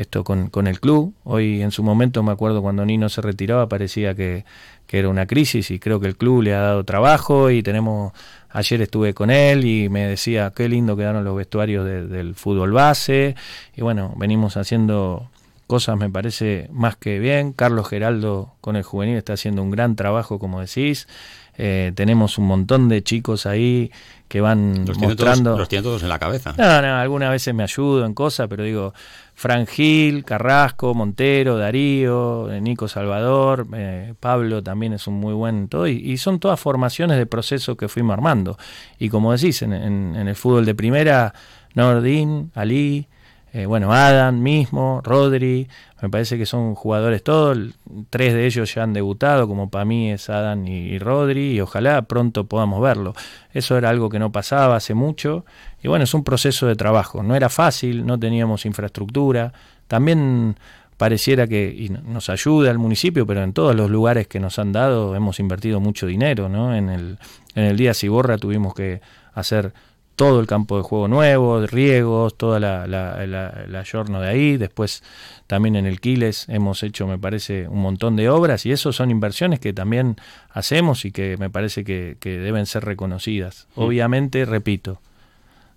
esto 0.00 0.24
con, 0.24 0.48
con 0.50 0.66
el 0.66 0.80
club. 0.80 1.14
Hoy 1.24 1.62
en 1.62 1.70
su 1.70 1.82
momento 1.82 2.22
me 2.22 2.32
acuerdo 2.32 2.62
cuando 2.62 2.84
Nino 2.84 3.08
se 3.08 3.20
retiraba, 3.20 3.68
parecía 3.68 4.14
que 4.14 4.44
que 4.88 4.98
era 4.98 5.10
una 5.10 5.26
crisis 5.26 5.70
y 5.70 5.78
creo 5.78 6.00
que 6.00 6.08
el 6.08 6.16
club 6.16 6.42
le 6.42 6.54
ha 6.54 6.60
dado 6.60 6.82
trabajo 6.82 7.50
y 7.50 7.62
tenemos, 7.62 8.12
ayer 8.48 8.80
estuve 8.80 9.12
con 9.12 9.30
él 9.30 9.66
y 9.66 9.90
me 9.90 10.08
decía 10.08 10.50
qué 10.56 10.66
lindo 10.66 10.96
quedaron 10.96 11.24
los 11.24 11.36
vestuarios 11.36 11.84
del 11.84 12.34
fútbol 12.34 12.72
base 12.72 13.36
y 13.76 13.82
bueno, 13.82 14.14
venimos 14.16 14.56
haciendo 14.56 15.30
cosas 15.66 15.98
me 15.98 16.08
parece 16.08 16.68
más 16.72 16.96
que 16.96 17.18
bien, 17.18 17.52
Carlos 17.52 17.86
Geraldo 17.86 18.54
con 18.62 18.76
el 18.76 18.82
juvenil 18.82 19.18
está 19.18 19.34
haciendo 19.34 19.62
un 19.62 19.70
gran 19.70 19.94
trabajo 19.94 20.38
como 20.38 20.60
decís, 20.62 21.06
eh, 21.60 21.92
tenemos 21.94 22.38
un 22.38 22.46
montón 22.46 22.88
de 22.88 23.02
chicos 23.02 23.44
ahí 23.44 23.90
que 24.28 24.40
van 24.40 24.84
mostrando... 24.84 25.58
los 25.58 25.68
tiene 25.68 25.82
todos 25.82 26.02
en 26.04 26.08
la 26.08 26.20
cabeza. 26.20 26.54
No, 26.56 26.82
no, 26.82 26.96
algunas 26.96 27.30
veces 27.30 27.52
me 27.52 27.64
ayudo 27.64 28.06
en 28.06 28.14
cosas, 28.14 28.46
pero 28.48 28.62
digo, 28.62 28.94
Frangil, 29.34 30.24
Carrasco, 30.24 30.94
Montero, 30.94 31.56
Darío, 31.58 32.50
eh, 32.52 32.60
Nico 32.60 32.86
Salvador, 32.86 33.66
eh, 33.74 34.14
Pablo 34.20 34.62
también 34.62 34.92
es 34.92 35.08
un 35.08 35.14
muy 35.14 35.34
buen 35.34 35.68
todo, 35.68 35.88
y, 35.88 36.16
son 36.18 36.38
todas 36.38 36.60
formaciones 36.60 37.18
de 37.18 37.26
proceso 37.26 37.76
que 37.76 37.88
fuimos 37.88 38.14
armando. 38.14 38.56
Y 38.98 39.08
como 39.08 39.32
decís, 39.32 39.62
en, 39.62 39.72
en 39.72 40.28
el 40.28 40.36
fútbol 40.36 40.64
de 40.64 40.74
primera, 40.76 41.34
Nordin, 41.74 42.52
Ali, 42.54 43.08
eh, 43.52 43.66
bueno, 43.66 43.92
Adam 43.92 44.40
mismo, 44.40 45.00
Rodri, 45.02 45.68
me 46.02 46.10
parece 46.10 46.36
que 46.36 46.44
son 46.44 46.74
jugadores 46.74 47.22
todos, 47.22 47.58
tres 48.10 48.34
de 48.34 48.46
ellos 48.46 48.74
ya 48.74 48.82
han 48.82 48.92
debutado, 48.92 49.48
como 49.48 49.70
para 49.70 49.84
mí 49.84 50.12
es 50.12 50.28
Adam 50.28 50.66
y, 50.66 50.98
Rodri, 50.98 51.52
y 51.52 51.60
ojalá 51.60 52.02
pronto 52.02 52.44
podamos 52.44 52.82
verlo. 52.82 53.14
Eso 53.52 53.78
era 53.78 53.88
algo 53.88 54.10
que 54.10 54.18
no 54.18 54.30
pasaba 54.30 54.76
hace 54.76 54.94
mucho, 54.94 55.46
y 55.82 55.88
bueno, 55.88 56.04
es 56.04 56.12
un 56.12 56.24
proceso 56.24 56.66
de 56.66 56.76
trabajo, 56.76 57.22
no 57.22 57.34
era 57.34 57.48
fácil, 57.48 58.04
no 58.04 58.18
teníamos 58.18 58.66
infraestructura, 58.66 59.52
también 59.86 60.56
pareciera 60.98 61.46
que 61.46 61.90
nos 62.04 62.28
ayuda 62.28 62.70
el 62.70 62.78
municipio, 62.78 63.26
pero 63.26 63.42
en 63.42 63.52
todos 63.52 63.74
los 63.74 63.88
lugares 63.88 64.26
que 64.26 64.40
nos 64.40 64.58
han 64.58 64.72
dado 64.72 65.14
hemos 65.14 65.40
invertido 65.40 65.80
mucho 65.80 66.06
dinero, 66.06 66.48
¿no? 66.48 66.74
En 66.74 66.90
el, 66.90 67.18
en 67.54 67.64
el 67.64 67.76
día 67.76 67.94
Ciborra 67.94 68.36
tuvimos 68.36 68.74
que 68.74 69.00
hacer 69.32 69.72
todo 70.18 70.40
el 70.40 70.48
campo 70.48 70.76
de 70.76 70.82
juego 70.82 71.06
nuevo, 71.06 71.64
riegos, 71.64 72.36
toda 72.36 72.58
la, 72.58 72.88
la, 72.88 73.24
la, 73.24 73.84
de 74.20 74.28
ahí. 74.28 74.56
Después 74.56 75.04
también 75.46 75.76
en 75.76 75.86
el 75.86 76.00
Quiles 76.00 76.46
hemos 76.48 76.82
hecho, 76.82 77.06
me 77.06 77.18
parece, 77.18 77.68
un 77.68 77.80
montón 77.80 78.16
de 78.16 78.28
obras 78.28 78.66
y 78.66 78.72
eso 78.72 78.92
son 78.92 79.12
inversiones 79.12 79.60
que 79.60 79.72
también 79.72 80.16
hacemos 80.50 81.04
y 81.04 81.12
que 81.12 81.36
me 81.36 81.50
parece 81.50 81.84
que, 81.84 82.16
deben 82.20 82.66
ser 82.66 82.84
reconocidas. 82.84 83.68
Obviamente, 83.76 84.44
repito, 84.44 85.00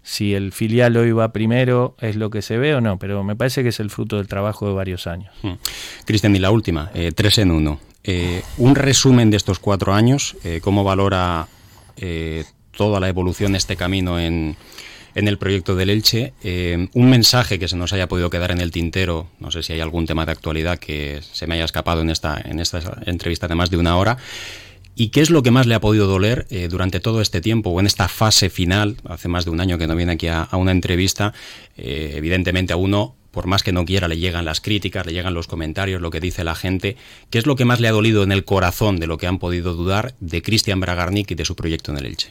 si 0.01 0.33
el 0.33 0.53
filial 0.53 0.97
hoy 0.97 1.11
va 1.11 1.31
primero 1.31 1.95
es 1.99 2.15
lo 2.15 2.31
que 2.31 2.41
se 2.41 2.57
ve 2.57 2.73
o 2.73 2.81
no, 2.81 2.97
pero 2.97 3.23
me 3.23 3.35
parece 3.35 3.61
que 3.61 3.69
es 3.69 3.79
el 3.79 3.91
fruto 3.91 4.17
del 4.17 4.27
trabajo 4.27 4.67
de 4.67 4.73
varios 4.73 5.05
años. 5.05 5.31
Mm. 5.43 5.53
Cristian, 6.05 6.35
y 6.35 6.39
la 6.39 6.49
última, 6.49 6.89
eh, 6.95 7.11
tres 7.11 7.37
en 7.37 7.51
uno. 7.51 7.79
Eh, 8.03 8.41
un 8.57 8.73
resumen 8.73 9.29
de 9.29 9.37
estos 9.37 9.59
cuatro 9.59 9.93
años, 9.93 10.35
eh, 10.43 10.61
¿cómo 10.63 10.83
valora 10.83 11.47
toda 12.75 12.99
la 12.99 13.09
evolución 13.09 13.53
de 13.53 13.57
este 13.57 13.75
camino 13.75 14.19
en, 14.19 14.55
el 15.13 15.37
proyecto 15.37 15.75
del 15.75 15.89
Elche. 15.89 16.33
Eh, 16.43 16.87
un 16.93 17.09
mensaje 17.09 17.59
que 17.59 17.67
se 17.67 17.75
nos 17.75 17.93
haya 17.93 18.07
podido 18.07 18.29
quedar 18.29 18.51
en 18.51 18.61
el 18.61 18.71
tintero, 18.71 19.27
no 19.39 19.51
sé 19.51 19.61
si 19.63 19.73
hay 19.73 19.81
algún 19.81 20.05
tema 20.05 20.25
de 20.25 20.31
actualidad 20.31 20.79
que 20.79 21.21
se 21.21 21.47
me 21.47 21.55
haya 21.55 21.65
escapado 21.65 22.01
en 22.01 22.09
esta, 22.09 22.41
en 22.43 22.59
esta 22.59 22.81
entrevista 23.05 23.47
de 23.47 23.55
más 23.55 23.69
de 23.69 23.77
una 23.77 23.97
hora. 23.97 24.17
¿Y 24.95 25.09
qué 25.09 25.21
es 25.21 25.29
lo 25.29 25.41
que 25.41 25.51
más 25.51 25.67
le 25.67 25.75
ha 25.75 25.79
podido 25.79 26.05
doler 26.05 26.47
eh, 26.49 26.67
durante 26.69 26.99
todo 26.99 27.21
este 27.21 27.41
tiempo 27.41 27.69
o 27.69 27.79
en 27.79 27.85
esta 27.85 28.07
fase 28.07 28.49
final? 28.49 28.97
Hace 29.05 29.29
más 29.29 29.45
de 29.45 29.51
un 29.51 29.61
año 29.61 29.77
que 29.77 29.87
no 29.87 29.95
viene 29.95 30.13
aquí 30.13 30.27
a, 30.27 30.47
una 30.53 30.71
entrevista. 30.71 31.33
Eh, 31.77 32.13
evidentemente 32.15 32.73
a 32.73 32.75
uno, 32.75 33.15
por 33.31 33.47
más 33.47 33.63
que 33.63 33.71
no 33.71 33.85
quiera, 33.85 34.07
le 34.07 34.17
llegan 34.17 34.43
las 34.43 34.59
críticas, 34.59 35.05
le 35.05 35.13
llegan 35.13 35.33
los 35.33 35.47
comentarios, 35.47 36.01
lo 36.01 36.11
que 36.11 36.19
dice 36.19 36.43
la 36.43 36.55
gente. 36.55 36.97
¿Qué 37.29 37.39
es 37.39 37.45
lo 37.45 37.55
que 37.55 37.65
más 37.65 37.79
le 37.79 37.87
ha 37.87 37.91
dolido 37.91 38.23
en 38.23 38.33
el 38.33 38.43
corazón 38.43 38.99
de 38.99 39.07
lo 39.07 39.17
que 39.17 39.27
han 39.27 39.39
podido 39.39 39.73
dudar 39.73 40.13
de 40.19 40.41
Cristian 40.41 40.81
Bragarnik 40.81 41.31
y 41.31 41.35
de 41.35 41.45
su 41.45 41.55
proyecto 41.55 41.91
en 41.91 41.97
el 41.97 42.05
Elche? 42.05 42.29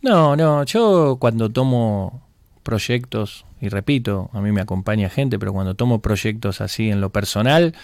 No, 0.00 0.36
no, 0.36 0.64
yo 0.64 1.16
cuando 1.18 1.50
tomo 1.50 2.22
proyectos, 2.62 3.44
y 3.60 3.68
repito, 3.68 4.30
a 4.32 4.40
mí 4.40 4.52
me 4.52 4.60
acompaña 4.60 5.08
gente, 5.08 5.38
pero 5.38 5.52
cuando 5.52 5.74
tomo 5.74 6.00
proyectos 6.00 6.60
así 6.60 6.90
en 6.90 7.00
lo 7.00 7.10
personal, 7.10 7.74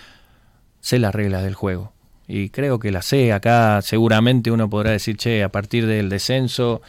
sé 0.80 0.98
las 0.98 1.14
reglas 1.14 1.42
del 1.42 1.54
juego. 1.54 1.92
Y 2.28 2.50
creo 2.50 2.78
que 2.78 2.92
las 2.92 3.06
sé. 3.06 3.32
Acá 3.32 3.82
seguramente 3.82 4.50
uno 4.50 4.70
podrá 4.70 4.92
decir, 4.92 5.16
che, 5.16 5.42
a 5.42 5.50
partir 5.50 5.86
del 5.86 6.08
descenso, 6.08 6.82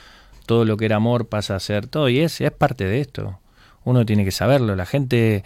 todo 0.45 0.65
lo 0.65 0.77
que 0.77 0.85
era 0.85 0.97
amor 0.97 1.27
pasa 1.27 1.55
a 1.55 1.59
ser 1.59 1.87
todo. 1.87 2.09
Y 2.09 2.19
es, 2.19 2.39
es 2.41 2.51
parte 2.51 2.85
de 2.85 3.01
esto. 3.01 3.39
Uno 3.83 4.05
tiene 4.05 4.25
que 4.25 4.31
saberlo. 4.31 4.75
La 4.75 4.85
gente 4.85 5.43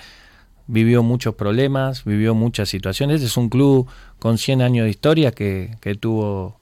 vivió 0.68 1.02
muchos 1.04 1.36
problemas, 1.36 2.04
vivió 2.04 2.36
muchas 2.36 2.70
situaciones. 2.70 3.16
Este 3.16 3.28
es 3.28 3.38
un 3.38 3.50
club 3.50 3.88
con 4.20 4.38
100 4.38 4.62
años 4.62 4.84
de 4.86 4.92
historia 4.92 5.32
que, 5.32 5.76
que 5.82 5.96
tuvo 5.96 6.59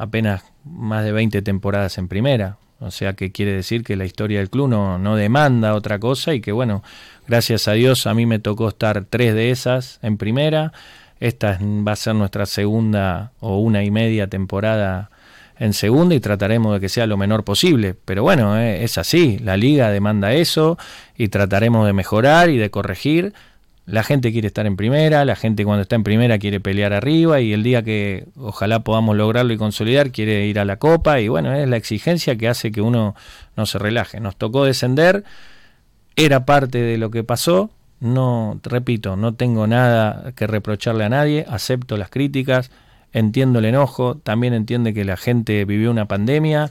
apenas 0.00 0.44
más 0.64 1.04
de 1.04 1.12
20 1.12 1.42
temporadas 1.42 1.98
en 1.98 2.08
primera. 2.08 2.56
O 2.78 2.90
sea 2.90 3.12
que 3.12 3.30
quiere 3.30 3.52
decir 3.52 3.84
que 3.84 3.94
la 3.94 4.06
historia 4.06 4.38
del 4.38 4.48
club 4.48 4.68
no, 4.68 4.98
no, 4.98 5.14
demanda 5.14 5.74
otra 5.74 5.98
cosa 5.98 6.32
y 6.32 6.40
que 6.40 6.50
bueno, 6.50 6.82
gracias 7.28 7.68
a 7.68 7.72
Dios 7.72 8.06
a 8.06 8.14
mí 8.14 8.24
me 8.24 8.38
tocó 8.38 8.68
estar 8.68 9.04
tres 9.04 9.34
de 9.34 9.50
esas 9.50 9.98
en 10.02 10.16
primera 10.16 10.72
esta 11.20 11.58
va 11.60 11.92
a 11.92 11.96
ser 11.96 12.14
nuestra 12.14 12.46
segunda 12.46 13.32
o 13.40 13.58
una 13.58 13.84
y 13.84 13.90
media 13.90 14.26
temporada 14.26 15.10
en 15.58 15.74
segunda 15.74 16.14
y 16.14 16.20
trataremos 16.20 16.72
de 16.72 16.80
que 16.80 16.88
sea 16.88 17.06
lo 17.06 17.18
menor 17.18 17.44
posible. 17.44 17.94
Pero 18.06 18.22
bueno, 18.22 18.58
eh, 18.58 18.82
es 18.82 18.96
así, 18.96 19.38
la 19.38 19.58
liga 19.58 19.90
demanda 19.90 20.32
eso 20.32 20.78
y 21.16 21.28
trataremos 21.28 21.86
de 21.86 21.92
mejorar 21.92 22.48
y 22.48 22.56
de 22.56 22.70
corregir. 22.70 23.34
La 23.90 24.04
gente 24.04 24.30
quiere 24.30 24.46
estar 24.46 24.66
en 24.66 24.76
primera, 24.76 25.24
la 25.24 25.34
gente 25.34 25.64
cuando 25.64 25.82
está 25.82 25.96
en 25.96 26.04
primera 26.04 26.38
quiere 26.38 26.60
pelear 26.60 26.92
arriba 26.92 27.40
y 27.40 27.52
el 27.52 27.64
día 27.64 27.82
que 27.82 28.26
ojalá 28.36 28.84
podamos 28.84 29.16
lograrlo 29.16 29.52
y 29.52 29.56
consolidar 29.56 30.12
quiere 30.12 30.46
ir 30.46 30.60
a 30.60 30.64
la 30.64 30.76
copa 30.76 31.20
y 31.20 31.26
bueno, 31.26 31.52
es 31.54 31.68
la 31.68 31.76
exigencia 31.76 32.36
que 32.36 32.46
hace 32.46 32.70
que 32.70 32.80
uno 32.80 33.16
no 33.56 33.66
se 33.66 33.80
relaje. 33.80 34.20
Nos 34.20 34.36
tocó 34.36 34.64
descender, 34.64 35.24
era 36.14 36.44
parte 36.44 36.78
de 36.78 36.98
lo 36.98 37.10
que 37.10 37.24
pasó, 37.24 37.70
no, 37.98 38.60
repito, 38.62 39.16
no 39.16 39.34
tengo 39.34 39.66
nada 39.66 40.32
que 40.36 40.46
reprocharle 40.46 41.04
a 41.04 41.08
nadie, 41.08 41.44
acepto 41.48 41.96
las 41.96 42.10
críticas, 42.10 42.70
entiendo 43.12 43.58
el 43.58 43.64
enojo, 43.64 44.16
también 44.16 44.54
entiende 44.54 44.94
que 44.94 45.04
la 45.04 45.16
gente 45.16 45.64
vivió 45.64 45.90
una 45.90 46.06
pandemia 46.06 46.70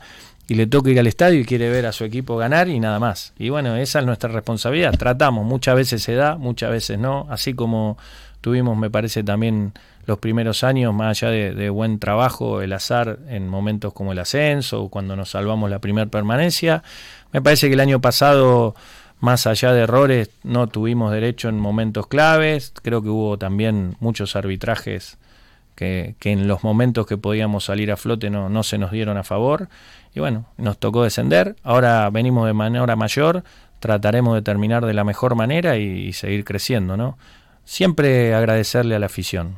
y 0.49 0.55
le 0.55 0.65
toca 0.65 0.89
ir 0.89 0.99
al 0.99 1.05
estadio 1.05 1.39
y 1.39 1.45
quiere 1.45 1.69
ver 1.69 1.85
a 1.85 1.91
su 1.91 2.03
equipo 2.03 2.35
ganar 2.35 2.69
y 2.69 2.79
nada 2.79 2.99
más. 2.99 3.33
Y 3.37 3.49
bueno, 3.49 3.75
esa 3.75 3.99
es 3.99 4.05
nuestra 4.05 4.31
responsabilidad. 4.31 4.97
Tratamos, 4.97 5.45
muchas 5.45 5.75
veces 5.75 6.01
se 6.01 6.15
da, 6.15 6.37
muchas 6.37 6.71
veces 6.71 6.97
no, 6.97 7.27
así 7.29 7.53
como 7.53 7.99
tuvimos, 8.41 8.75
me 8.75 8.89
parece, 8.89 9.23
también 9.23 9.73
los 10.07 10.17
primeros 10.17 10.63
años, 10.63 10.91
más 10.91 11.21
allá 11.21 11.29
de, 11.29 11.69
buen 11.69 11.99
trabajo, 11.99 12.63
el 12.63 12.73
azar 12.73 13.19
en 13.27 13.47
momentos 13.47 13.93
como 13.93 14.11
el 14.11 14.17
ascenso 14.17 14.81
o 14.81 14.89
cuando 14.89 15.15
nos 15.15 15.29
salvamos 15.29 15.69
la 15.69 15.77
primera 15.77 16.09
permanencia. 16.09 16.81
Me 17.31 17.43
parece 17.43 17.67
que 17.67 17.75
el 17.75 17.79
año 17.79 18.01
pasado, 18.01 18.73
más 19.19 19.45
allá 19.45 19.71
de 19.71 19.81
errores, 19.81 20.31
no 20.41 20.65
tuvimos 20.65 21.11
derecho 21.11 21.49
en 21.49 21.59
momentos 21.59 22.07
claves. 22.07 22.73
Creo 22.81 23.03
que 23.03 23.09
hubo 23.09 23.37
también 23.37 23.97
muchos 23.99 24.35
arbitrajes 24.35 25.19
que, 25.79 26.15
en 26.25 26.47
los 26.47 26.63
momentos 26.63 27.07
que 27.07 27.17
podíamos 27.17 27.63
salir 27.65 27.89
a 27.91 27.97
flote 27.97 28.29
no, 28.29 28.49
no 28.49 28.63
se 28.63 28.77
nos 28.77 28.91
dieron 28.91 29.17
a 29.17 29.23
favor. 29.23 29.69
Y 30.13 30.19
bueno, 30.19 30.45
nos 30.57 30.77
tocó 30.77 31.03
descender. 31.03 31.55
Ahora 31.63 32.09
venimos 32.09 32.45
de 32.47 32.53
manera 32.53 32.95
mayor, 32.97 33.43
trataremos 33.79 34.35
de 34.35 34.41
terminar 34.41 34.85
de 34.85 34.93
la 34.93 35.05
mejor 35.05 35.35
manera 35.35 35.77
y, 35.77 36.11
seguir 36.11 36.43
creciendo, 36.43 36.97
¿no? 36.97 37.17
Siempre 37.63 38.33
agradecerle 38.33 38.95
a 38.95 38.99
la 38.99 39.05
afición, 39.05 39.57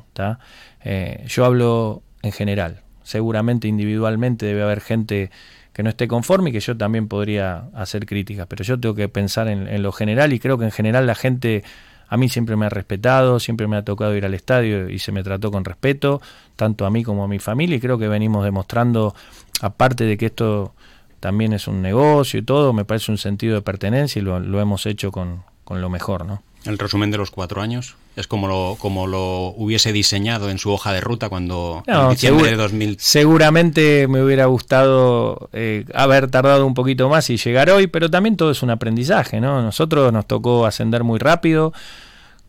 eh, 0.83 1.23
yo 1.27 1.45
hablo 1.45 2.03
en 2.21 2.31
general. 2.31 2.81
Seguramente 3.03 3.67
individualmente 3.67 4.45
debe 4.45 4.61
haber 4.61 4.81
gente 4.81 5.31
que 5.73 5.81
no 5.81 5.89
esté 5.89 6.07
conforme 6.07 6.49
y 6.49 6.53
que 6.53 6.59
yo 6.59 6.77
también 6.77 7.07
podría 7.07 7.69
hacer 7.73 8.05
críticas, 8.05 8.45
pero 8.47 8.63
yo 8.63 8.79
tengo 8.79 8.93
que 8.93 9.07
pensar 9.07 9.47
en 9.47 9.81
lo 9.81 9.91
general 9.93 10.33
y 10.33 10.39
creo 10.39 10.57
que 10.57 10.65
en 10.65 10.71
general 10.71 11.07
la 11.07 11.15
gente 11.15 11.63
a 12.11 12.17
mí 12.17 12.27
siempre 12.27 12.57
me 12.57 12.65
ha 12.65 12.69
respetado, 12.69 13.39
siempre 13.39 13.67
me 13.67 13.77
ha 13.77 13.85
tocado 13.85 14.13
ir 14.17 14.25
al 14.25 14.33
estadio 14.33 14.89
y 14.89 14.99
se 14.99 15.13
me 15.13 15.23
trató 15.23 15.49
con 15.49 15.63
respeto, 15.63 16.21
tanto 16.57 16.85
a 16.85 16.91
mí 16.91 17.05
como 17.05 17.23
a 17.23 17.27
mi 17.29 17.39
familia, 17.39 17.77
y 17.77 17.79
creo 17.79 17.97
que 17.97 18.09
venimos 18.09 18.43
demostrando, 18.43 19.15
aparte 19.61 20.03
de 20.03 20.17
que 20.17 20.25
esto 20.25 20.73
también 21.21 21.53
es 21.53 21.69
un 21.69 21.81
negocio 21.81 22.41
y 22.41 22.43
todo, 22.43 22.73
me 22.73 22.83
parece 22.83 23.13
un 23.13 23.17
sentido 23.17 23.55
de 23.55 23.61
pertenencia 23.61 24.19
y 24.19 24.23
lo, 24.23 24.59
hemos 24.59 24.85
hecho 24.87 25.09
con, 25.09 25.43
con 25.63 25.79
lo 25.79 25.89
mejor, 25.89 26.25
¿no? 26.25 26.43
El 26.65 26.77
resumen 26.77 27.09
de 27.09 27.17
los 27.17 27.31
cuatro 27.31 27.61
años 27.61 27.95
es 28.15 28.27
como 28.27 28.47
lo, 28.47 28.75
como 28.77 29.07
lo 29.07 29.47
hubiese 29.47 29.91
diseñado 29.91 30.49
en 30.49 30.59
su 30.59 30.71
hoja 30.71 30.93
de 30.93 31.01
ruta 31.01 31.29
cuando 31.29 31.83
en 31.87 32.09
diciembre 32.09 32.51
de 32.51 32.57
2000. 32.57 32.97
Seguramente 32.99 34.07
me 34.07 34.21
hubiera 34.21 34.45
gustado 34.45 35.49
eh, 35.53 35.85
haber 35.93 36.29
tardado 36.29 36.67
un 36.67 36.73
poquito 36.73 37.09
más 37.09 37.29
y 37.29 37.37
llegar 37.37 37.69
hoy, 37.71 37.87
pero 37.87 38.11
también 38.11 38.37
todo 38.37 38.51
es 38.51 38.61
un 38.61 38.69
aprendizaje, 38.69 39.39
¿no? 39.39 39.61
Nosotros 39.61 40.13
nos 40.13 40.27
tocó 40.27 40.65
ascender 40.65 41.03
muy 41.03 41.19
rápido, 41.19 41.73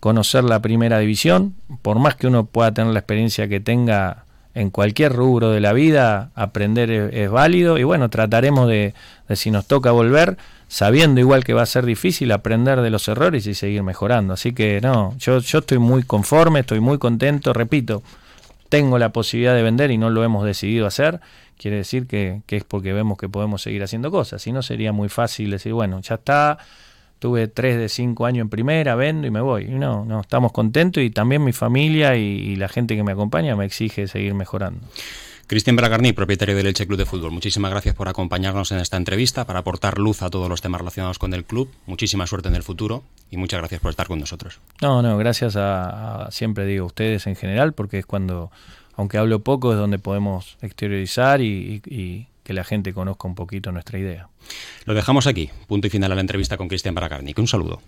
conocer 0.00 0.44
la 0.44 0.60
primera 0.60 0.98
división, 0.98 1.54
por 1.80 1.98
más 1.98 2.16
que 2.16 2.26
uno 2.26 2.44
pueda 2.44 2.74
tener 2.74 2.92
la 2.92 2.98
experiencia 2.98 3.48
que 3.48 3.60
tenga 3.60 4.24
en 4.54 4.68
cualquier 4.70 5.14
rubro 5.14 5.50
de 5.50 5.60
la 5.60 5.72
vida, 5.72 6.30
aprender 6.34 6.90
es, 6.90 7.30
válido 7.30 7.78
y 7.78 7.84
bueno, 7.84 8.10
trataremos 8.10 8.68
de, 8.68 8.92
de 9.28 9.36
si 9.36 9.50
nos 9.50 9.66
toca 9.66 9.92
volver 9.92 10.36
sabiendo 10.72 11.20
igual 11.20 11.44
que 11.44 11.52
va 11.52 11.60
a 11.60 11.66
ser 11.66 11.84
difícil 11.84 12.32
aprender 12.32 12.80
de 12.80 12.88
los 12.88 13.06
errores 13.06 13.46
y 13.46 13.52
seguir 13.52 13.82
mejorando. 13.82 14.32
Así 14.32 14.54
que 14.54 14.80
no, 14.80 15.14
yo, 15.18 15.38
yo 15.40 15.58
estoy 15.58 15.76
muy 15.76 16.02
conforme, 16.02 16.60
estoy 16.60 16.80
muy 16.80 16.96
contento, 16.96 17.52
repito, 17.52 18.02
tengo 18.70 18.98
la 18.98 19.12
posibilidad 19.12 19.54
de 19.54 19.62
vender 19.62 19.90
y 19.90 19.98
no 19.98 20.08
lo 20.08 20.24
hemos 20.24 20.46
decidido 20.46 20.86
hacer, 20.86 21.20
quiere 21.58 21.76
decir 21.76 22.06
que, 22.06 22.40
que 22.46 22.56
es 22.56 22.64
porque 22.64 22.94
vemos 22.94 23.18
que 23.18 23.28
podemos 23.28 23.60
seguir 23.60 23.82
haciendo 23.82 24.10
cosas. 24.10 24.40
Si 24.40 24.50
no, 24.50 24.62
sería 24.62 24.92
muy 24.92 25.10
fácil 25.10 25.50
decir, 25.50 25.74
bueno, 25.74 26.00
ya 26.00 26.14
está, 26.14 26.56
tuve 27.18 27.48
tres 27.48 27.76
de 27.76 27.90
cinco 27.90 28.24
años 28.24 28.40
en 28.40 28.48
primera, 28.48 28.94
vendo 28.94 29.26
y 29.26 29.30
me 29.30 29.42
voy. 29.42 29.66
no, 29.66 30.06
no, 30.06 30.22
estamos 30.22 30.52
contentos 30.52 31.02
y 31.02 31.10
también 31.10 31.44
mi 31.44 31.52
familia 31.52 32.16
y 32.16 32.56
la 32.56 32.68
gente 32.68 32.96
que 32.96 33.02
me 33.02 33.12
acompaña 33.12 33.54
me 33.56 33.66
exige 33.66 34.08
seguir 34.08 34.32
mejorando. 34.32 34.80
Cristian 35.46 35.76
Bragarni, 35.76 36.12
propietario 36.12 36.56
del 36.56 36.66
Elche 36.66 36.86
Club 36.86 36.98
de 36.98 37.04
Fútbol, 37.04 37.30
muchísimas 37.30 37.70
gracias 37.70 37.94
por 37.94 38.08
acompañarnos 38.08 38.72
en 38.72 38.78
esta 38.78 38.96
entrevista, 38.96 39.44
para 39.44 39.58
aportar 39.58 39.98
luz 39.98 40.22
a 40.22 40.30
todos 40.30 40.48
los 40.48 40.62
temas 40.62 40.80
relacionados 40.80 41.18
con 41.18 41.34
el 41.34 41.44
club. 41.44 41.70
Muchísima 41.86 42.26
suerte 42.26 42.48
en 42.48 42.54
el 42.54 42.62
futuro 42.62 43.02
y 43.30 43.36
muchas 43.36 43.58
gracias 43.58 43.80
por 43.80 43.90
estar 43.90 44.06
con 44.06 44.18
nosotros. 44.20 44.60
No, 44.80 45.02
no, 45.02 45.18
gracias 45.18 45.56
a, 45.56 46.28
siempre 46.30 46.64
digo, 46.64 46.86
ustedes 46.86 47.26
en 47.26 47.36
general, 47.36 47.74
porque 47.74 47.98
es 47.98 48.06
cuando, 48.06 48.50
aunque 48.94 49.18
hablo 49.18 49.40
poco, 49.40 49.72
es 49.72 49.78
donde 49.78 49.98
podemos 49.98 50.56
exteriorizar 50.62 51.40
y, 51.40 51.82
y 51.86 52.28
que 52.44 52.52
la 52.52 52.64
gente 52.64 52.92
conozca 52.92 53.28
un 53.28 53.34
poquito 53.34 53.72
nuestra 53.72 53.98
idea. 53.98 54.28
Lo 54.84 54.94
dejamos 54.94 55.26
aquí, 55.26 55.50
punto 55.66 55.86
y 55.86 55.90
final 55.90 56.12
a 56.12 56.14
la 56.14 56.20
entrevista 56.20 56.56
con 56.56 56.68
Cristian 56.68 56.94
Bragarni. 56.94 57.34
Un 57.36 57.48
saludo. 57.48 57.80